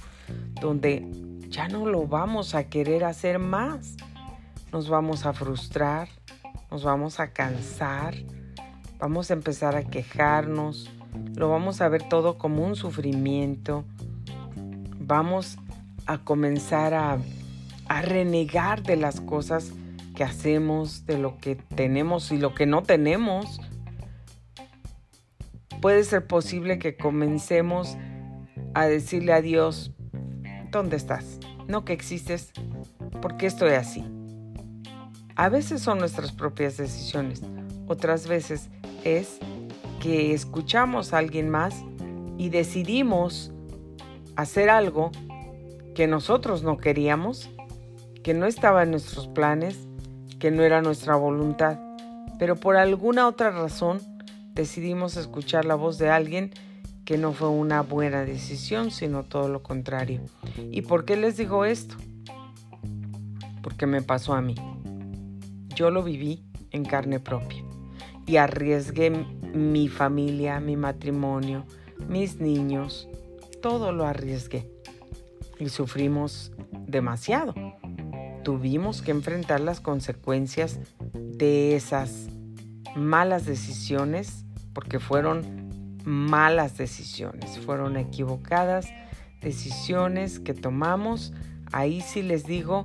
donde 0.60 1.08
ya 1.48 1.68
no 1.68 1.87
lo 1.87 2.06
vamos 2.06 2.54
a 2.54 2.64
querer 2.64 3.04
hacer 3.04 3.38
más. 3.38 3.96
Nos 4.70 4.90
vamos 4.90 5.24
a 5.24 5.32
frustrar, 5.32 6.10
nos 6.70 6.84
vamos 6.84 7.20
a 7.20 7.32
cansar, 7.32 8.16
vamos 8.98 9.30
a 9.30 9.32
empezar 9.32 9.76
a 9.76 9.84
quejarnos, 9.84 10.90
lo 11.37 11.49
vamos 11.49 11.81
a 11.81 11.88
ver 11.88 12.03
todo 12.09 12.38
como 12.38 12.64
un 12.64 12.77
sufrimiento. 12.77 13.85
Vamos 14.99 15.59
a 16.07 16.18
comenzar 16.18 16.94
a, 16.94 17.18
renegar 18.03 18.83
de 18.83 18.97
las 18.97 19.20
cosas 19.20 19.73
que 20.16 20.25
hacemos, 20.25 21.07
de 21.07 21.18
lo 21.18 21.38
que 21.38 21.57
tenemos 21.57 22.33
y 22.33 22.38
lo 22.38 22.55
que 22.55 22.66
no 22.66 22.83
tenemos. 22.83 23.61
Puede 25.81 26.03
ser 26.05 26.27
posible 26.27 26.79
que 26.79 26.97
comencemos 26.97 27.97
a 28.75 28.87
decirle 28.87 29.33
a 29.33 29.42
Dios, 29.42 29.92
¿dónde 30.70 30.97
estás? 30.97 31.38
No 31.68 31.85
que 31.85 31.92
existes, 31.92 32.53
¿por 33.20 33.37
qué 33.37 33.47
estoy 33.47 33.73
así? 33.73 34.05
A 35.37 35.49
veces 35.49 35.83
son 35.83 35.99
nuestras 35.99 36.33
propias 36.33 36.77
decisiones, 36.77 37.42
otras 37.87 38.27
veces 38.27 38.70
es 39.05 39.38
que 40.05 40.35
escuchamos 40.35 41.14
a 41.14 41.19
alguien 41.19 41.49
más 41.49 41.83
y 42.37 42.51
decidimos 42.51 43.51
hacer 44.37 44.69
algo 44.69 45.11
que 45.95 46.07
nosotros 46.07 46.62
no 46.62 46.77
queríamos, 46.77 47.49
que 48.23 48.35
no 48.35 48.45
estaba 48.45 48.83
en 48.83 48.90
nuestros 48.90 49.29
planes, 49.29 49.88
que 50.38 50.51
no 50.51 50.62
era 50.62 50.83
nuestra 50.83 51.17
voluntad, 51.17 51.81
pero 52.38 52.55
por 52.55 52.77
alguna 52.77 53.27
otra 53.27 53.51
razón 53.51 53.99
decidimos 54.53 55.17
escuchar 55.17 55.64
la 55.64 55.75
voz 55.75 55.97
de 55.97 56.11
alguien 56.11 56.51
que 57.07 57.17
no 57.17 57.33
fue 57.33 57.49
una 57.49 57.81
buena 57.81 58.27
decisión, 58.27 58.90
sino 58.90 59.23
todo 59.23 59.49
lo 59.49 59.62
contrario. 59.62 60.21
¿Y 60.71 60.83
por 60.83 61.07
qué 61.07 61.17
les 61.17 61.38
digo 61.38 61.64
esto? 61.64 61.97
Porque 63.62 63.87
me 63.87 64.03
pasó 64.03 64.35
a 64.35 64.43
mí. 64.43 64.55
Yo 65.75 65.90
lo 65.90 66.03
viví 66.03 66.45
en 66.73 66.85
carne 66.85 67.21
propia 67.21 67.64
y 68.27 68.37
arriesgué 68.37 69.11
mi 69.55 69.88
familia, 69.88 70.61
mi 70.61 70.77
matrimonio, 70.77 71.64
mis 72.09 72.40
niños, 72.40 73.09
todo 73.62 73.93
lo 73.93 74.05
arriesgué 74.07 74.69
y 75.59 75.69
sufrimos 75.69 76.53
demasiado. 76.87 77.55
Tuvimos 78.43 79.01
que 79.01 79.12
enfrentar 79.12 79.61
las 79.61 79.81
consecuencias 79.81 80.79
de 81.14 81.77
esas 81.77 82.29
malas 82.95 83.47
decisiones 83.47 84.45
porque 84.75 84.99
fueron 84.99 85.99
malas 86.05 86.77
decisiones, 86.77 87.59
fueron 87.61 87.97
equivocadas 87.97 88.87
decisiones 89.40 90.40
que 90.40 90.53
tomamos. 90.53 91.33
Ahí 91.73 92.01
sí 92.01 92.23
les 92.23 92.45
digo 92.45 92.85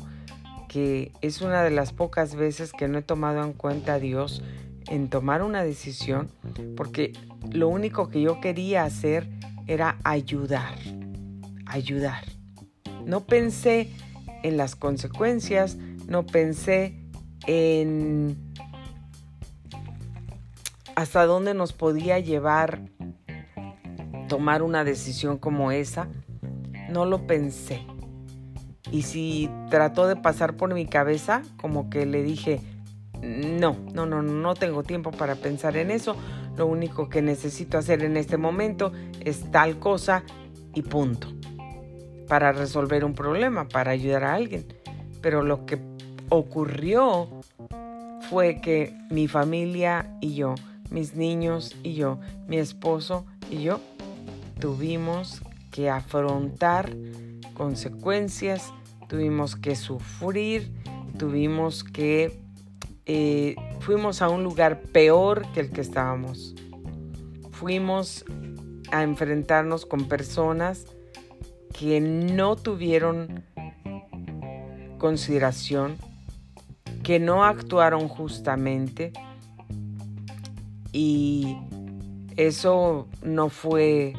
que 0.67 1.11
es 1.21 1.41
una 1.41 1.63
de 1.63 1.71
las 1.71 1.91
pocas 1.91 2.35
veces 2.35 2.71
que 2.71 2.87
no 2.87 2.99
he 2.99 3.01
tomado 3.01 3.43
en 3.43 3.53
cuenta 3.53 3.95
a 3.95 3.99
Dios 3.99 4.43
en 4.87 5.09
tomar 5.09 5.41
una 5.41 5.63
decisión 5.63 6.29
porque 6.75 7.13
lo 7.51 7.67
único 7.67 8.09
que 8.09 8.21
yo 8.21 8.39
quería 8.41 8.83
hacer 8.83 9.29
era 9.67 9.97
ayudar, 10.03 10.75
ayudar. 11.65 12.23
No 13.05 13.25
pensé 13.25 13.89
en 14.43 14.57
las 14.57 14.75
consecuencias, 14.75 15.77
no 16.07 16.25
pensé 16.25 16.95
en 17.45 18.37
hasta 20.95 21.25
dónde 21.25 21.53
nos 21.53 21.71
podía 21.71 22.19
llevar 22.19 22.81
tomar 24.27 24.61
una 24.61 24.83
decisión 24.83 25.37
como 25.37 25.71
esa. 25.71 26.07
No 26.89 27.05
lo 27.05 27.27
pensé. 27.27 27.85
Y 28.91 29.03
si 29.03 29.49
trató 29.69 30.07
de 30.07 30.15
pasar 30.15 30.55
por 30.55 30.73
mi 30.73 30.85
cabeza, 30.85 31.41
como 31.57 31.89
que 31.89 32.05
le 32.05 32.23
dije, 32.23 32.61
no, 33.21 33.77
no, 33.93 34.05
no, 34.05 34.21
no 34.21 34.53
tengo 34.55 34.83
tiempo 34.83 35.11
para 35.11 35.35
pensar 35.35 35.77
en 35.77 35.91
eso. 35.91 36.15
Lo 36.57 36.67
único 36.67 37.09
que 37.09 37.21
necesito 37.21 37.77
hacer 37.77 38.03
en 38.03 38.17
este 38.17 38.37
momento 38.37 38.91
es 39.21 39.51
tal 39.51 39.79
cosa 39.79 40.23
y 40.73 40.81
punto. 40.81 41.27
Para 42.27 42.51
resolver 42.51 43.03
un 43.03 43.13
problema, 43.13 43.67
para 43.67 43.91
ayudar 43.91 44.23
a 44.23 44.35
alguien. 44.35 44.65
Pero 45.21 45.43
lo 45.43 45.65
que 45.65 45.79
ocurrió 46.29 47.27
fue 48.29 48.61
que 48.61 48.95
mi 49.09 49.27
familia 49.27 50.17
y 50.21 50.35
yo, 50.35 50.55
mis 50.91 51.15
niños 51.15 51.75
y 51.83 51.95
yo, 51.95 52.19
mi 52.47 52.57
esposo 52.57 53.25
y 53.49 53.63
yo, 53.63 53.79
tuvimos 54.59 55.41
que 55.71 55.89
afrontar 55.89 56.95
consecuencias, 57.53 58.73
tuvimos 59.07 59.55
que 59.55 59.75
sufrir, 59.75 60.71
tuvimos 61.17 61.83
que 61.83 62.39
eh, 63.11 63.55
fuimos 63.79 64.21
a 64.21 64.29
un 64.29 64.43
lugar 64.43 64.81
peor 64.81 65.51
que 65.51 65.61
el 65.61 65.71
que 65.71 65.81
estábamos. 65.81 66.53
Fuimos 67.49 68.23
a 68.91 69.01
enfrentarnos 69.01 69.87
con 69.87 70.07
personas 70.07 70.85
que 71.73 72.01
no 72.01 72.55
tuvieron 72.55 73.43
consideración, 74.99 75.97
que 77.01 77.19
no 77.19 77.43
actuaron 77.43 78.07
justamente 78.07 79.11
y 80.91 81.57
eso 82.37 83.07
no 83.23 83.49
fue 83.49 84.13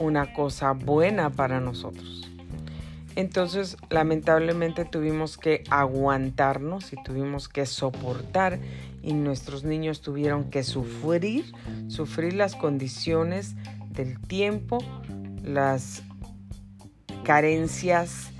una 0.00 0.32
cosa 0.32 0.72
buena 0.72 1.30
para 1.30 1.60
nosotros. 1.60 2.17
Entonces, 3.18 3.76
lamentablemente 3.90 4.84
tuvimos 4.84 5.38
que 5.38 5.64
aguantarnos 5.70 6.92
y 6.92 7.02
tuvimos 7.02 7.48
que 7.48 7.66
soportar 7.66 8.60
y 9.02 9.12
nuestros 9.12 9.64
niños 9.64 10.02
tuvieron 10.02 10.50
que 10.50 10.62
sufrir, 10.62 11.52
sufrir 11.88 12.34
las 12.34 12.54
condiciones 12.54 13.56
del 13.90 14.20
tiempo, 14.20 14.78
las 15.42 16.04
carencias 17.24 18.30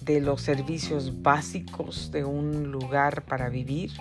de 0.00 0.20
los 0.20 0.42
servicios 0.42 1.22
básicos 1.22 2.10
de 2.10 2.24
un 2.24 2.72
lugar 2.72 3.22
para 3.22 3.48
vivir 3.48 3.92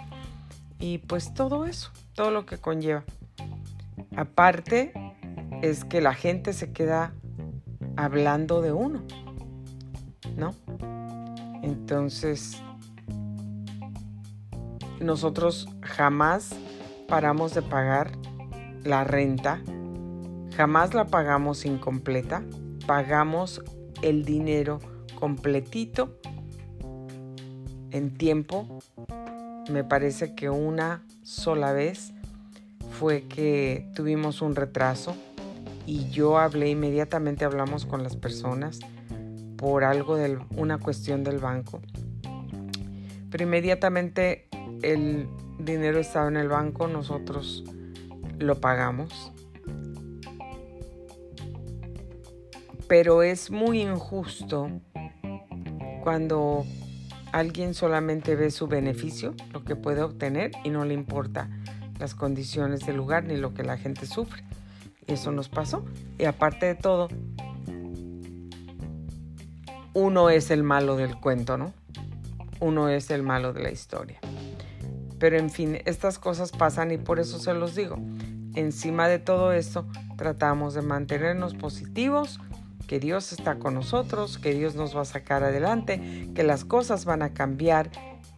y 0.80 0.98
pues 0.98 1.36
todo 1.36 1.67
eso, 1.67 1.91
todo 2.15 2.32
lo 2.32 2.48
que 2.48 2.58
conlleva. 2.58 3.04
Aparte 4.15 4.93
es 5.62 5.86
que 5.86 6.02
la 6.02 6.15
gente 6.15 6.54
se 6.54 6.72
queda 6.74 7.13
hablando 7.96 8.63
de 8.63 8.72
uno, 8.72 9.04
¿no? 10.36 10.54
Entonces, 11.62 12.62
nosotros 15.00 15.69
jamás 15.82 16.56
paramos 17.08 17.54
de 17.54 17.62
pagar 17.62 18.12
la 18.84 19.04
renta, 19.04 19.62
jamás 20.56 20.93
la 20.93 21.06
pagamos 21.08 21.65
incompleta, 21.65 22.43
pagamos 22.86 23.62
el 24.02 24.26
dinero 24.26 24.80
completito 25.19 26.19
en 27.91 28.17
tiempo. 28.17 28.80
Me 29.69 29.84
parece 29.84 30.36
que 30.36 30.50
una 30.50 31.06
sola 31.22 31.72
vez 31.72 32.13
fue 33.00 33.24
que 33.24 33.89
tuvimos 33.96 34.41
un 34.41 34.56
retraso 34.56 35.15
y 35.86 36.10
yo 36.10 36.38
hablé 36.38 36.69
inmediatamente, 36.69 37.46
hablamos 37.46 37.86
con 37.86 38.04
las 38.04 38.15
personas 38.15 38.80
por 39.63 39.86
algo 39.86 40.17
de 40.17 40.38
una 40.58 40.78
cuestión 40.78 41.23
del 41.23 41.39
banco. 41.39 41.80
Pero 43.32 43.45
inmediatamente 43.45 44.49
el 44.82 45.30
dinero 45.58 45.99
estaba 45.99 46.28
en 46.28 46.36
el 46.36 46.49
banco, 46.49 46.89
nosotros 46.89 47.63
lo 48.39 48.60
pagamos. 48.60 49.32
Pero 52.89 53.23
es 53.23 53.52
muy 53.52 53.82
injusto 53.82 54.69
cuando 56.04 56.65
alguien 57.32 57.73
solamente 57.73 58.36
ve 58.36 58.52
su 58.52 58.67
beneficio, 58.67 59.34
lo 59.54 59.63
que 59.63 59.78
puede 59.78 60.02
obtener 60.02 60.52
y 60.65 60.71
no 60.71 60.84
le 60.84 60.93
importa 60.93 61.49
las 61.99 62.15
condiciones 62.15 62.86
del 62.86 62.97
lugar 62.97 63.23
ni 63.23 63.38
lo 63.38 63.54
que 63.54 63.63
la 63.63 63.78
gente 63.78 64.08
sufre. 64.08 64.43
Eso 65.08 65.32
nos 65.32 65.47
pasó. 65.47 65.86
Y 66.19 66.26
aparte 66.26 66.65
de 66.65 66.76
todo, 66.76 67.08
uno 69.94 70.30
es 70.30 70.52
el 70.52 70.64
malo 70.64 70.96
del 70.96 71.20
cuento, 71.20 71.58
¿no? 71.58 71.74
Uno 72.60 72.90
es 72.90 73.12
el 73.12 73.24
malo 73.24 73.54
de 73.54 73.64
la 73.64 73.72
historia. 73.72 74.20
Pero 75.20 75.38
en 75.38 75.50
fin, 75.50 75.80
estas 75.86 76.20
cosas 76.20 76.52
pasan 76.52 76.92
y 76.92 76.98
por 76.98 77.20
eso 77.20 77.40
se 77.40 77.54
los 77.54 77.76
digo. 77.76 77.98
Encima 78.56 79.08
de 79.08 79.20
todo 79.20 79.52
esto, 79.52 79.88
tratamos 80.18 80.74
de 80.74 80.82
mantenernos 80.82 81.56
positivos, 81.56 82.40
que 82.88 83.00
Dios 83.00 83.32
está 83.32 83.60
con 83.60 83.74
nosotros, 83.74 84.38
que 84.38 84.54
Dios 84.54 84.76
nos 84.76 84.96
va 84.96 85.02
a 85.02 85.06
sacar 85.06 85.44
adelante, 85.44 86.30
que 86.36 86.44
las 86.44 86.66
cosas 86.66 87.06
van 87.06 87.22
a 87.22 87.34
cambiar, 87.34 87.90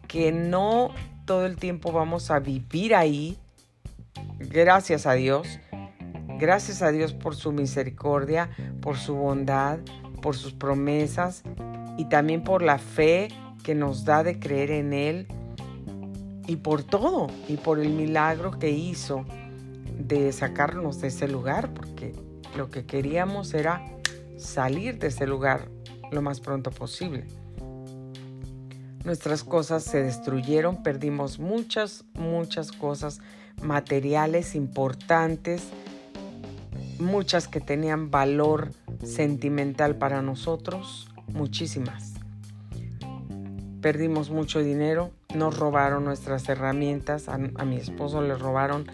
que 0.08 0.32
no 0.32 0.90
todo 1.24 1.46
el 1.46 1.56
tiempo 1.56 1.92
vamos 1.92 2.30
a 2.30 2.38
vivir 2.38 2.94
ahí. 2.94 3.36
Gracias 4.38 5.06
a 5.06 5.12
Dios. 5.14 5.58
Gracias 6.38 6.82
a 6.82 6.92
Dios 6.92 7.14
por 7.14 7.34
su 7.34 7.50
misericordia, 7.50 8.50
por 8.80 8.98
su 8.98 9.14
bondad, 9.14 9.78
por 10.22 10.36
sus 10.36 10.52
promesas 10.52 11.42
y 11.96 12.06
también 12.06 12.42
por 12.42 12.62
la 12.62 12.78
fe 12.78 13.28
que 13.62 13.74
nos 13.74 14.04
da 14.04 14.22
de 14.22 14.38
creer 14.38 14.70
en 14.70 14.92
Él 14.92 15.26
y 16.46 16.56
por 16.56 16.84
todo 16.84 17.28
y 17.48 17.56
por 17.56 17.78
el 17.78 17.90
milagro 17.90 18.58
que 18.58 18.70
hizo 18.70 19.24
de 19.98 20.32
sacarnos 20.32 21.00
de 21.00 21.08
ese 21.08 21.26
lugar, 21.26 21.72
porque 21.74 22.12
lo 22.56 22.70
que 22.70 22.86
queríamos 22.86 23.54
era 23.54 23.82
salir 24.36 24.98
de 24.98 25.08
ese 25.08 25.26
lugar 25.26 25.68
lo 26.10 26.22
más 26.22 26.40
pronto 26.40 26.70
posible. 26.70 27.26
Nuestras 29.04 29.44
cosas 29.44 29.84
se 29.84 30.02
destruyeron, 30.02 30.82
perdimos 30.82 31.38
muchas, 31.38 32.04
muchas 32.14 32.72
cosas 32.72 33.20
materiales 33.62 34.54
importantes, 34.54 35.68
muchas 36.98 37.46
que 37.48 37.60
tenían 37.60 38.10
valor 38.10 38.70
sentimental 39.04 39.96
para 39.96 40.22
nosotros, 40.22 41.08
muchísimas. 41.28 42.14
Perdimos 43.80 44.30
mucho 44.30 44.60
dinero, 44.60 45.12
nos 45.34 45.58
robaron 45.58 46.04
nuestras 46.04 46.48
herramientas, 46.48 47.28
a, 47.28 47.38
mi 47.38 47.76
esposo 47.76 48.22
le 48.22 48.34
robaron 48.34 48.86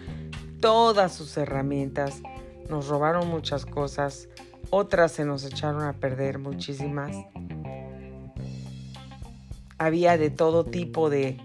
todas 0.59 1.13
sus 1.13 1.35
herramientas, 1.37 2.21
nos 2.69 2.87
robaron 2.87 3.27
muchas 3.27 3.65
cosas, 3.65 4.29
otras 4.69 5.11
se 5.11 5.25
nos 5.25 5.45
echaron 5.45 5.83
a 5.83 5.93
perder 5.93 6.39
muchísimas. 6.39 7.15
Había 9.77 10.17
de 10.17 10.29
todo 10.29 10.63
tipo 10.63 11.09
de 11.09 11.37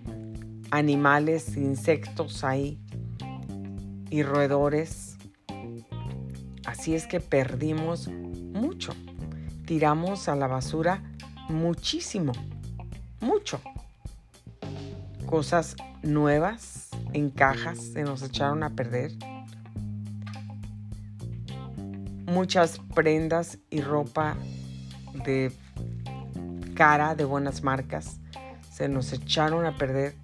animales, 0.70 1.56
insectos 1.56 2.44
ahí 2.44 2.78
y 4.10 4.22
roedores. 4.22 5.16
Así 6.66 6.94
es 6.94 7.06
que 7.06 7.20
perdimos 7.20 8.10
mucho. 8.52 8.92
Tiramos 9.66 10.28
a 10.28 10.36
la 10.36 10.46
basura 10.46 11.02
muchísimo, 11.48 12.32
mucho. 13.20 13.60
Cosas 15.26 15.76
nuevas 16.02 16.88
en 17.12 17.30
cajas 17.30 17.78
se 17.78 18.02
nos 18.02 18.22
echaron 18.22 18.62
a 18.62 18.70
perder 18.70 19.12
muchas 22.26 22.78
prendas 22.94 23.58
y 23.70 23.80
ropa 23.80 24.36
de 25.24 25.52
cara 26.74 27.14
de 27.14 27.24
buenas 27.24 27.62
marcas. 27.62 28.20
Se 28.70 28.88
nos 28.88 29.12
echaron 29.12 29.66
a 29.66 29.76
perder 29.76 30.14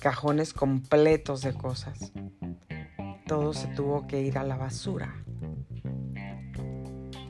cajones 0.00 0.52
completos 0.52 1.42
de 1.42 1.52
cosas. 1.52 2.12
Todo 3.26 3.52
se 3.52 3.66
tuvo 3.68 4.06
que 4.06 4.22
ir 4.22 4.38
a 4.38 4.44
la 4.44 4.56
basura. 4.56 5.14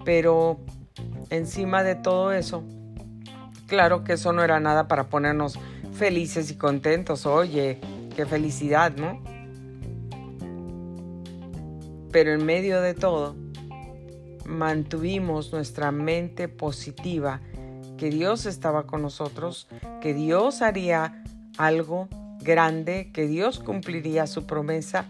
Pero 0.08 0.58
encima 1.28 1.82
de 1.82 1.94
todo 1.94 2.32
eso, 2.32 2.64
claro 3.66 4.04
que 4.04 4.14
eso 4.14 4.32
no 4.32 4.42
era 4.42 4.58
nada 4.58 4.88
para 4.88 5.10
ponernos 5.10 5.58
felices 5.92 6.50
y 6.50 6.54
contentos. 6.54 7.26
Oye, 7.26 7.78
qué 8.16 8.24
felicidad, 8.24 8.96
¿no? 8.96 9.22
Pero 12.10 12.32
en 12.32 12.46
medio 12.46 12.80
de 12.80 12.94
todo, 12.94 13.36
mantuvimos 14.46 15.52
nuestra 15.52 15.92
mente 15.92 16.48
positiva, 16.48 17.42
que 17.98 18.08
Dios 18.08 18.46
estaba 18.46 18.86
con 18.86 19.02
nosotros, 19.02 19.68
que 20.00 20.14
Dios 20.14 20.62
haría 20.62 21.22
algo 21.58 22.08
grande, 22.40 23.10
que 23.12 23.26
Dios 23.26 23.58
cumpliría 23.58 24.26
su 24.26 24.46
promesa, 24.46 25.04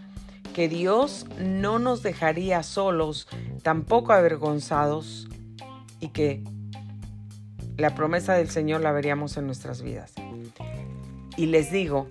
que 0.53 0.67
Dios 0.67 1.25
no 1.39 1.79
nos 1.79 2.03
dejaría 2.03 2.63
solos, 2.63 3.27
tampoco 3.63 4.13
avergonzados, 4.13 5.27
y 5.99 6.09
que 6.09 6.43
la 7.77 7.95
promesa 7.95 8.33
del 8.33 8.49
Señor 8.49 8.81
la 8.81 8.91
veríamos 8.91 9.37
en 9.37 9.45
nuestras 9.45 9.81
vidas. 9.81 10.13
Y 11.37 11.45
les 11.45 11.71
digo 11.71 12.07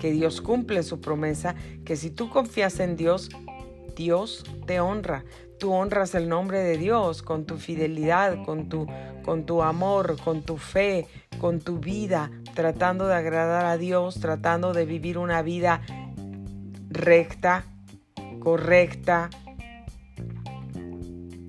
que 0.00 0.10
Dios 0.10 0.40
cumple 0.40 0.82
su 0.82 1.00
promesa, 1.00 1.54
que 1.84 1.96
si 1.96 2.10
tú 2.10 2.28
confías 2.28 2.80
en 2.80 2.96
Dios, 2.96 3.30
Dios 3.94 4.44
te 4.66 4.80
honra. 4.80 5.24
Tú 5.58 5.72
honras 5.72 6.16
el 6.16 6.28
nombre 6.28 6.58
de 6.58 6.76
Dios 6.76 7.22
con 7.22 7.44
tu 7.44 7.56
fidelidad, 7.56 8.44
con 8.44 8.68
tu, 8.68 8.88
con 9.24 9.46
tu 9.46 9.62
amor, 9.62 10.16
con 10.24 10.42
tu 10.42 10.56
fe, 10.56 11.06
con 11.40 11.60
tu 11.60 11.78
vida, 11.78 12.32
tratando 12.54 13.06
de 13.06 13.14
agradar 13.14 13.66
a 13.66 13.76
Dios, 13.76 14.18
tratando 14.18 14.72
de 14.72 14.84
vivir 14.86 15.18
una 15.18 15.42
vida 15.42 15.82
recta, 16.90 17.64
correcta, 18.42 19.30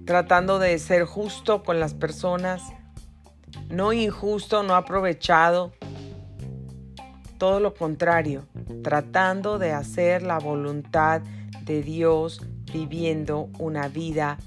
tratando 0.06 0.60
de 0.60 0.78
ser 0.78 1.06
justo 1.06 1.64
con 1.64 1.80
las 1.80 1.96
personas, 1.96 2.62
no 3.70 3.94
injusto, 3.94 4.62
no 4.62 4.76
aprovechado, 4.76 5.74
todo 7.40 7.60
lo 7.60 7.74
contrario, 7.74 8.46
tratando 8.84 9.58
de 9.58 9.72
hacer 9.72 10.22
la 10.22 10.38
voluntad 10.38 11.22
de 11.64 11.82
Dios 11.82 12.46
viviendo 12.72 13.50
una 13.58 13.88
vida 13.88 14.38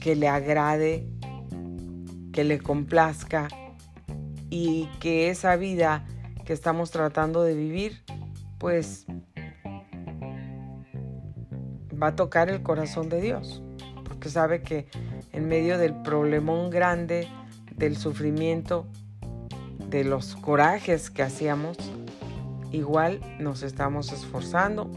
que 0.00 0.16
le 0.16 0.26
agrade, 0.26 1.06
que 2.32 2.42
le 2.42 2.58
complazca 2.58 3.46
y 4.50 4.86
que 4.98 5.30
esa 5.30 5.54
vida 5.54 6.04
que 6.44 6.52
estamos 6.52 6.90
tratando 6.90 7.44
de 7.44 7.54
vivir, 7.54 8.02
pues 8.58 9.06
va 12.02 12.08
a 12.08 12.16
tocar 12.16 12.48
el 12.48 12.62
corazón 12.62 13.08
de 13.08 13.20
Dios, 13.20 13.62
porque 14.04 14.28
sabe 14.28 14.62
que 14.62 14.86
en 15.32 15.48
medio 15.48 15.78
del 15.78 15.94
problemón 16.02 16.70
grande, 16.70 17.28
del 17.76 17.96
sufrimiento, 17.96 18.86
de 19.88 20.04
los 20.04 20.36
corajes 20.36 21.10
que 21.10 21.22
hacíamos, 21.22 21.76
igual 22.72 23.20
nos 23.38 23.62
estamos 23.62 24.12
esforzando, 24.12 24.90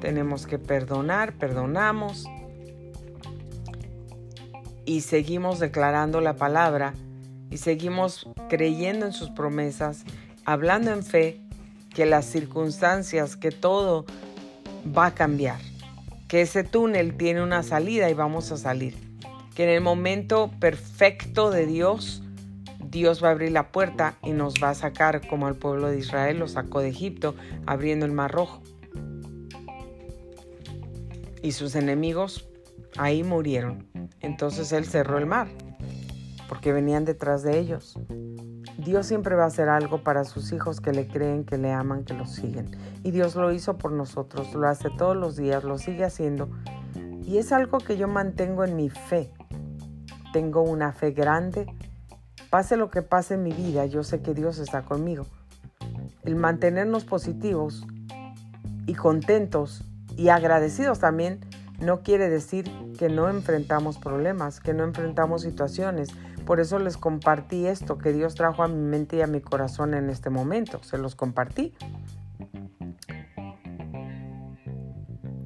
tenemos 0.00 0.46
que 0.46 0.58
perdonar, 0.58 1.34
perdonamos 1.34 2.26
y 4.84 5.02
seguimos 5.02 5.58
declarando 5.58 6.20
la 6.20 6.36
palabra 6.36 6.94
y 7.50 7.58
seguimos 7.58 8.28
creyendo 8.48 9.06
en 9.06 9.12
sus 9.12 9.30
promesas, 9.30 10.04
hablando 10.44 10.92
en 10.92 11.04
fe 11.04 11.40
que 11.94 12.06
las 12.06 12.24
circunstancias, 12.24 13.36
que 13.36 13.50
todo 13.50 14.06
va 14.96 15.06
a 15.06 15.14
cambiar, 15.14 15.58
que 16.28 16.42
ese 16.42 16.62
túnel 16.62 17.16
tiene 17.16 17.42
una 17.42 17.62
salida 17.62 18.10
y 18.10 18.14
vamos 18.14 18.52
a 18.52 18.58
salir, 18.58 18.94
que 19.54 19.64
en 19.64 19.70
el 19.70 19.80
momento 19.80 20.50
perfecto 20.60 21.50
de 21.50 21.66
Dios, 21.66 22.22
Dios 22.78 23.24
va 23.24 23.28
a 23.28 23.32
abrir 23.32 23.50
la 23.50 23.72
puerta 23.72 24.18
y 24.22 24.32
nos 24.32 24.54
va 24.62 24.70
a 24.70 24.74
sacar 24.74 25.26
como 25.26 25.46
al 25.46 25.56
pueblo 25.56 25.88
de 25.88 25.98
Israel 25.98 26.38
lo 26.38 26.46
sacó 26.46 26.80
de 26.80 26.88
Egipto, 26.88 27.34
abriendo 27.66 28.04
el 28.06 28.12
mar 28.12 28.30
rojo. 28.30 28.62
Y 31.42 31.52
sus 31.52 31.74
enemigos 31.74 32.46
ahí 32.98 33.24
murieron. 33.24 33.86
Entonces 34.20 34.72
él 34.72 34.84
cerró 34.84 35.18
el 35.18 35.26
mar, 35.26 35.48
porque 36.48 36.72
venían 36.72 37.04
detrás 37.04 37.42
de 37.42 37.58
ellos. 37.58 37.98
Dios 38.88 39.06
siempre 39.06 39.36
va 39.36 39.44
a 39.44 39.46
hacer 39.46 39.68
algo 39.68 40.02
para 40.02 40.24
sus 40.24 40.52
hijos 40.52 40.80
que 40.80 40.92
le 40.92 41.06
creen, 41.06 41.44
que 41.44 41.58
le 41.58 41.72
aman, 41.72 42.04
que 42.04 42.14
lo 42.14 42.26
siguen. 42.26 42.70
Y 43.04 43.12
Dios 43.12 43.36
lo 43.36 43.52
hizo 43.52 43.78
por 43.78 43.92
nosotros, 43.92 44.54
lo 44.54 44.68
hace 44.68 44.90
todos 44.90 45.16
los 45.16 45.36
días, 45.36 45.62
lo 45.64 45.78
sigue 45.78 46.04
haciendo. 46.04 46.48
Y 47.24 47.38
es 47.38 47.52
algo 47.52 47.78
que 47.78 47.96
yo 47.96 48.08
mantengo 48.08 48.64
en 48.64 48.76
mi 48.76 48.90
fe. 48.90 49.30
Tengo 50.32 50.62
una 50.62 50.92
fe 50.92 51.12
grande, 51.12 51.66
Pase 52.50 52.78
lo 52.78 52.90
que 52.90 53.02
pase 53.02 53.34
en 53.34 53.42
mi 53.42 53.52
vida, 53.52 53.84
yo 53.84 54.02
sé 54.02 54.22
que 54.22 54.32
Dios 54.32 54.58
está 54.58 54.82
conmigo. 54.82 55.26
El 56.24 56.34
mantenernos 56.34 57.04
positivos 57.04 57.86
y 58.86 58.94
contentos 58.94 59.84
y 60.16 60.30
agradecidos 60.30 60.98
también 60.98 61.40
no 61.78 62.02
quiere 62.02 62.28
decir 62.28 62.70
que 62.98 63.08
no 63.08 63.28
enfrentamos 63.28 63.98
problemas, 63.98 64.60
que 64.60 64.74
no 64.74 64.84
enfrentamos 64.84 65.42
situaciones. 65.42 66.08
Por 66.44 66.60
eso 66.60 66.78
les 66.78 66.96
compartí 66.96 67.66
esto 67.66 67.98
que 67.98 68.12
Dios 68.12 68.34
trajo 68.34 68.62
a 68.62 68.68
mi 68.68 68.82
mente 68.82 69.16
y 69.16 69.22
a 69.22 69.26
mi 69.26 69.40
corazón 69.40 69.94
en 69.94 70.10
este 70.10 70.30
momento. 70.30 70.82
Se 70.82 70.98
los 70.98 71.14
compartí. 71.14 71.74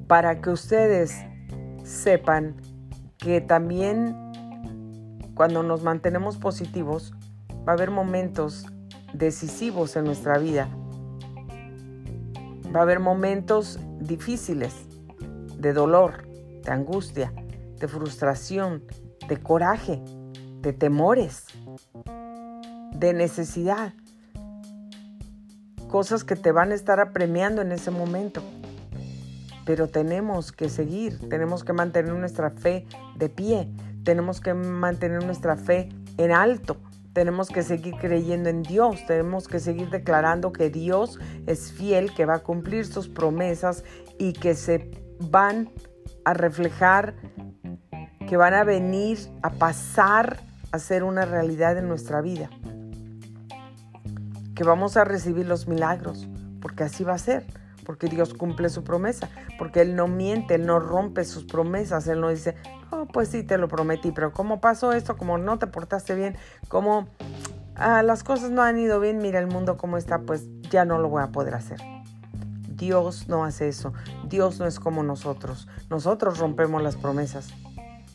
Para 0.07 0.41
que 0.41 0.49
ustedes 0.49 1.15
sepan 1.83 2.55
que 3.17 3.41
también 3.41 4.15
cuando 5.35 5.63
nos 5.63 5.83
mantenemos 5.83 6.37
positivos, 6.37 7.13
va 7.67 7.73
a 7.73 7.75
haber 7.75 7.91
momentos 7.91 8.65
decisivos 9.13 9.95
en 9.95 10.05
nuestra 10.05 10.37
vida. 10.37 10.69
Va 12.75 12.79
a 12.79 12.83
haber 12.83 12.99
momentos 12.99 13.79
difíciles, 13.99 14.73
de 15.63 15.73
dolor, 15.73 16.27
de 16.61 16.71
angustia, 16.71 17.33
de 17.79 17.87
frustración, 17.87 18.83
de 19.27 19.37
coraje, 19.37 20.03
de 20.59 20.73
temores, 20.73 21.45
de 22.93 23.13
necesidad. 23.13 23.93
Cosas 25.89 26.25
que 26.25 26.35
te 26.35 26.51
van 26.51 26.71
a 26.71 26.75
estar 26.75 26.99
apremiando 26.99 27.61
en 27.61 27.71
ese 27.71 27.91
momento. 27.91 28.43
Pero 29.65 29.87
tenemos 29.87 30.51
que 30.51 30.67
seguir, 30.67 31.29
tenemos 31.29 31.63
que 31.63 31.71
mantener 31.71 32.13
nuestra 32.13 32.49
fe 32.51 32.85
de 33.15 33.29
pie, 33.29 33.69
tenemos 34.03 34.41
que 34.41 34.53
mantener 34.53 35.23
nuestra 35.23 35.55
fe 35.55 35.87
en 36.17 36.31
alto. 36.31 36.77
Tenemos 37.13 37.47
que 37.49 37.61
seguir 37.61 37.93
creyendo 38.01 38.49
en 38.49 38.63
Dios, 38.63 39.05
tenemos 39.05 39.47
que 39.47 39.59
seguir 39.59 39.91
declarando 39.91 40.51
que 40.51 40.71
Dios 40.71 41.19
es 41.45 41.71
fiel, 41.71 42.11
que 42.13 42.25
va 42.25 42.35
a 42.35 42.39
cumplir 42.39 42.87
sus 42.87 43.07
promesas 43.07 43.83
y 44.17 44.33
que 44.33 44.55
se 44.55 45.02
van 45.29 45.69
a 46.25 46.33
reflejar, 46.33 47.15
que 48.27 48.37
van 48.37 48.53
a 48.53 48.63
venir 48.63 49.19
a 49.41 49.49
pasar 49.49 50.39
a 50.71 50.79
ser 50.79 51.03
una 51.03 51.25
realidad 51.25 51.77
en 51.77 51.87
nuestra 51.87 52.21
vida. 52.21 52.49
Que 54.55 54.63
vamos 54.63 54.97
a 54.97 55.03
recibir 55.03 55.47
los 55.47 55.67
milagros, 55.67 56.27
porque 56.61 56.83
así 56.83 57.03
va 57.03 57.13
a 57.13 57.17
ser 57.17 57.45
porque 57.83 58.07
Dios 58.07 58.33
cumple 58.33 58.69
su 58.69 58.83
promesa, 58.83 59.29
porque 59.57 59.81
Él 59.81 59.95
no 59.95 60.07
miente, 60.07 60.55
Él 60.55 60.65
no 60.65 60.79
rompe 60.79 61.25
sus 61.25 61.43
promesas, 61.43 62.07
Él 62.07 62.21
no 62.21 62.29
dice, 62.29 62.55
oh, 62.91 63.05
pues 63.05 63.29
sí, 63.29 63.43
te 63.43 63.57
lo 63.57 63.67
prometí, 63.67 64.11
pero 64.11 64.33
¿cómo 64.33 64.61
pasó 64.61 64.93
esto? 64.93 65.17
Como 65.17 65.37
no 65.37 65.59
te 65.59 65.67
portaste 65.67 66.15
bien, 66.15 66.37
como 66.67 67.07
ah, 67.75 68.03
las 68.03 68.23
cosas 68.23 68.51
no 68.51 68.61
han 68.61 68.77
ido 68.79 68.99
bien, 68.99 69.19
mira 69.19 69.39
el 69.39 69.47
mundo 69.47 69.77
como 69.77 69.97
está, 69.97 70.19
pues 70.19 70.47
ya 70.69 70.85
no 70.85 70.97
lo 70.97 71.09
voy 71.09 71.23
a 71.23 71.27
poder 71.27 71.55
hacer. 71.55 71.79
Dios 72.75 73.27
no 73.27 73.43
hace 73.45 73.67
eso, 73.67 73.93
Dios 74.27 74.59
no 74.59 74.65
es 74.65 74.79
como 74.79 75.03
nosotros, 75.03 75.67
nosotros 75.89 76.39
rompemos 76.39 76.81
las 76.81 76.95
promesas. 76.95 77.53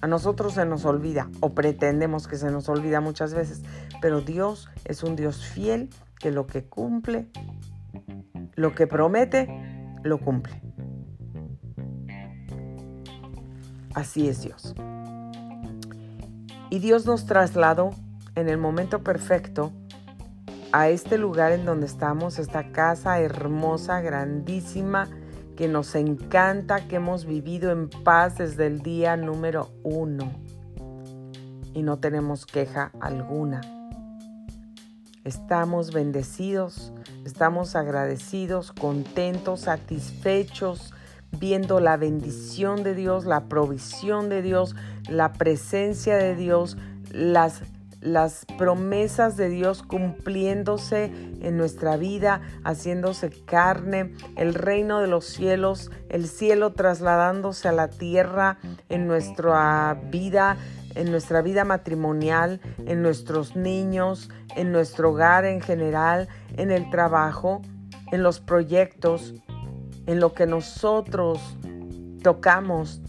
A 0.00 0.06
nosotros 0.06 0.54
se 0.54 0.64
nos 0.64 0.84
olvida 0.84 1.28
o 1.40 1.54
pretendemos 1.54 2.28
que 2.28 2.36
se 2.36 2.50
nos 2.50 2.68
olvida 2.68 3.00
muchas 3.00 3.34
veces, 3.34 3.62
pero 4.00 4.20
Dios 4.20 4.68
es 4.84 5.02
un 5.02 5.16
Dios 5.16 5.44
fiel 5.44 5.90
que 6.20 6.30
lo 6.30 6.46
que 6.46 6.64
cumple 6.64 7.28
lo 8.58 8.74
que 8.74 8.88
promete, 8.88 9.48
lo 10.02 10.18
cumple. 10.18 10.60
Así 13.94 14.28
es 14.28 14.42
Dios. 14.42 14.74
Y 16.68 16.80
Dios 16.80 17.06
nos 17.06 17.26
trasladó 17.26 17.90
en 18.34 18.48
el 18.48 18.58
momento 18.58 19.02
perfecto 19.02 19.72
a 20.72 20.88
este 20.88 21.18
lugar 21.18 21.52
en 21.52 21.64
donde 21.64 21.86
estamos, 21.86 22.38
esta 22.38 22.72
casa 22.72 23.20
hermosa, 23.20 24.00
grandísima, 24.00 25.08
que 25.56 25.68
nos 25.68 25.94
encanta, 25.94 26.86
que 26.86 26.96
hemos 26.96 27.24
vivido 27.24 27.72
en 27.72 27.88
paz 27.88 28.38
desde 28.38 28.66
el 28.66 28.80
día 28.80 29.16
número 29.16 29.70
uno. 29.82 30.30
Y 31.74 31.82
no 31.82 31.98
tenemos 31.98 32.46
queja 32.46 32.92
alguna. 33.00 33.60
Estamos 35.24 35.92
bendecidos, 35.92 36.92
estamos 37.24 37.76
agradecidos, 37.76 38.72
contentos, 38.72 39.62
satisfechos, 39.62 40.94
viendo 41.32 41.80
la 41.80 41.96
bendición 41.96 42.82
de 42.82 42.94
Dios, 42.94 43.26
la 43.26 43.48
provisión 43.48 44.28
de 44.28 44.42
Dios, 44.42 44.74
la 45.08 45.32
presencia 45.32 46.16
de 46.16 46.34
Dios, 46.34 46.76
las, 47.10 47.62
las 48.00 48.46
promesas 48.56 49.36
de 49.36 49.48
Dios 49.48 49.82
cumpliéndose 49.82 51.12
en 51.40 51.56
nuestra 51.56 51.96
vida, 51.96 52.40
haciéndose 52.64 53.30
carne, 53.30 54.14
el 54.36 54.54
reino 54.54 55.00
de 55.00 55.08
los 55.08 55.24
cielos, 55.24 55.90
el 56.08 56.28
cielo 56.28 56.72
trasladándose 56.72 57.68
a 57.68 57.72
la 57.72 57.88
tierra 57.88 58.58
en 58.88 59.06
nuestra 59.06 60.00
vida, 60.10 60.56
en 60.94 61.10
nuestra 61.10 61.42
vida 61.42 61.64
matrimonial, 61.64 62.60
en 62.86 63.02
nuestros 63.02 63.56
niños, 63.56 64.30
en 64.56 64.72
nuestro 64.72 65.10
hogar 65.10 65.44
en 65.44 65.60
general, 65.60 66.28
en 66.56 66.70
el 66.70 66.90
trabajo, 66.90 67.62
en 68.12 68.22
los 68.22 68.40
proyectos, 68.40 69.34
en 70.06 70.20
lo 70.20 70.32
que 70.32 70.46
nosotros 70.46 71.40
tocamos, 72.22 73.00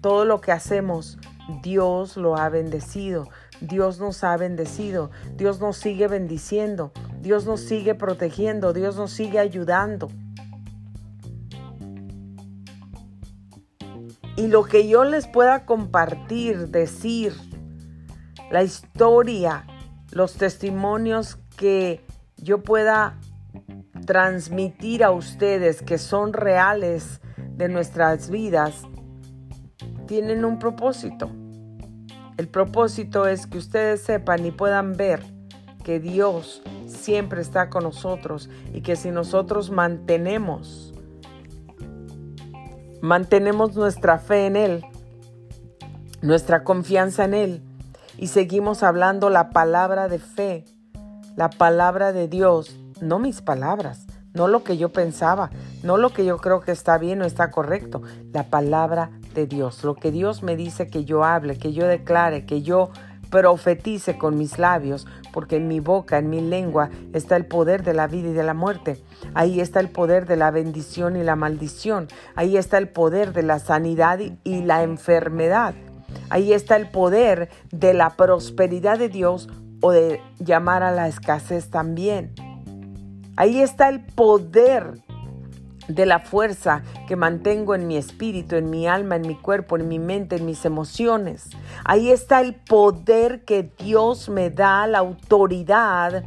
todo 0.00 0.24
lo 0.24 0.40
que 0.40 0.52
hacemos, 0.52 1.18
Dios 1.62 2.16
lo 2.16 2.36
ha 2.36 2.48
bendecido. 2.48 3.28
Dios 3.64 4.00
nos 4.00 4.24
ha 4.24 4.36
bendecido, 4.36 5.10
Dios 5.36 5.60
nos 5.60 5.76
sigue 5.76 6.08
bendiciendo, 6.08 6.92
Dios 7.20 7.46
nos 7.46 7.60
sigue 7.60 7.94
protegiendo, 7.94 8.72
Dios 8.72 8.96
nos 8.96 9.10
sigue 9.10 9.38
ayudando. 9.38 10.08
Y 14.36 14.48
lo 14.48 14.64
que 14.64 14.88
yo 14.88 15.04
les 15.04 15.28
pueda 15.28 15.64
compartir, 15.64 16.68
decir, 16.68 17.34
la 18.50 18.62
historia, 18.62 19.64
los 20.10 20.34
testimonios 20.34 21.38
que 21.56 22.04
yo 22.36 22.62
pueda 22.62 23.18
transmitir 24.06 25.04
a 25.04 25.12
ustedes 25.12 25.82
que 25.82 25.98
son 25.98 26.32
reales 26.32 27.20
de 27.56 27.68
nuestras 27.68 28.28
vidas, 28.28 28.82
tienen 30.06 30.44
un 30.44 30.58
propósito. 30.58 31.30
El 32.36 32.48
propósito 32.48 33.26
es 33.26 33.46
que 33.46 33.58
ustedes 33.58 34.02
sepan 34.02 34.44
y 34.44 34.50
puedan 34.50 34.96
ver 34.96 35.22
que 35.84 36.00
Dios 36.00 36.62
siempre 36.86 37.40
está 37.40 37.70
con 37.70 37.84
nosotros 37.84 38.48
y 38.72 38.80
que 38.80 38.96
si 38.96 39.10
nosotros 39.10 39.70
mantenemos 39.70 40.94
mantenemos 43.04 43.76
nuestra 43.76 44.18
fe 44.18 44.46
en 44.46 44.56
Él, 44.56 44.84
nuestra 46.22 46.64
confianza 46.64 47.24
en 47.24 47.34
Él 47.34 47.62
y 48.16 48.28
seguimos 48.28 48.82
hablando 48.82 49.28
la 49.28 49.50
palabra 49.50 50.08
de 50.08 50.18
fe, 50.18 50.64
la 51.36 51.50
palabra 51.50 52.12
de 52.14 52.28
Dios, 52.28 52.78
no 53.02 53.18
mis 53.18 53.42
palabras, 53.42 54.06
no 54.32 54.48
lo 54.48 54.64
que 54.64 54.78
yo 54.78 54.90
pensaba, 54.90 55.50
no 55.82 55.98
lo 55.98 56.14
que 56.14 56.24
yo 56.24 56.38
creo 56.38 56.60
que 56.60 56.72
está 56.72 56.96
bien 56.96 57.20
o 57.20 57.26
está 57.26 57.50
correcto, 57.50 58.00
la 58.32 58.44
palabra 58.44 59.10
Dios, 59.46 59.84
lo 59.84 59.94
que 59.94 60.10
Dios 60.10 60.42
me 60.42 60.56
dice 60.56 60.88
que 60.88 61.04
yo 61.04 61.24
hable, 61.24 61.58
que 61.58 61.72
yo 61.72 61.86
declare, 61.86 62.46
que 62.46 62.62
yo 62.62 62.90
profetice 63.30 64.16
con 64.16 64.38
mis 64.38 64.58
labios, 64.58 65.06
porque 65.32 65.56
en 65.56 65.66
mi 65.66 65.80
boca, 65.80 66.18
en 66.18 66.30
mi 66.30 66.40
lengua, 66.40 66.90
está 67.12 67.34
el 67.36 67.46
poder 67.46 67.82
de 67.82 67.92
la 67.92 68.06
vida 68.06 68.28
y 68.28 68.32
de 68.32 68.44
la 68.44 68.54
muerte. 68.54 69.02
Ahí 69.34 69.60
está 69.60 69.80
el 69.80 69.90
poder 69.90 70.26
de 70.26 70.36
la 70.36 70.52
bendición 70.52 71.16
y 71.16 71.24
la 71.24 71.34
maldición. 71.34 72.06
Ahí 72.36 72.56
está 72.56 72.78
el 72.78 72.88
poder 72.88 73.32
de 73.32 73.42
la 73.42 73.58
sanidad 73.58 74.20
y 74.20 74.62
la 74.62 74.84
enfermedad. 74.84 75.74
Ahí 76.30 76.52
está 76.52 76.76
el 76.76 76.88
poder 76.88 77.48
de 77.72 77.92
la 77.92 78.10
prosperidad 78.10 78.98
de 78.98 79.08
Dios 79.08 79.48
o 79.80 79.90
de 79.90 80.20
llamar 80.38 80.82
a 80.82 80.92
la 80.92 81.08
escasez 81.08 81.70
también. 81.70 82.34
Ahí 83.36 83.60
está 83.60 83.88
el 83.88 84.00
poder 84.00 85.03
de 85.88 86.06
la 86.06 86.20
fuerza 86.20 86.82
que 87.06 87.16
mantengo 87.16 87.74
en 87.74 87.86
mi 87.86 87.96
espíritu, 87.96 88.56
en 88.56 88.70
mi 88.70 88.86
alma, 88.86 89.16
en 89.16 89.22
mi 89.22 89.34
cuerpo, 89.34 89.76
en 89.76 89.88
mi 89.88 89.98
mente, 89.98 90.36
en 90.36 90.46
mis 90.46 90.64
emociones. 90.64 91.50
Ahí 91.84 92.10
está 92.10 92.40
el 92.40 92.54
poder 92.54 93.44
que 93.44 93.70
Dios 93.78 94.28
me 94.28 94.50
da, 94.50 94.86
la 94.86 94.98
autoridad 94.98 96.24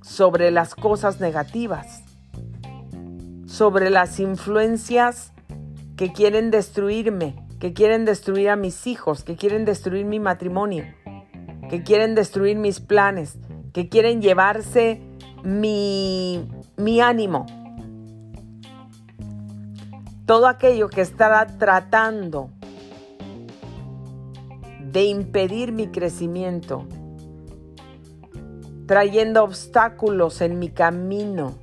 sobre 0.00 0.50
las 0.50 0.74
cosas 0.74 1.20
negativas, 1.20 2.02
sobre 3.46 3.90
las 3.90 4.20
influencias 4.20 5.32
que 5.96 6.12
quieren 6.12 6.50
destruirme, 6.50 7.34
que 7.58 7.72
quieren 7.72 8.04
destruir 8.04 8.50
a 8.50 8.56
mis 8.56 8.86
hijos, 8.86 9.24
que 9.24 9.36
quieren 9.36 9.64
destruir 9.64 10.04
mi 10.04 10.20
matrimonio 10.20 10.84
que 11.68 11.82
quieren 11.82 12.14
destruir 12.14 12.56
mis 12.56 12.80
planes, 12.80 13.38
que 13.72 13.88
quieren 13.88 14.20
llevarse 14.20 15.00
mi, 15.42 16.48
mi 16.76 17.00
ánimo. 17.00 17.46
Todo 20.26 20.46
aquello 20.46 20.88
que 20.88 21.00
estará 21.00 21.46
tratando 21.46 22.50
de 24.80 25.04
impedir 25.04 25.72
mi 25.72 25.88
crecimiento, 25.88 26.86
trayendo 28.86 29.42
obstáculos 29.42 30.40
en 30.40 30.58
mi 30.58 30.68
camino, 30.68 31.54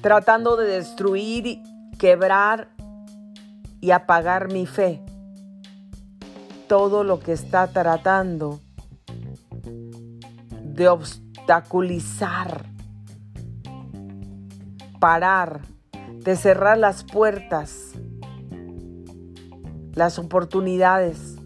tratando 0.00 0.56
de 0.56 0.66
destruir, 0.66 1.60
quebrar 1.98 2.68
y 3.80 3.90
apagar 3.90 4.50
mi 4.52 4.66
fe 4.66 5.02
todo 6.76 7.04
lo 7.04 7.20
que 7.20 7.30
está 7.30 7.68
tratando 7.68 8.58
de 10.74 10.88
obstaculizar, 10.88 12.66
parar, 14.98 15.60
de 16.24 16.34
cerrar 16.34 16.76
las 16.76 17.04
puertas, 17.04 17.92
las 19.92 20.18
oportunidades 20.18 21.36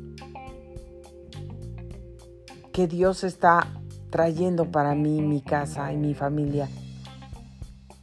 que 2.72 2.86
Dios 2.86 3.22
está 3.22 3.66
trayendo 4.08 4.70
para 4.70 4.94
mí, 4.94 5.20
mi 5.20 5.42
casa 5.42 5.92
y 5.92 5.98
mi 5.98 6.14
familia, 6.14 6.70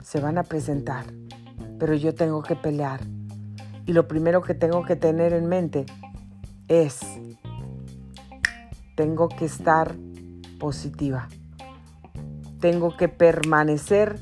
se 0.03 0.21
van 0.21 0.37
a 0.37 0.43
presentar. 0.43 1.05
Pero 1.79 1.95
yo 1.95 2.13
tengo 2.13 2.43
que 2.43 2.55
pelear. 2.55 2.99
Y 3.87 3.93
lo 3.93 4.07
primero 4.07 4.43
que 4.43 4.53
tengo 4.53 4.85
que 4.85 4.95
tener 4.95 5.33
en 5.33 5.47
mente 5.47 5.87
es, 6.67 6.99
tengo 8.95 9.29
que 9.29 9.45
estar 9.45 9.95
positiva. 10.59 11.27
Tengo 12.59 12.95
que 12.97 13.07
permanecer 13.07 14.19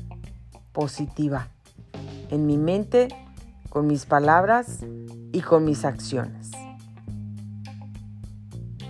positiva 0.72 1.48
en 2.30 2.46
mi 2.46 2.58
mente, 2.58 3.08
con 3.70 3.86
mis 3.86 4.06
palabras 4.06 4.80
y 5.32 5.40
con 5.40 5.64
mis 5.64 5.84
acciones. 5.84 6.50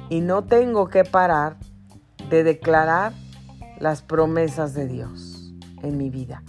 Y 0.08 0.20
no 0.20 0.44
tengo 0.44 0.88
que 0.88 1.04
parar 1.04 1.56
de 2.30 2.44
declarar 2.44 3.12
las 3.78 4.02
promesas 4.02 4.74
de 4.74 4.86
Dios 4.86 5.54
en 5.82 5.98
mi 5.98 6.10
vida. 6.10 6.42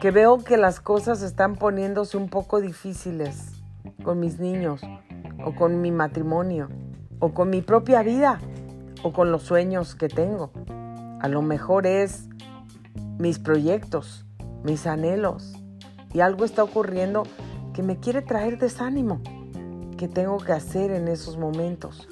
Que 0.00 0.10
veo 0.10 0.38
que 0.38 0.56
las 0.56 0.80
cosas 0.80 1.22
están 1.22 1.56
poniéndose 1.56 2.16
un 2.16 2.28
poco 2.28 2.60
difíciles 2.60 3.52
con 4.02 4.20
mis 4.20 4.38
niños, 4.38 4.80
o 5.44 5.54
con 5.54 5.80
mi 5.80 5.90
matrimonio, 5.90 6.68
o 7.18 7.32
con 7.32 7.50
mi 7.50 7.62
propia 7.62 8.02
vida, 8.02 8.40
o 9.02 9.12
con 9.12 9.30
los 9.30 9.42
sueños 9.42 9.94
que 9.94 10.08
tengo. 10.08 10.50
A 11.20 11.28
lo 11.28 11.42
mejor 11.42 11.86
es 11.86 12.28
mis 13.18 13.38
proyectos, 13.38 14.26
mis 14.64 14.86
anhelos, 14.86 15.54
y 16.12 16.20
algo 16.20 16.44
está 16.44 16.62
ocurriendo 16.62 17.24
que 17.72 17.82
me 17.82 17.98
quiere 17.98 18.22
traer 18.22 18.58
desánimo. 18.58 19.20
¿Qué 19.96 20.08
tengo 20.08 20.38
que 20.38 20.52
hacer 20.52 20.90
en 20.90 21.08
esos 21.08 21.38
momentos? 21.38 22.08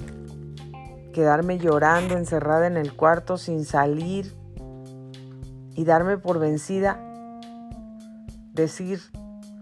Quedarme 1.13 1.59
llorando 1.59 2.17
encerrada 2.17 2.67
en 2.67 2.77
el 2.77 2.93
cuarto 2.93 3.37
sin 3.37 3.63
salir 3.65 4.35
y 5.75 5.85
darme 5.85 6.17
por 6.17 6.39
vencida. 6.39 6.99
Decir, 8.53 9.01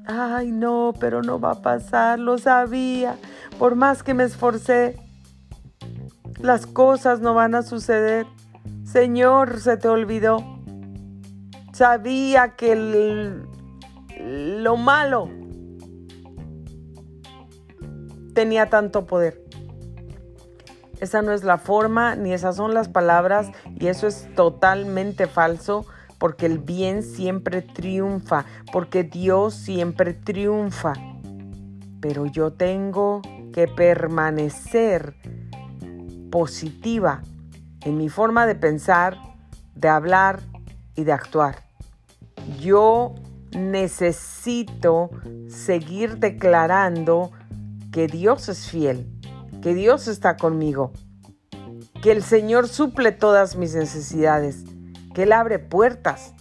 ay 0.05 0.51
no, 0.51 0.93
pero 0.99 1.22
no 1.22 1.39
va 1.39 1.51
a 1.51 1.61
pasar, 1.61 2.20
lo 2.20 2.38
sabía, 2.38 3.18
por 3.54 3.76
más 3.76 4.04
que 4.04 4.14
me 4.14 4.24
esforcé, 4.24 4.97
las 6.39 6.66
cosas 6.66 7.22
no 7.22 7.34
van 7.34 7.56
a 7.56 7.64
suceder. 7.64 8.26
Señor, 8.84 9.60
se 9.60 9.78
te 9.78 9.88
olvidó. 9.88 10.38
Sabía 11.74 12.56
que 12.56 12.76
lo 14.20 14.78
malo 14.78 15.30
tenía 18.34 18.70
tanto 18.70 19.06
poder. 19.06 19.41
Esa 20.99 21.22
no 21.22 21.32
es 21.32 21.43
la 21.43 21.58
forma, 21.58 22.16
ni 22.16 22.34
esas 22.34 22.56
son 22.56 22.74
las 22.74 22.88
palabras, 22.88 23.51
y 23.80 23.88
eso 23.88 24.08
es 24.08 24.30
totalmente 24.36 25.28
falso, 25.28 25.86
porque 26.18 26.45
el 26.45 26.60
bien 26.60 27.04
siempre 27.04 27.62
triunfa, 27.62 28.45
porque 28.72 29.04
Dios 29.04 29.54
siempre 29.54 30.14
triunfa. 30.14 30.93
Pero 31.99 32.26
yo 32.26 32.54
tengo 32.54 33.22
que 33.54 33.68
permanecer 33.68 35.16
positiva 36.32 37.22
en 37.82 37.97
mi 37.97 38.10
forma 38.10 38.45
de 38.45 38.56
pensar, 38.56 39.18
de 39.76 39.88
hablar 39.88 40.41
y 40.95 41.04
de 41.04 41.14
actuar. 41.14 41.64
Yo 42.60 43.16
necesito 43.51 45.12
seguir 45.47 46.18
declarando 46.18 47.32
que 47.91 48.08
Dios 48.08 48.49
es 48.49 48.70
fiel, 48.70 49.08
que 49.62 49.74
Dios 49.74 50.08
está 50.08 50.36
conmigo, 50.36 50.91
que 52.01 52.12
el 52.12 52.24
Señor 52.24 52.68
suple 52.68 53.12
todas 53.12 53.56
mis 53.56 53.76
necesidades, 53.76 54.64
que 55.14 55.24
Él 55.24 55.32
abre 55.32 55.60
puertas, 55.60 56.34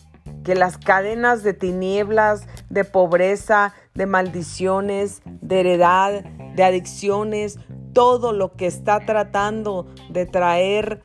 que 0.42 0.54
las 0.54 0.78
cadenas 0.78 1.42
de 1.42 1.52
tinieblas, 1.52 2.46
de 2.70 2.84
pobreza, 2.84 3.74
de 3.94 4.06
maldiciones, 4.06 5.22
de 5.24 5.60
heredad, 5.60 6.24
de 6.54 6.64
adicciones, 6.64 7.58
todo 7.92 8.32
lo 8.32 8.52
que 8.52 8.66
está 8.66 9.00
tratando 9.00 9.86
de 10.10 10.26
traer 10.26 11.02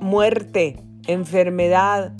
muerte, 0.00 0.82
enfermedad, 1.06 2.12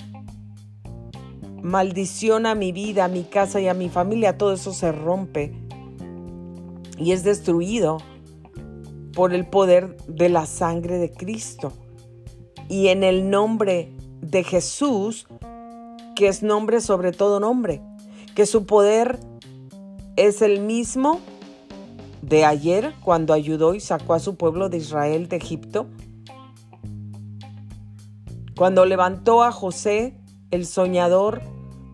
maldición 1.61 2.45
a 2.45 2.55
mi 2.55 2.71
vida, 2.71 3.05
a 3.05 3.09
mi 3.09 3.23
casa 3.23 3.59
y 3.59 3.67
a 3.67 3.73
mi 3.73 3.89
familia, 3.89 4.37
todo 4.37 4.53
eso 4.53 4.73
se 4.73 4.91
rompe 4.91 5.53
y 6.97 7.11
es 7.11 7.23
destruido 7.23 7.97
por 9.13 9.33
el 9.33 9.45
poder 9.47 9.97
de 10.07 10.29
la 10.29 10.45
sangre 10.45 10.97
de 10.97 11.11
Cristo. 11.11 11.73
Y 12.69 12.87
en 12.87 13.03
el 13.03 13.29
nombre 13.29 13.93
de 14.21 14.43
Jesús, 14.43 15.27
que 16.15 16.27
es 16.27 16.43
nombre 16.43 16.81
sobre 16.81 17.11
todo 17.11 17.39
nombre, 17.39 17.81
que 18.37 18.45
su 18.45 18.67
poder 18.67 19.17
es 20.15 20.43
el 20.43 20.59
mismo 20.59 21.21
de 22.21 22.45
ayer 22.45 22.93
cuando 23.03 23.33
ayudó 23.33 23.73
y 23.73 23.79
sacó 23.79 24.13
a 24.13 24.19
su 24.19 24.35
pueblo 24.35 24.69
de 24.69 24.77
Israel 24.77 25.27
de 25.27 25.37
Egipto, 25.37 25.87
cuando 28.55 28.85
levantó 28.85 29.41
a 29.41 29.51
José, 29.51 30.21
el 30.51 30.67
soñador, 30.67 31.41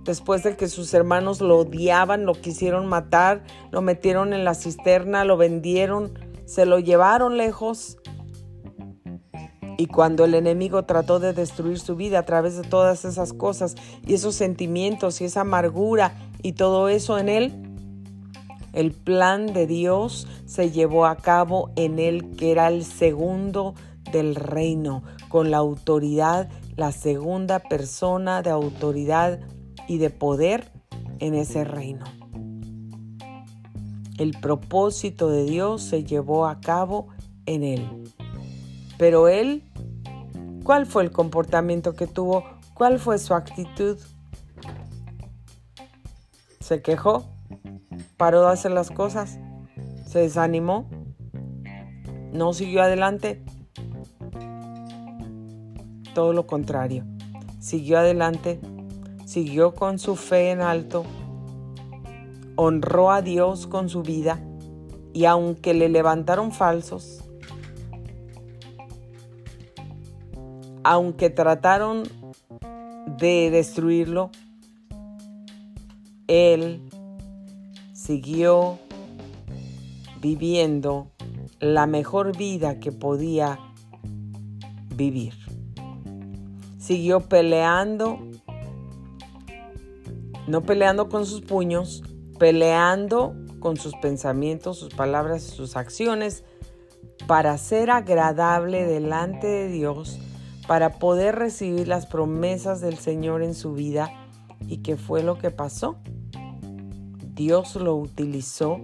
después 0.04 0.44
de 0.44 0.58
que 0.58 0.68
sus 0.68 0.94
hermanos 0.94 1.40
lo 1.40 1.60
odiaban, 1.60 2.26
lo 2.26 2.34
quisieron 2.34 2.88
matar, 2.88 3.46
lo 3.72 3.82
metieron 3.82 4.34
en 4.34 4.44
la 4.44 4.54
cisterna, 4.54 5.24
lo 5.24 5.38
vendieron, 5.38 6.20
se 6.44 6.66
lo 6.66 6.78
llevaron 6.78 7.38
lejos. 7.38 8.00
Y 9.78 9.88
cuando 9.88 10.26
el 10.26 10.36
enemigo 10.36 10.84
trató 10.84 11.20
de 11.20 11.32
destruir 11.32 11.80
su 11.80 11.96
vida 11.96 12.20
a 12.20 12.26
través 12.26 12.58
de 12.58 12.68
todas 12.68 13.06
esas 13.06 13.32
cosas 13.32 13.76
y 14.06 14.14
esos 14.14 14.36
sentimientos 14.36 15.22
y 15.22 15.26
esa 15.26 15.42
amargura 15.42 16.14
y 16.44 16.54
todo 16.54 16.90
eso 16.90 17.18
en 17.18 17.30
él, 17.30 17.54
el 18.74 18.92
plan 18.92 19.48
de 19.48 19.66
Dios 19.66 20.28
se 20.46 20.72
llevó 20.72 21.06
a 21.06 21.16
cabo 21.16 21.72
en 21.76 22.00
él, 22.00 22.36
que 22.36 22.52
era 22.52 22.68
el 22.68 22.84
segundo 22.84 23.76
del 24.12 24.36
reino, 24.36 25.04
con 25.30 25.50
la 25.50 25.58
autoridad, 25.58 26.50
la 26.76 26.92
segunda 26.92 27.60
persona 27.60 28.42
de 28.42 28.50
autoridad 28.50 29.40
y 29.88 29.98
de 29.98 30.10
poder 30.10 30.72
en 31.20 31.34
ese 31.34 31.64
reino. 31.64 32.06
El 34.18 34.32
propósito 34.40 35.30
de 35.30 35.46
Dios 35.46 35.82
se 35.82 36.04
llevó 36.04 36.46
a 36.46 36.60
cabo 36.60 37.08
en 37.46 37.64
él. 37.64 37.88
Pero 38.98 39.28
él, 39.28 39.64
¿cuál 40.64 40.86
fue 40.86 41.04
el 41.04 41.12
comportamiento 41.12 41.96
que 41.96 42.08
tuvo? 42.08 42.44
¿Cuál 42.74 43.00
fue 43.00 43.18
su 43.18 43.34
actitud? 43.34 43.98
¿Se 46.74 46.82
quejó? 46.82 47.24
¿Paró 48.18 48.42
de 48.42 48.52
hacer 48.52 48.72
las 48.72 48.90
cosas? 48.90 49.38
¿Se 50.08 50.18
desanimó? 50.18 50.90
¿No 52.32 52.52
siguió 52.54 52.82
adelante? 52.82 53.44
Todo 56.16 56.34
lo 56.34 56.48
contrario. 56.48 57.06
Siguió 57.60 58.00
adelante, 58.00 58.60
siguió 59.26 59.76
con 59.76 60.00
su 60.00 60.16
fe 60.16 60.50
en 60.50 60.62
alto, 60.62 61.06
honró 62.56 63.12
a 63.12 63.22
Dios 63.22 63.68
con 63.68 63.88
su 63.88 64.02
vida 64.02 64.40
y 65.14 65.26
aunque 65.26 65.76
le 65.76 65.90
levantaron 65.90 66.52
falsos, 66.52 67.24
aunque 70.84 71.30
trataron 71.30 72.02
de 73.20 73.52
destruirlo, 73.52 74.32
él 76.34 76.82
siguió 77.94 78.80
viviendo 80.20 81.12
la 81.60 81.86
mejor 81.86 82.36
vida 82.36 82.80
que 82.80 82.92
podía 82.92 83.60
vivir. 84.96 85.34
Siguió 86.80 87.22
peleando, 87.22 88.20
no 90.48 90.64
peleando 90.64 91.08
con 91.08 91.26
sus 91.26 91.42
puños, 91.42 92.04
peleando 92.40 93.36
con 93.60 93.78
sus 93.78 93.94
pensamientos, 93.96 94.80
sus 94.80 94.94
palabras 94.94 95.48
y 95.48 95.52
sus 95.52 95.78
acciones 95.78 96.44
para 97.28 97.58
ser 97.58 97.92
agradable 97.92 98.86
delante 98.86 99.48
de 99.48 99.68
Dios, 99.70 100.20
para 100.68 101.00
poder 101.00 101.36
recibir 101.36 101.88
las 101.88 102.06
promesas 102.06 102.82
del 102.82 102.98
Señor 102.98 103.44
en 103.44 103.54
su 103.54 103.74
vida. 103.74 104.12
¿Y 104.68 104.78
qué 104.78 104.98
fue 104.98 105.24
lo 105.24 105.38
que 105.38 105.52
pasó? 105.52 105.98
Dios 107.34 107.76
lo 107.76 107.96
utilizó. 107.96 108.80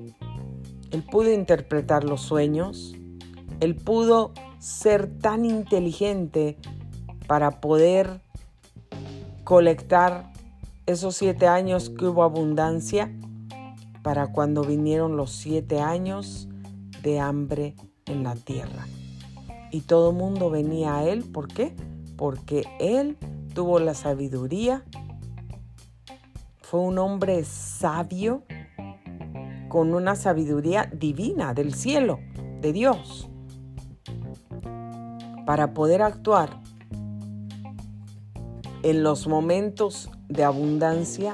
Él 0.92 1.04
pudo 1.04 1.32
interpretar 1.32 2.04
los 2.04 2.22
sueños. 2.22 2.96
Él 3.60 3.76
pudo 3.76 4.34
ser 4.60 5.18
tan 5.20 5.46
inteligente 5.46 6.58
para 7.28 7.62
poder 7.62 8.22
colectar 9.44 10.32
esos 10.86 11.16
siete 11.16 11.48
años 11.48 11.90
que 11.90 12.06
hubo 12.06 12.24
abundancia 12.24 13.12
para 14.02 14.28
cuando 14.32 14.64
vinieron 14.64 15.18
los 15.18 15.32
siete 15.32 15.80
años 15.80 16.48
de 17.04 17.20
hambre 17.20 17.76
en 18.06 18.24
la 18.24 18.36
tierra. 18.36 18.88
Y 19.72 19.82
todo 19.82 20.12
mundo 20.12 20.50
venía 20.50 20.98
a 20.98 21.04
él, 21.04 21.24
¿por 21.24 21.48
qué? 21.48 21.76
Porque 22.18 22.64
él 22.80 23.18
tuvo 23.54 23.80
la 23.80 23.94
sabiduría, 23.94 24.84
fue 26.70 26.82
un 26.82 27.00
hombre 27.00 27.44
sabio, 27.46 28.44
con 29.70 29.96
una 29.96 30.16
sabiduría 30.16 30.88
divina 30.94 31.56
del 31.56 31.74
cielo, 31.74 32.20
de 32.62 32.72
Dios, 32.74 33.28
para 35.48 35.74
poder 35.74 36.04
actuar 36.04 36.62
en 38.84 39.02
los 39.02 39.28
momentos 39.28 40.12
de 40.28 40.44
abundancia 40.44 41.34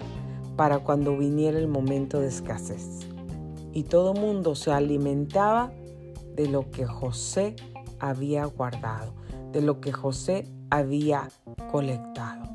para 0.56 0.80
cuando 0.80 1.18
viniera 1.18 1.60
el 1.60 1.68
momento 1.68 2.22
de 2.22 2.28
escasez. 2.28 3.02
Y 3.74 3.84
todo 3.84 4.14
mundo 4.14 4.56
se 4.56 4.72
alimentaba 4.72 5.74
de 6.34 6.48
lo 6.48 6.72
que 6.72 6.86
José 6.86 7.58
había 8.00 8.46
guardado, 8.46 9.14
de 9.52 9.62
lo 9.62 9.82
que 9.82 9.92
José 9.92 10.50
había 10.70 11.28
colectado. 11.74 12.55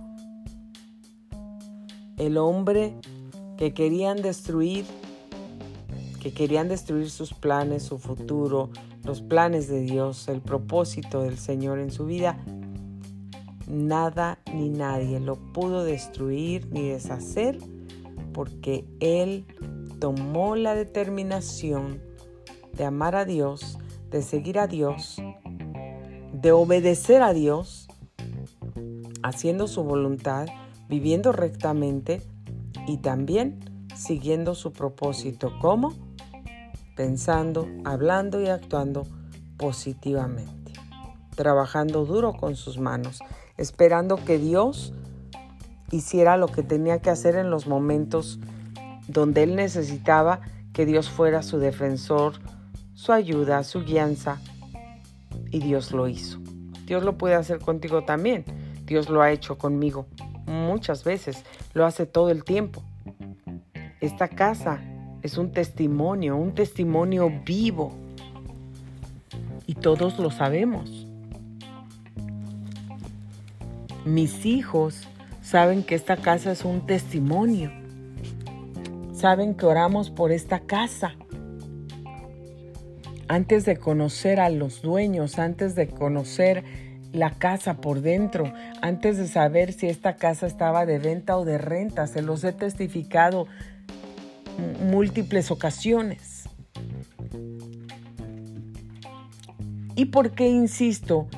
El 2.20 2.36
hombre 2.36 2.92
que 3.56 3.72
querían 3.72 4.20
destruir, 4.20 4.84
que 6.20 6.34
querían 6.34 6.68
destruir 6.68 7.08
sus 7.08 7.32
planes, 7.32 7.82
su 7.82 7.98
futuro, 7.98 8.68
los 9.04 9.22
planes 9.22 9.68
de 9.68 9.80
Dios, 9.80 10.28
el 10.28 10.42
propósito 10.42 11.22
del 11.22 11.38
Señor 11.38 11.78
en 11.78 11.90
su 11.90 12.04
vida, 12.04 12.38
nada 13.66 14.38
ni 14.52 14.68
nadie 14.68 15.18
lo 15.18 15.36
pudo 15.54 15.82
destruir 15.82 16.68
ni 16.70 16.90
deshacer 16.90 17.58
porque 18.34 18.84
Él 19.00 19.46
tomó 19.98 20.56
la 20.56 20.74
determinación 20.74 22.02
de 22.74 22.84
amar 22.84 23.16
a 23.16 23.24
Dios, 23.24 23.78
de 24.10 24.20
seguir 24.20 24.58
a 24.58 24.66
Dios, 24.66 25.22
de 26.34 26.52
obedecer 26.52 27.22
a 27.22 27.32
Dios, 27.32 27.88
haciendo 29.22 29.68
su 29.68 29.84
voluntad, 29.84 30.48
viviendo 30.90 31.30
rectamente 31.30 32.20
y 32.86 32.98
también 32.98 33.86
siguiendo 33.94 34.56
su 34.56 34.72
propósito. 34.72 35.52
¿Cómo? 35.60 35.94
Pensando, 36.96 37.68
hablando 37.84 38.42
y 38.42 38.48
actuando 38.48 39.06
positivamente, 39.56 40.72
trabajando 41.36 42.04
duro 42.04 42.32
con 42.32 42.56
sus 42.56 42.78
manos, 42.78 43.20
esperando 43.56 44.16
que 44.16 44.38
Dios 44.38 44.92
hiciera 45.92 46.36
lo 46.36 46.48
que 46.48 46.64
tenía 46.64 46.98
que 46.98 47.10
hacer 47.10 47.36
en 47.36 47.50
los 47.50 47.68
momentos 47.68 48.40
donde 49.06 49.44
él 49.44 49.54
necesitaba 49.54 50.40
que 50.72 50.86
Dios 50.86 51.08
fuera 51.08 51.42
su 51.42 51.58
defensor, 51.58 52.34
su 52.94 53.12
ayuda, 53.12 53.62
su 53.62 53.84
guianza. 53.84 54.40
Y 55.52 55.60
Dios 55.60 55.90
lo 55.90 56.06
hizo. 56.06 56.38
Dios 56.86 57.02
lo 57.02 57.18
puede 57.18 57.34
hacer 57.34 57.58
contigo 57.58 58.04
también. 58.04 58.44
Dios 58.84 59.08
lo 59.08 59.20
ha 59.20 59.32
hecho 59.32 59.58
conmigo 59.58 60.06
muchas 60.50 61.04
veces. 61.04 61.44
Lo 61.72 61.86
hace 61.86 62.06
todo 62.06 62.30
el 62.30 62.44
tiempo. 62.44 62.82
Esta 64.00 64.28
casa 64.28 64.80
es 65.22 65.38
un 65.38 65.52
testimonio, 65.52 66.36
un 66.36 66.54
testimonio 66.54 67.30
vivo. 67.44 67.92
Y 69.66 69.74
todos 69.74 70.18
lo 70.18 70.30
sabemos. 70.30 71.06
Mis 74.04 74.44
hijos 74.44 75.06
Saben 75.50 75.82
que 75.82 75.96
esta 75.96 76.16
casa 76.16 76.52
es 76.52 76.64
un 76.64 76.86
testimonio. 76.86 77.72
Saben 79.12 79.56
que 79.56 79.66
oramos 79.66 80.08
por 80.08 80.30
esta 80.30 80.60
casa. 80.60 81.16
Antes 83.26 83.64
de 83.64 83.76
conocer 83.76 84.38
a 84.38 84.48
los 84.48 84.80
dueños, 84.80 85.40
antes 85.40 85.74
de 85.74 85.88
conocer 85.88 86.62
la 87.12 87.30
casa 87.30 87.74
por 87.74 88.00
dentro, 88.00 88.52
antes 88.82 89.16
de 89.16 89.26
saber 89.28 89.72
si 89.72 89.88
esta 89.88 90.16
casa 90.16 90.46
estaba 90.46 90.86
de 90.86 90.98
venta 90.98 91.36
o 91.36 91.44
de 91.44 91.58
renta, 91.58 92.06
se 92.06 92.22
los 92.22 92.44
he 92.44 92.52
testificado 92.52 93.46
múltiples 94.84 95.50
ocasiones. 95.50 96.48
¿Y 99.96 100.06
por 100.06 100.32
qué 100.32 100.48
insisto 100.48 101.28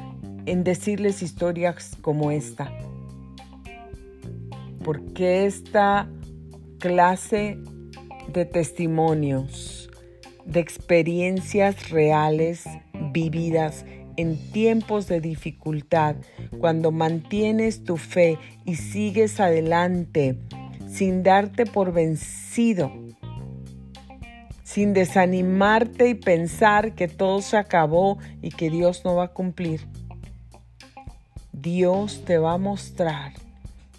en 0.47 0.63
decirles 0.63 1.23
historias 1.23 1.97
como 2.01 2.31
esta? 2.31 2.71
porque 4.83 5.47
esta 5.47 6.09
clase 6.79 7.59
de 8.33 8.45
testimonios, 8.45 9.91
de 10.45 10.61
experiencias 10.61 11.91
reales 11.91 12.65
vividas 13.13 13.85
en 14.17 14.37
tiempos 14.53 15.07
de 15.09 15.21
dificultad, 15.21 16.17
cuando 16.59 16.91
mantienes 16.91 17.85
tu 17.85 17.97
fe 17.97 18.39
y 18.65 18.77
sigues 18.77 19.41
adelante 19.41 20.39
sin 20.89 21.23
darte 21.23 21.65
por 21.65 21.93
vencido, 21.93 22.93
sin 24.63 24.93
desanimarte 24.93 26.11
y 26.11 26.15
pensar 26.15 26.95
que 26.95 27.09
todo 27.09 27.41
se 27.41 27.57
acabó 27.57 28.19
y 28.43 28.51
que 28.51 28.71
Dios 28.71 29.03
no 29.05 29.17
va 29.17 29.25
a 29.25 29.33
cumplir. 29.33 29.87
Dios 31.53 32.25
te 32.25 32.39
va 32.39 32.55
a 32.55 32.59
mostrar 32.59 33.33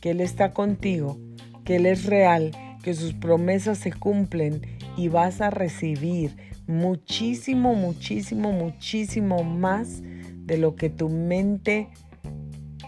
que 0.01 0.11
Él 0.11 0.21
está 0.21 0.53
contigo, 0.53 1.17
que 1.65 1.77
Él 1.77 1.85
es 1.85 2.05
real, 2.05 2.51
que 2.83 2.93
sus 2.93 3.13
promesas 3.13 3.77
se 3.77 3.91
cumplen 3.91 4.61
y 4.97 5.07
vas 5.07 5.41
a 5.41 5.49
recibir 5.49 6.35
muchísimo, 6.67 7.75
muchísimo, 7.75 8.51
muchísimo 8.51 9.43
más 9.43 10.01
de 10.01 10.57
lo 10.57 10.75
que 10.75 10.89
tu 10.89 11.09
mente 11.09 11.89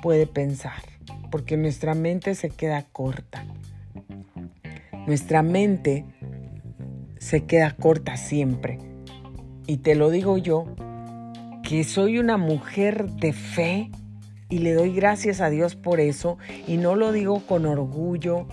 puede 0.02 0.28
pensar, 0.28 0.82
porque 1.32 1.58
nuestra 1.58 1.94
mente 1.94 2.36
se 2.36 2.50
queda 2.50 2.84
corta. 2.92 3.46
Nuestra 5.08 5.42
mente 5.42 6.06
se 7.20 7.46
queda 7.46 7.76
corta 7.76 8.18
siempre. 8.18 8.80
Y 9.68 9.78
te 9.78 9.96
lo 9.96 10.10
digo 10.10 10.38
yo, 10.38 10.66
que 11.64 11.84
soy 11.84 12.20
una 12.20 12.38
mujer 12.38 13.10
de 13.10 13.34
fe, 13.34 13.90
y 14.50 14.60
le 14.60 14.74
doy 14.74 14.94
gracias 14.94 15.42
a 15.42 15.50
Dios 15.50 15.76
por 15.76 16.00
eso 16.00 16.38
y 16.68 16.78
no 16.78 16.96
lo 16.96 17.12
digo 17.12 17.40
con 17.48 17.66
orgullo 17.66 18.48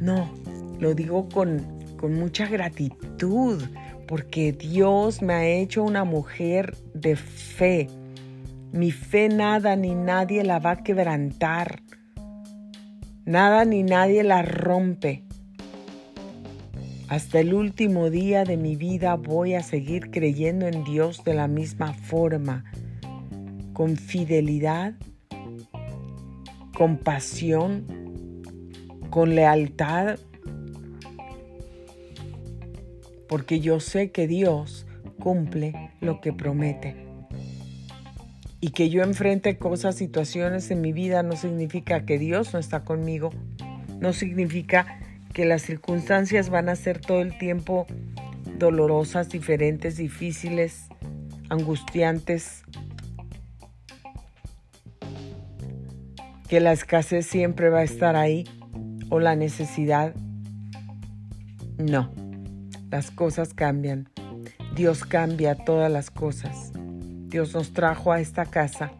No, 0.00 0.30
lo 0.78 0.94
digo 0.94 1.28
con, 1.28 1.66
con 1.96 2.14
mucha 2.14 2.46
gratitud, 2.46 3.62
porque 4.06 4.52
Dios 4.52 5.22
me 5.22 5.34
ha 5.34 5.46
hecho 5.46 5.82
una 5.82 6.04
mujer 6.04 6.76
de 6.94 7.16
fe. 7.16 7.88
Mi 8.72 8.90
fe 8.90 9.28
nada 9.28 9.76
ni 9.76 9.94
nadie 9.94 10.44
la 10.44 10.58
va 10.58 10.72
a 10.72 10.82
quebrantar. 10.82 11.80
Nada 13.24 13.64
ni 13.64 13.82
nadie 13.82 14.22
la 14.22 14.42
rompe. 14.42 15.24
Hasta 17.08 17.40
el 17.40 17.54
último 17.54 18.10
día 18.10 18.44
de 18.44 18.56
mi 18.56 18.74
vida 18.74 19.14
voy 19.14 19.54
a 19.54 19.62
seguir 19.62 20.10
creyendo 20.10 20.66
en 20.66 20.82
Dios 20.84 21.22
de 21.24 21.34
la 21.34 21.46
misma 21.46 21.92
forma, 21.92 22.64
con 23.72 23.96
fidelidad, 23.96 24.94
con 26.76 26.98
pasión, 26.98 27.86
con 29.10 29.36
lealtad, 29.36 30.18
porque 33.28 33.60
yo 33.60 33.80
sé 33.80 34.10
que 34.10 34.26
Dios 34.26 34.86
cumple 35.18 35.92
lo 36.00 36.20
que 36.20 36.32
promete. 36.32 36.96
Y 38.60 38.70
que 38.70 38.88
yo 38.88 39.02
enfrente 39.02 39.58
cosas, 39.58 39.96
situaciones 39.96 40.70
en 40.70 40.80
mi 40.80 40.92
vida 40.92 41.22
no 41.22 41.36
significa 41.36 42.04
que 42.04 42.18
Dios 42.18 42.52
no 42.52 42.58
está 42.58 42.84
conmigo, 42.84 43.30
no 44.00 44.12
significa 44.12 45.00
que 45.32 45.44
las 45.44 45.62
circunstancias 45.62 46.48
van 46.48 46.68
a 46.68 46.76
ser 46.76 47.00
todo 47.00 47.20
el 47.20 47.36
tiempo 47.36 47.86
dolorosas, 48.58 49.28
diferentes, 49.28 49.96
difíciles, 49.96 50.86
angustiantes, 51.50 52.62
que 56.48 56.60
la 56.60 56.72
escasez 56.72 57.26
siempre 57.26 57.68
va 57.68 57.80
a 57.80 57.84
estar 57.84 58.16
ahí 58.16 58.44
o 59.10 59.20
la 59.20 59.36
necesidad. 59.36 60.14
No, 61.78 62.10
las 62.90 63.10
cosas 63.10 63.54
cambian. 63.54 64.08
Dios 64.74 65.04
cambia 65.04 65.54
todas 65.54 65.90
las 65.90 66.10
cosas. 66.10 66.72
Dios 67.28 67.54
nos 67.54 67.72
trajo 67.72 68.12
a 68.12 68.20
esta 68.20 68.46
casa 68.46 68.92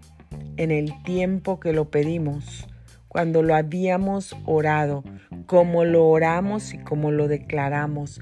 en 0.57 0.70
el 0.70 1.03
tiempo 1.03 1.61
que 1.61 1.72
lo 1.72 1.91
pedimos, 1.91 2.66
cuando 3.09 3.43
lo 3.43 3.55
habíamos 3.55 4.37
orado, 4.45 5.05
como 5.47 5.84
lo 5.84 6.07
oramos 6.09 6.74
y 6.74 6.78
como 6.78 7.11
lo 7.11 7.28
declaramos, 7.28 8.20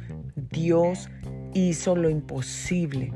Dios 0.50 1.08
hizo 1.54 1.96
lo 1.96 2.10
imposible. 2.10 3.12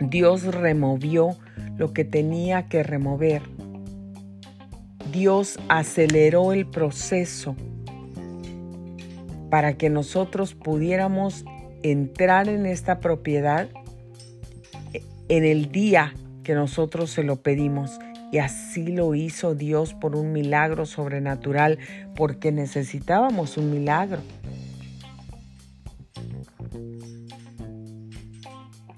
Dios 0.00 0.44
removió 0.44 1.36
lo 1.76 1.92
que 1.92 2.04
tenía 2.04 2.68
que 2.68 2.82
remover. 2.82 3.42
Dios 5.10 5.58
aceleró 5.68 6.52
el 6.52 6.66
proceso 6.66 7.56
para 9.52 9.74
que 9.74 9.90
nosotros 9.90 10.54
pudiéramos 10.54 11.44
entrar 11.82 12.48
en 12.48 12.64
esta 12.64 13.00
propiedad 13.00 13.68
en 15.28 15.44
el 15.44 15.70
día 15.70 16.14
que 16.42 16.54
nosotros 16.54 17.10
se 17.10 17.22
lo 17.22 17.42
pedimos 17.42 17.98
y 18.32 18.38
así 18.38 18.86
lo 18.86 19.14
hizo 19.14 19.54
Dios 19.54 19.92
por 19.92 20.16
un 20.16 20.32
milagro 20.32 20.86
sobrenatural, 20.86 21.78
porque 22.16 22.50
necesitábamos 22.50 23.58
un 23.58 23.70
milagro. 23.70 24.22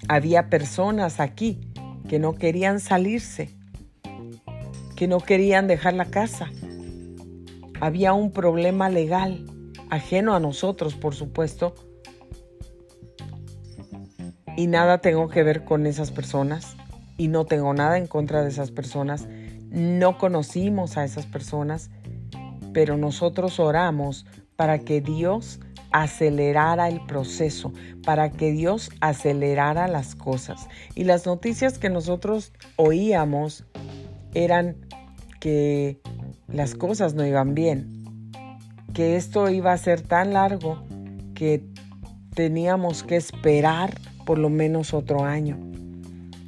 Había 0.07 0.49
personas 0.49 1.19
aquí 1.19 1.59
que 2.07 2.17
no 2.17 2.35
querían 2.35 2.79
salirse, 2.79 3.49
que 4.95 5.09
no 5.09 5.19
querían 5.19 5.67
dejar 5.67 5.95
la 5.95 6.05
casa. 6.05 6.49
Había 7.81 8.13
un 8.13 8.31
problema 8.31 8.87
legal, 8.87 9.45
ajeno 9.89 10.35
a 10.35 10.39
nosotros, 10.39 10.95
por 10.95 11.15
supuesto. 11.15 11.75
Y 14.57 14.67
nada 14.67 14.99
tengo 14.99 15.27
que 15.27 15.43
ver 15.43 15.65
con 15.65 15.85
esas 15.85 16.11
personas 16.11 16.75
y 17.17 17.27
no 17.27 17.45
tengo 17.45 17.73
nada 17.73 17.97
en 17.97 18.07
contra 18.07 18.41
de 18.41 18.49
esas 18.49 18.71
personas. 18.71 19.27
No 19.69 20.17
conocimos 20.17 20.97
a 20.97 21.03
esas 21.03 21.25
personas, 21.25 21.89
pero 22.73 22.97
nosotros 22.97 23.59
oramos 23.59 24.25
para 24.55 24.79
que 24.79 25.01
Dios 25.01 25.59
acelerara 25.91 26.89
el 26.89 27.05
proceso, 27.05 27.71
para 28.03 28.31
que 28.31 28.51
Dios 28.51 28.91
acelerara 28.99 29.87
las 29.87 30.15
cosas. 30.15 30.67
Y 30.93 31.05
las 31.05 31.25
noticias 31.25 31.77
que 31.77 31.89
nosotros 31.89 32.51
oíamos 32.75 33.63
eran 34.33 34.75
que 35.39 36.01
las 36.47 36.75
cosas 36.75 37.13
no 37.13 37.25
iban 37.25 37.55
bien, 37.55 37.94
que 38.95 39.15
esto 39.15 39.49
iba 39.49 39.73
a 39.73 39.77
ser 39.77 40.01
tan 40.01 40.33
largo 40.33 40.81
que 41.35 41.63
teníamos 42.33 43.03
que 43.03 43.17
esperar 43.17 43.93
por 44.25 44.39
lo 44.39 44.49
menos 44.49 44.93
otro 44.93 45.23
año 45.23 45.59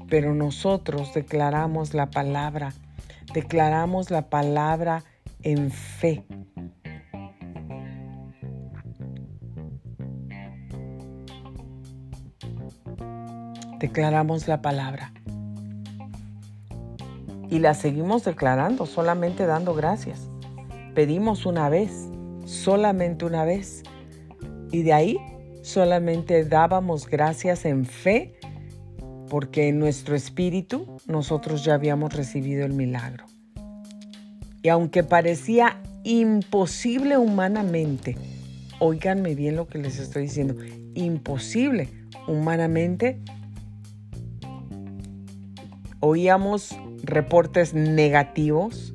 pero 0.10 0.34
nosotros 0.34 1.14
declaramos 1.14 1.93
la 1.93 2.10
palabra, 2.10 2.74
declaramos 3.34 4.10
la 4.10 4.30
palabra 4.30 5.04
en 5.43 5.72
fe. 5.72 6.24
Declaramos 13.80 14.48
la 14.48 14.62
palabra. 14.62 15.14
Y 17.50 17.60
la 17.60 17.74
seguimos 17.74 18.26
declarando, 18.26 18.86
solamente 18.86 19.45
dando 19.45 19.74
gracias. 19.74 20.30
Pedimos 20.95 21.45
una 21.45 21.70
vez, 21.70 22.10
solamente 22.48 23.26
una 23.26 23.45
vez. 23.45 23.84
Y 24.72 24.82
de 24.84 24.93
ahí 24.93 25.18
solamente 25.62 26.45
dábamos 26.45 27.08
gracias 27.08 27.66
en 27.66 27.86
fe 27.86 28.39
porque 29.30 29.68
en 29.68 29.80
nuestro 29.80 30.16
espíritu 30.16 30.98
nosotros 31.06 31.64
ya 31.64 31.74
habíamos 31.74 32.14
recibido 32.14 32.66
el 32.66 32.74
milagro. 32.74 33.26
Y 34.64 34.70
aunque 34.70 35.04
parecía 35.04 35.82
imposible 36.04 37.18
humanamente, 37.18 38.18
oíganme 38.80 39.36
bien 39.36 39.58
lo 39.58 39.68
que 39.68 39.78
les 39.78 40.00
estoy 40.00 40.24
diciendo, 40.24 40.56
imposible 40.95 41.89
humanamente, 42.28 43.20
oíamos 46.00 46.78
reportes 47.04 47.74
negativos 47.74 48.93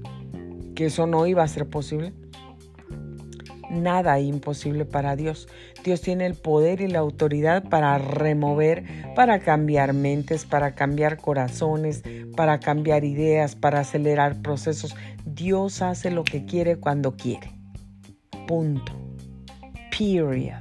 que 0.74 0.86
eso 0.86 1.06
no 1.06 1.26
iba 1.26 1.42
a 1.42 1.48
ser 1.48 1.68
posible 1.68 2.14
nada 3.72 4.20
imposible 4.20 4.84
para 4.84 5.16
Dios. 5.16 5.48
Dios 5.82 6.00
tiene 6.00 6.26
el 6.26 6.34
poder 6.34 6.80
y 6.80 6.88
la 6.88 7.00
autoridad 7.00 7.68
para 7.68 7.98
remover, 7.98 8.84
para 9.14 9.40
cambiar 9.40 9.92
mentes, 9.94 10.44
para 10.44 10.74
cambiar 10.74 11.16
corazones, 11.16 12.02
para 12.36 12.60
cambiar 12.60 13.04
ideas, 13.04 13.56
para 13.56 13.80
acelerar 13.80 14.42
procesos. 14.42 14.94
Dios 15.24 15.82
hace 15.82 16.10
lo 16.10 16.24
que 16.24 16.44
quiere 16.44 16.76
cuando 16.76 17.16
quiere. 17.16 17.50
Punto. 18.46 18.92
Period. 19.90 20.60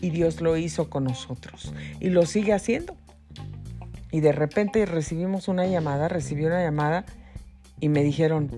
Y 0.00 0.10
Dios 0.10 0.40
lo 0.40 0.56
hizo 0.56 0.88
con 0.88 1.04
nosotros 1.04 1.74
y 2.00 2.08
lo 2.08 2.24
sigue 2.24 2.52
haciendo. 2.52 2.96
Y 4.12 4.20
de 4.20 4.32
repente 4.32 4.86
recibimos 4.86 5.46
una 5.48 5.66
llamada, 5.66 6.08
recibí 6.08 6.44
una 6.44 6.62
llamada 6.62 7.04
y 7.80 7.88
me 7.88 8.02
dijeron, 8.02 8.48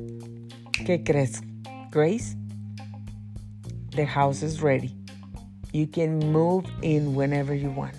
¿qué 0.87 1.03
crees, 1.05 1.43
Grace? 1.91 2.37
The 3.95 4.07
house 4.07 4.43
is 4.43 4.62
ready. 4.62 4.97
You 5.72 5.86
can 5.86 6.32
move 6.32 6.64
in 6.80 7.14
whenever 7.14 7.55
you 7.55 7.70
want. 7.70 7.95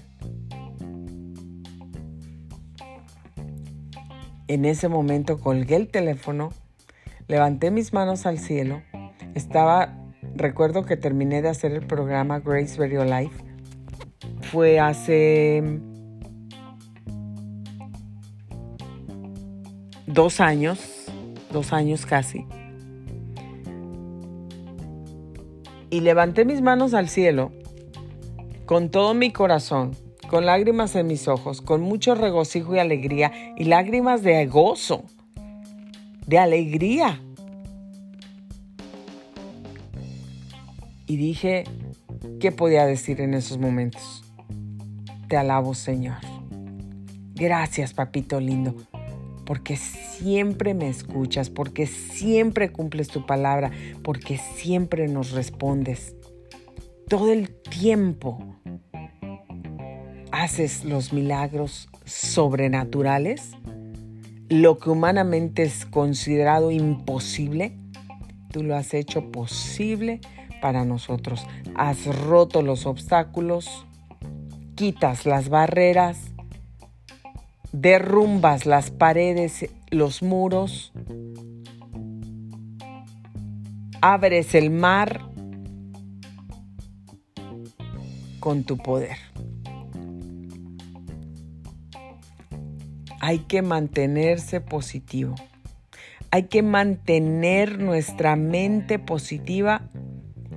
En 4.48 4.66
ese 4.66 4.90
momento 4.90 5.40
colgué 5.40 5.76
el 5.76 5.90
teléfono, 5.90 6.52
levanté 7.28 7.72
mis 7.72 7.94
manos 7.94 8.26
al 8.26 8.40
cielo. 8.40 8.82
Estaba, 9.36 9.96
recuerdo 10.36 10.84
que 10.84 10.98
terminé 10.98 11.42
de 11.42 11.50
hacer 11.50 11.72
el 11.72 11.86
programa 11.86 12.40
Grace 12.40 12.78
Radio 12.78 13.06
Life. 13.06 13.44
Fue 14.52 14.80
hace 14.80 15.64
dos 20.08 20.40
años, 20.40 20.80
dos 21.52 21.72
años 21.72 22.06
casi. 22.06 22.46
Y 25.94 26.00
levanté 26.00 26.44
mis 26.44 26.60
manos 26.60 26.96
al 26.96 27.08
cielo 27.08 27.52
con 28.66 28.90
todo 28.90 29.14
mi 29.14 29.32
corazón, 29.32 29.92
con 30.28 30.48
lágrimas 30.48 30.96
en 30.96 31.06
mis 31.06 31.28
ojos, 31.28 31.62
con 31.62 31.82
mucho 31.82 32.16
regocijo 32.16 32.76
y 32.76 32.80
alegría 32.80 33.32
y 33.56 33.66
lágrimas 33.66 34.24
de 34.24 34.48
gozo, 34.48 35.04
de 36.26 36.40
alegría. 36.40 37.22
Y 41.06 41.18
dije, 41.18 41.66
¿qué 42.40 42.52
podía 42.52 42.88
decir 42.88 43.22
en 43.22 43.36
esos 43.36 43.60
momentos? 43.60 44.24
Te 45.28 45.38
alabo, 45.38 45.76
Señor. 45.76 46.18
Gracias, 47.36 47.94
papito 47.94 48.40
lindo. 48.40 48.74
Porque 49.46 49.78
siempre 49.78 50.74
me 50.74 50.90
escuchas, 50.90 51.50
porque 51.50 51.88
siempre 51.88 52.72
cumples 52.72 53.08
tu 53.08 53.26
palabra, 53.26 53.72
porque 54.04 54.38
siempre 54.38 55.08
nos 55.08 55.32
respondes. 55.32 56.16
Todo 57.08 57.32
el 57.32 57.50
tiempo 57.50 58.58
haces 60.32 60.84
los 60.86 61.14
milagros 61.14 61.90
sobrenaturales, 62.06 63.52
lo 64.50 64.78
que 64.78 64.90
humanamente 64.90 65.64
es 65.64 65.86
considerado 65.86 66.72
imposible, 66.72 67.78
tú 68.52 68.64
lo 68.64 68.76
has 68.76 68.94
hecho 68.94 69.32
posible 69.32 70.22
para 70.62 70.86
nosotros. 70.86 71.46
Has 71.76 72.06
roto 72.06 72.62
los 72.62 72.86
obstáculos, 72.86 73.86
quitas 74.76 75.26
las 75.26 75.50
barreras, 75.50 76.33
derrumbas 77.74 78.66
las 78.66 78.92
paredes, 78.92 79.70
los 79.90 80.24
muros, 80.24 80.94
abres 84.00 84.56
el 84.56 84.70
mar 84.70 85.22
con 88.40 88.64
tu 88.64 88.78
poder. 88.78 89.18
Hay 93.20 93.40
que 93.40 93.62
mantenerse 93.62 94.62
positivo. 94.62 95.36
Hay 96.30 96.44
que 96.44 96.62
mantener 96.62 97.80
nuestra 97.80 98.36
mente 98.36 99.00
positiva 99.00 99.90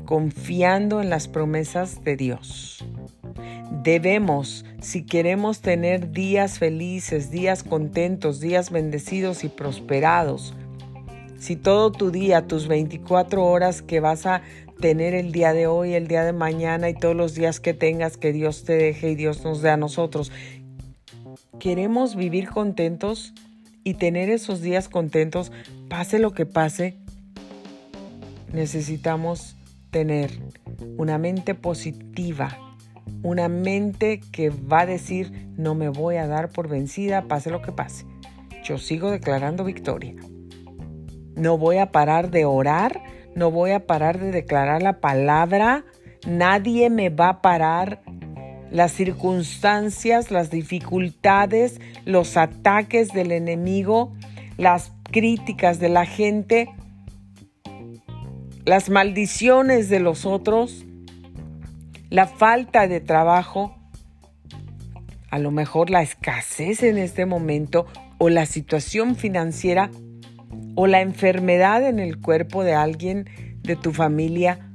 confiando 0.05 1.01
en 1.01 1.11
las 1.11 1.29
promesas 1.29 2.03
de 2.03 2.17
Dios. 2.17 2.85
Debemos, 3.83 4.65
si 4.81 5.05
queremos 5.05 5.61
tener 5.61 6.11
días 6.11 6.59
felices, 6.59 7.31
días 7.31 7.63
contentos, 7.63 8.41
días 8.41 8.71
bendecidos 8.71 9.45
y 9.45 9.49
prosperados, 9.49 10.55
si 11.39 11.57
todo 11.57 11.93
tu 11.93 12.11
día, 12.11 12.47
tus 12.47 12.69
24 12.69 13.45
horas 13.45 13.83
que 13.83 14.01
vas 14.01 14.25
a 14.25 14.41
tener 14.81 15.15
el 15.15 15.31
día 15.31 15.53
de 15.53 15.67
hoy, 15.67 15.93
el 15.93 16.09
día 16.09 16.25
de 16.25 16.33
mañana 16.33 16.89
y 16.89 16.95
todos 16.95 17.15
los 17.15 17.35
días 17.35 17.61
que 17.61 17.75
tengas, 17.75 18.17
que 18.17 18.33
Dios 18.33 18.65
te 18.65 18.73
deje 18.73 19.11
y 19.11 19.15
Dios 19.15 19.45
nos 19.45 19.61
dé 19.61 19.69
a 19.69 19.77
nosotros, 19.77 20.33
queremos 21.59 22.17
vivir 22.17 22.49
contentos 22.49 23.35
y 23.85 23.95
tener 23.95 24.31
esos 24.31 24.63
días 24.63 24.89
contentos, 24.89 25.53
pase 25.91 26.19
lo 26.19 26.33
que 26.33 26.47
pase, 26.47 26.97
necesitamos 28.53 29.55
tener 29.91 30.31
una 30.97 31.19
mente 31.19 31.55
positiva 31.55 32.66
una 33.23 33.49
mente 33.49 34.21
que 34.33 34.51
va 34.51 34.81
a 34.81 34.87
decir, 34.87 35.49
no 35.57 35.75
me 35.75 35.89
voy 35.89 36.17
a 36.17 36.27
dar 36.27 36.51
por 36.51 36.69
vencida, 36.69 37.23
pase 37.29 37.51
lo 37.51 37.63
que 37.63 37.73
pase. 37.73 38.05
Yo 38.65 38.79
sigo 38.79 39.11
declarando 39.11 39.65
victoria. 39.65 40.15
No 41.35 41.59
voy 41.59 41.79
a 41.79 41.93
parar 41.93 42.31
de 42.31 42.45
orar, 42.45 43.03
no 43.35 43.51
voy 43.51 43.73
a 43.73 43.87
parar 43.87 44.19
de 44.19 44.31
declarar 44.31 44.83
la 44.83 45.01
palabra, 45.01 45.85
nadie 46.27 46.89
me 46.89 47.11
va 47.11 47.29
a 47.29 47.43
parar. 47.43 48.03
Las 48.71 48.93
circunstancias, 48.93 50.31
las 50.31 50.51
dificultades, 50.51 51.81
los 52.05 52.37
ataques 52.37 53.13
del 53.13 53.31
enemigo, 53.33 54.13
las 54.57 54.93
críticas 55.11 55.79
de 55.79 55.89
la 55.89 56.07
gente, 56.07 56.69
las 58.65 58.91
maldiciones 58.91 59.89
de 59.89 60.01
los 60.01 60.27
otros, 60.27 60.86
la 62.11 62.27
falta 62.27 62.87
de 62.89 63.01
trabajo, 63.01 63.77
a 65.31 65.39
lo 65.39 65.51
mejor 65.51 65.91
la 65.91 66.03
escasez 66.03 66.83
en 66.83 66.99
este 66.99 67.27
momento 67.27 67.87
o 68.19 68.29
la 68.29 68.47
situación 68.47 69.17
financiera 69.17 69.91
o 70.75 70.87
la 70.87 71.01
enfermedad 71.01 71.87
en 71.87 71.99
el 71.99 72.21
cuerpo 72.21 72.63
de 72.63 72.75
alguien 72.75 73.29
de 73.63 73.77
tu 73.77 73.93
familia 73.93 74.71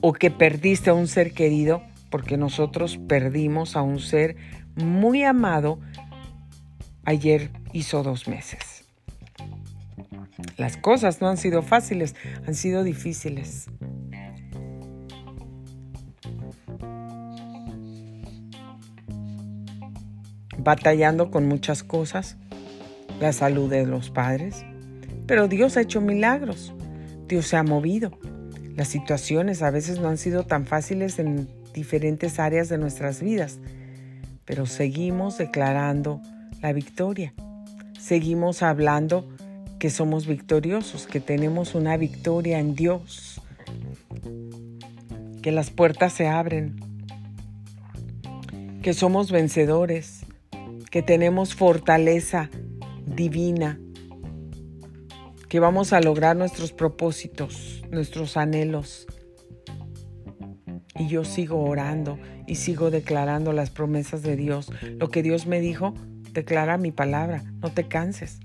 o 0.00 0.12
que 0.12 0.30
perdiste 0.30 0.90
a 0.90 0.94
un 0.94 1.08
ser 1.08 1.32
querido, 1.32 1.82
porque 2.10 2.36
nosotros 2.36 2.98
perdimos 3.08 3.76
a 3.76 3.82
un 3.82 3.98
ser 3.98 4.36
muy 4.76 5.22
amado 5.24 5.80
ayer 7.04 7.50
hizo 7.72 8.02
dos 8.02 8.28
meses. 8.28 8.84
Las 10.58 10.76
cosas 10.76 11.20
no 11.20 11.28
han 11.28 11.36
sido 11.36 11.62
fáciles, 11.62 12.14
han 12.46 12.54
sido 12.54 12.84
difíciles. 12.84 13.68
Batallando 20.66 21.30
con 21.30 21.46
muchas 21.46 21.84
cosas, 21.84 22.36
la 23.20 23.32
salud 23.32 23.70
de 23.70 23.86
los 23.86 24.10
padres, 24.10 24.64
pero 25.28 25.46
Dios 25.46 25.76
ha 25.76 25.82
hecho 25.82 26.00
milagros, 26.00 26.74
Dios 27.28 27.46
se 27.46 27.56
ha 27.56 27.62
movido. 27.62 28.18
Las 28.74 28.88
situaciones 28.88 29.62
a 29.62 29.70
veces 29.70 30.00
no 30.00 30.08
han 30.08 30.18
sido 30.18 30.42
tan 30.42 30.66
fáciles 30.66 31.20
en 31.20 31.48
diferentes 31.72 32.40
áreas 32.40 32.68
de 32.68 32.78
nuestras 32.78 33.22
vidas, 33.22 33.60
pero 34.44 34.66
seguimos 34.66 35.38
declarando 35.38 36.20
la 36.60 36.72
victoria. 36.72 37.32
Seguimos 37.96 38.64
hablando 38.64 39.28
que 39.78 39.88
somos 39.88 40.26
victoriosos, 40.26 41.06
que 41.06 41.20
tenemos 41.20 41.76
una 41.76 41.96
victoria 41.96 42.58
en 42.58 42.74
Dios, 42.74 43.40
que 45.42 45.52
las 45.52 45.70
puertas 45.70 46.12
se 46.12 46.26
abren, 46.26 46.74
que 48.82 48.94
somos 48.94 49.30
vencedores, 49.30 50.15
que 50.96 51.02
tenemos 51.02 51.54
fortaleza 51.54 52.48
divina, 53.04 53.78
que 55.46 55.60
vamos 55.60 55.92
a 55.92 56.00
lograr 56.00 56.36
nuestros 56.36 56.72
propósitos, 56.72 57.82
nuestros 57.90 58.38
anhelos. 58.38 59.06
Y 60.94 61.08
yo 61.08 61.24
sigo 61.24 61.62
orando 61.62 62.18
y 62.46 62.54
sigo 62.54 62.90
declarando 62.90 63.52
las 63.52 63.68
promesas 63.68 64.22
de 64.22 64.36
Dios. 64.36 64.72
Lo 64.98 65.10
que 65.10 65.22
Dios 65.22 65.46
me 65.46 65.60
dijo, 65.60 65.92
declara 66.32 66.78
mi 66.78 66.92
palabra, 66.92 67.44
no 67.60 67.70
te 67.70 67.86
canses. 67.88 68.40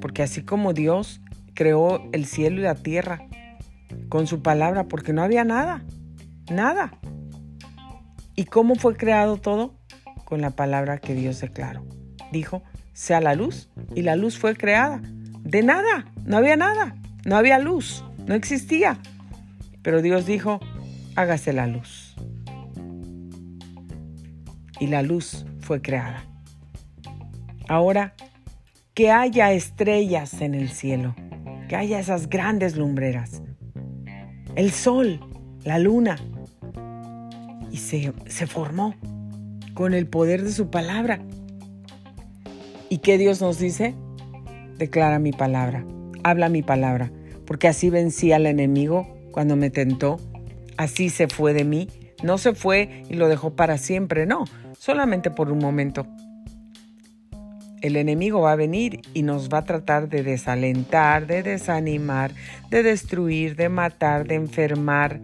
Porque 0.00 0.22
así 0.22 0.44
como 0.44 0.72
Dios 0.72 1.20
creó 1.52 2.08
el 2.12 2.24
cielo 2.24 2.60
y 2.60 2.62
la 2.62 2.76
tierra 2.76 3.28
con 4.08 4.26
su 4.26 4.40
palabra, 4.40 4.88
porque 4.88 5.12
no 5.12 5.22
había 5.22 5.44
nada, 5.44 5.84
nada. 6.50 6.98
¿Y 8.34 8.46
cómo 8.46 8.76
fue 8.76 8.96
creado 8.96 9.36
todo? 9.36 9.74
Con 10.26 10.40
la 10.42 10.50
palabra 10.50 10.98
que 10.98 11.14
Dios 11.14 11.40
declaró. 11.40 11.86
Dijo, 12.32 12.62
sea 12.92 13.20
la 13.20 13.34
luz, 13.34 13.70
y 13.94 14.02
la 14.02 14.16
luz 14.16 14.38
fue 14.38 14.56
creada. 14.56 15.00
De 15.40 15.62
nada, 15.62 16.12
no 16.24 16.36
había 16.36 16.56
nada, 16.56 16.96
no 17.24 17.36
había 17.36 17.58
luz, 17.58 18.04
no 18.26 18.34
existía. 18.34 18.98
Pero 19.82 20.02
Dios 20.02 20.26
dijo, 20.26 20.60
hágase 21.14 21.52
la 21.52 21.68
luz. 21.68 22.16
Y 24.80 24.88
la 24.88 25.02
luz 25.02 25.46
fue 25.60 25.80
creada. 25.80 26.24
Ahora, 27.68 28.14
que 28.94 29.12
haya 29.12 29.52
estrellas 29.52 30.40
en 30.40 30.54
el 30.54 30.68
cielo, 30.70 31.14
que 31.68 31.76
haya 31.76 32.00
esas 32.00 32.28
grandes 32.28 32.76
lumbreras, 32.76 33.42
el 34.56 34.72
sol, 34.72 35.20
la 35.62 35.78
luna, 35.78 36.18
y 37.70 37.76
se, 37.76 38.12
se 38.26 38.46
formó 38.48 38.94
con 39.76 39.92
el 39.92 40.08
poder 40.08 40.42
de 40.42 40.50
su 40.52 40.70
palabra. 40.70 41.20
¿Y 42.88 42.98
qué 42.98 43.18
Dios 43.18 43.42
nos 43.42 43.58
dice? 43.58 43.94
Declara 44.78 45.18
mi 45.18 45.32
palabra, 45.32 45.84
habla 46.24 46.48
mi 46.48 46.62
palabra, 46.62 47.12
porque 47.44 47.68
así 47.68 47.90
vencí 47.90 48.32
al 48.32 48.46
enemigo 48.46 49.06
cuando 49.32 49.54
me 49.54 49.68
tentó, 49.68 50.18
así 50.78 51.10
se 51.10 51.28
fue 51.28 51.52
de 51.52 51.64
mí, 51.64 51.88
no 52.22 52.38
se 52.38 52.54
fue 52.54 53.02
y 53.10 53.14
lo 53.14 53.28
dejó 53.28 53.54
para 53.54 53.76
siempre, 53.76 54.24
no, 54.24 54.46
solamente 54.78 55.30
por 55.30 55.52
un 55.52 55.58
momento. 55.58 56.06
El 57.82 57.96
enemigo 57.96 58.40
va 58.40 58.52
a 58.52 58.56
venir 58.56 59.02
y 59.12 59.22
nos 59.24 59.50
va 59.50 59.58
a 59.58 59.64
tratar 59.64 60.08
de 60.08 60.22
desalentar, 60.22 61.26
de 61.26 61.42
desanimar, 61.42 62.32
de 62.70 62.82
destruir, 62.82 63.56
de 63.56 63.68
matar, 63.68 64.26
de 64.26 64.36
enfermar, 64.36 65.20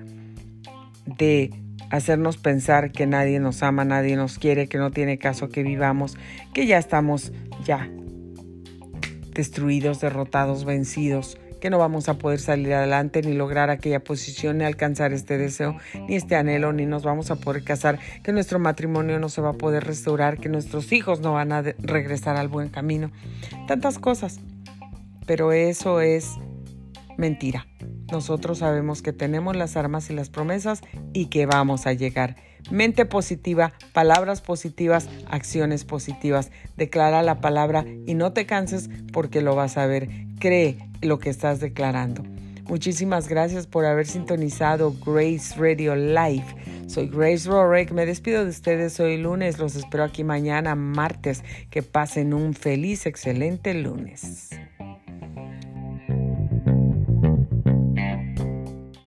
de 1.06 1.61
hacernos 1.92 2.38
pensar 2.38 2.90
que 2.90 3.06
nadie 3.06 3.38
nos 3.38 3.62
ama, 3.62 3.84
nadie 3.84 4.16
nos 4.16 4.38
quiere, 4.38 4.66
que 4.66 4.78
no 4.78 4.90
tiene 4.90 5.18
caso 5.18 5.50
que 5.50 5.62
vivamos, 5.62 6.16
que 6.54 6.66
ya 6.66 6.78
estamos 6.78 7.32
ya 7.64 7.88
destruidos, 9.34 10.00
derrotados, 10.00 10.64
vencidos, 10.64 11.38
que 11.60 11.68
no 11.68 11.78
vamos 11.78 12.08
a 12.08 12.14
poder 12.14 12.40
salir 12.40 12.72
adelante 12.72 13.20
ni 13.20 13.34
lograr 13.34 13.68
aquella 13.68 14.02
posición, 14.02 14.58
ni 14.58 14.64
alcanzar 14.64 15.12
este 15.12 15.36
deseo, 15.36 15.76
ni 16.08 16.16
este 16.16 16.34
anhelo, 16.34 16.72
ni 16.72 16.86
nos 16.86 17.02
vamos 17.02 17.30
a 17.30 17.36
poder 17.36 17.62
casar, 17.62 17.98
que 18.24 18.32
nuestro 18.32 18.58
matrimonio 18.58 19.20
no 19.20 19.28
se 19.28 19.42
va 19.42 19.50
a 19.50 19.54
poder 19.54 19.84
restaurar, 19.84 20.38
que 20.38 20.48
nuestros 20.48 20.92
hijos 20.92 21.20
no 21.20 21.34
van 21.34 21.52
a 21.52 21.60
regresar 21.60 22.36
al 22.36 22.48
buen 22.48 22.70
camino. 22.70 23.12
Tantas 23.68 23.98
cosas. 23.98 24.40
Pero 25.26 25.52
eso 25.52 26.00
es 26.00 26.30
mentira. 27.16 27.66
Nosotros 28.12 28.58
sabemos 28.58 29.00
que 29.00 29.14
tenemos 29.14 29.56
las 29.56 29.74
armas 29.74 30.10
y 30.10 30.12
las 30.12 30.28
promesas 30.28 30.82
y 31.14 31.26
que 31.26 31.46
vamos 31.46 31.86
a 31.86 31.94
llegar. 31.94 32.36
Mente 32.70 33.06
positiva, 33.06 33.72
palabras 33.94 34.42
positivas, 34.42 35.08
acciones 35.30 35.86
positivas. 35.86 36.50
Declara 36.76 37.22
la 37.22 37.40
palabra 37.40 37.86
y 38.06 38.12
no 38.12 38.34
te 38.34 38.44
canses 38.44 38.90
porque 39.14 39.40
lo 39.40 39.56
vas 39.56 39.78
a 39.78 39.86
ver. 39.86 40.10
Cree 40.38 40.76
lo 41.00 41.18
que 41.18 41.30
estás 41.30 41.58
declarando. 41.60 42.22
Muchísimas 42.68 43.28
gracias 43.28 43.66
por 43.66 43.86
haber 43.86 44.06
sintonizado 44.06 44.94
Grace 45.04 45.54
Radio 45.56 45.96
Live. 45.96 46.44
Soy 46.88 47.08
Grace 47.08 47.48
Rorick. 47.48 47.92
Me 47.92 48.04
despido 48.04 48.44
de 48.44 48.50
ustedes 48.50 49.00
hoy 49.00 49.16
lunes. 49.16 49.58
Los 49.58 49.74
espero 49.74 50.04
aquí 50.04 50.22
mañana, 50.22 50.74
martes. 50.74 51.42
Que 51.70 51.82
pasen 51.82 52.34
un 52.34 52.52
feliz, 52.52 53.06
excelente 53.06 53.72
lunes. 53.72 54.50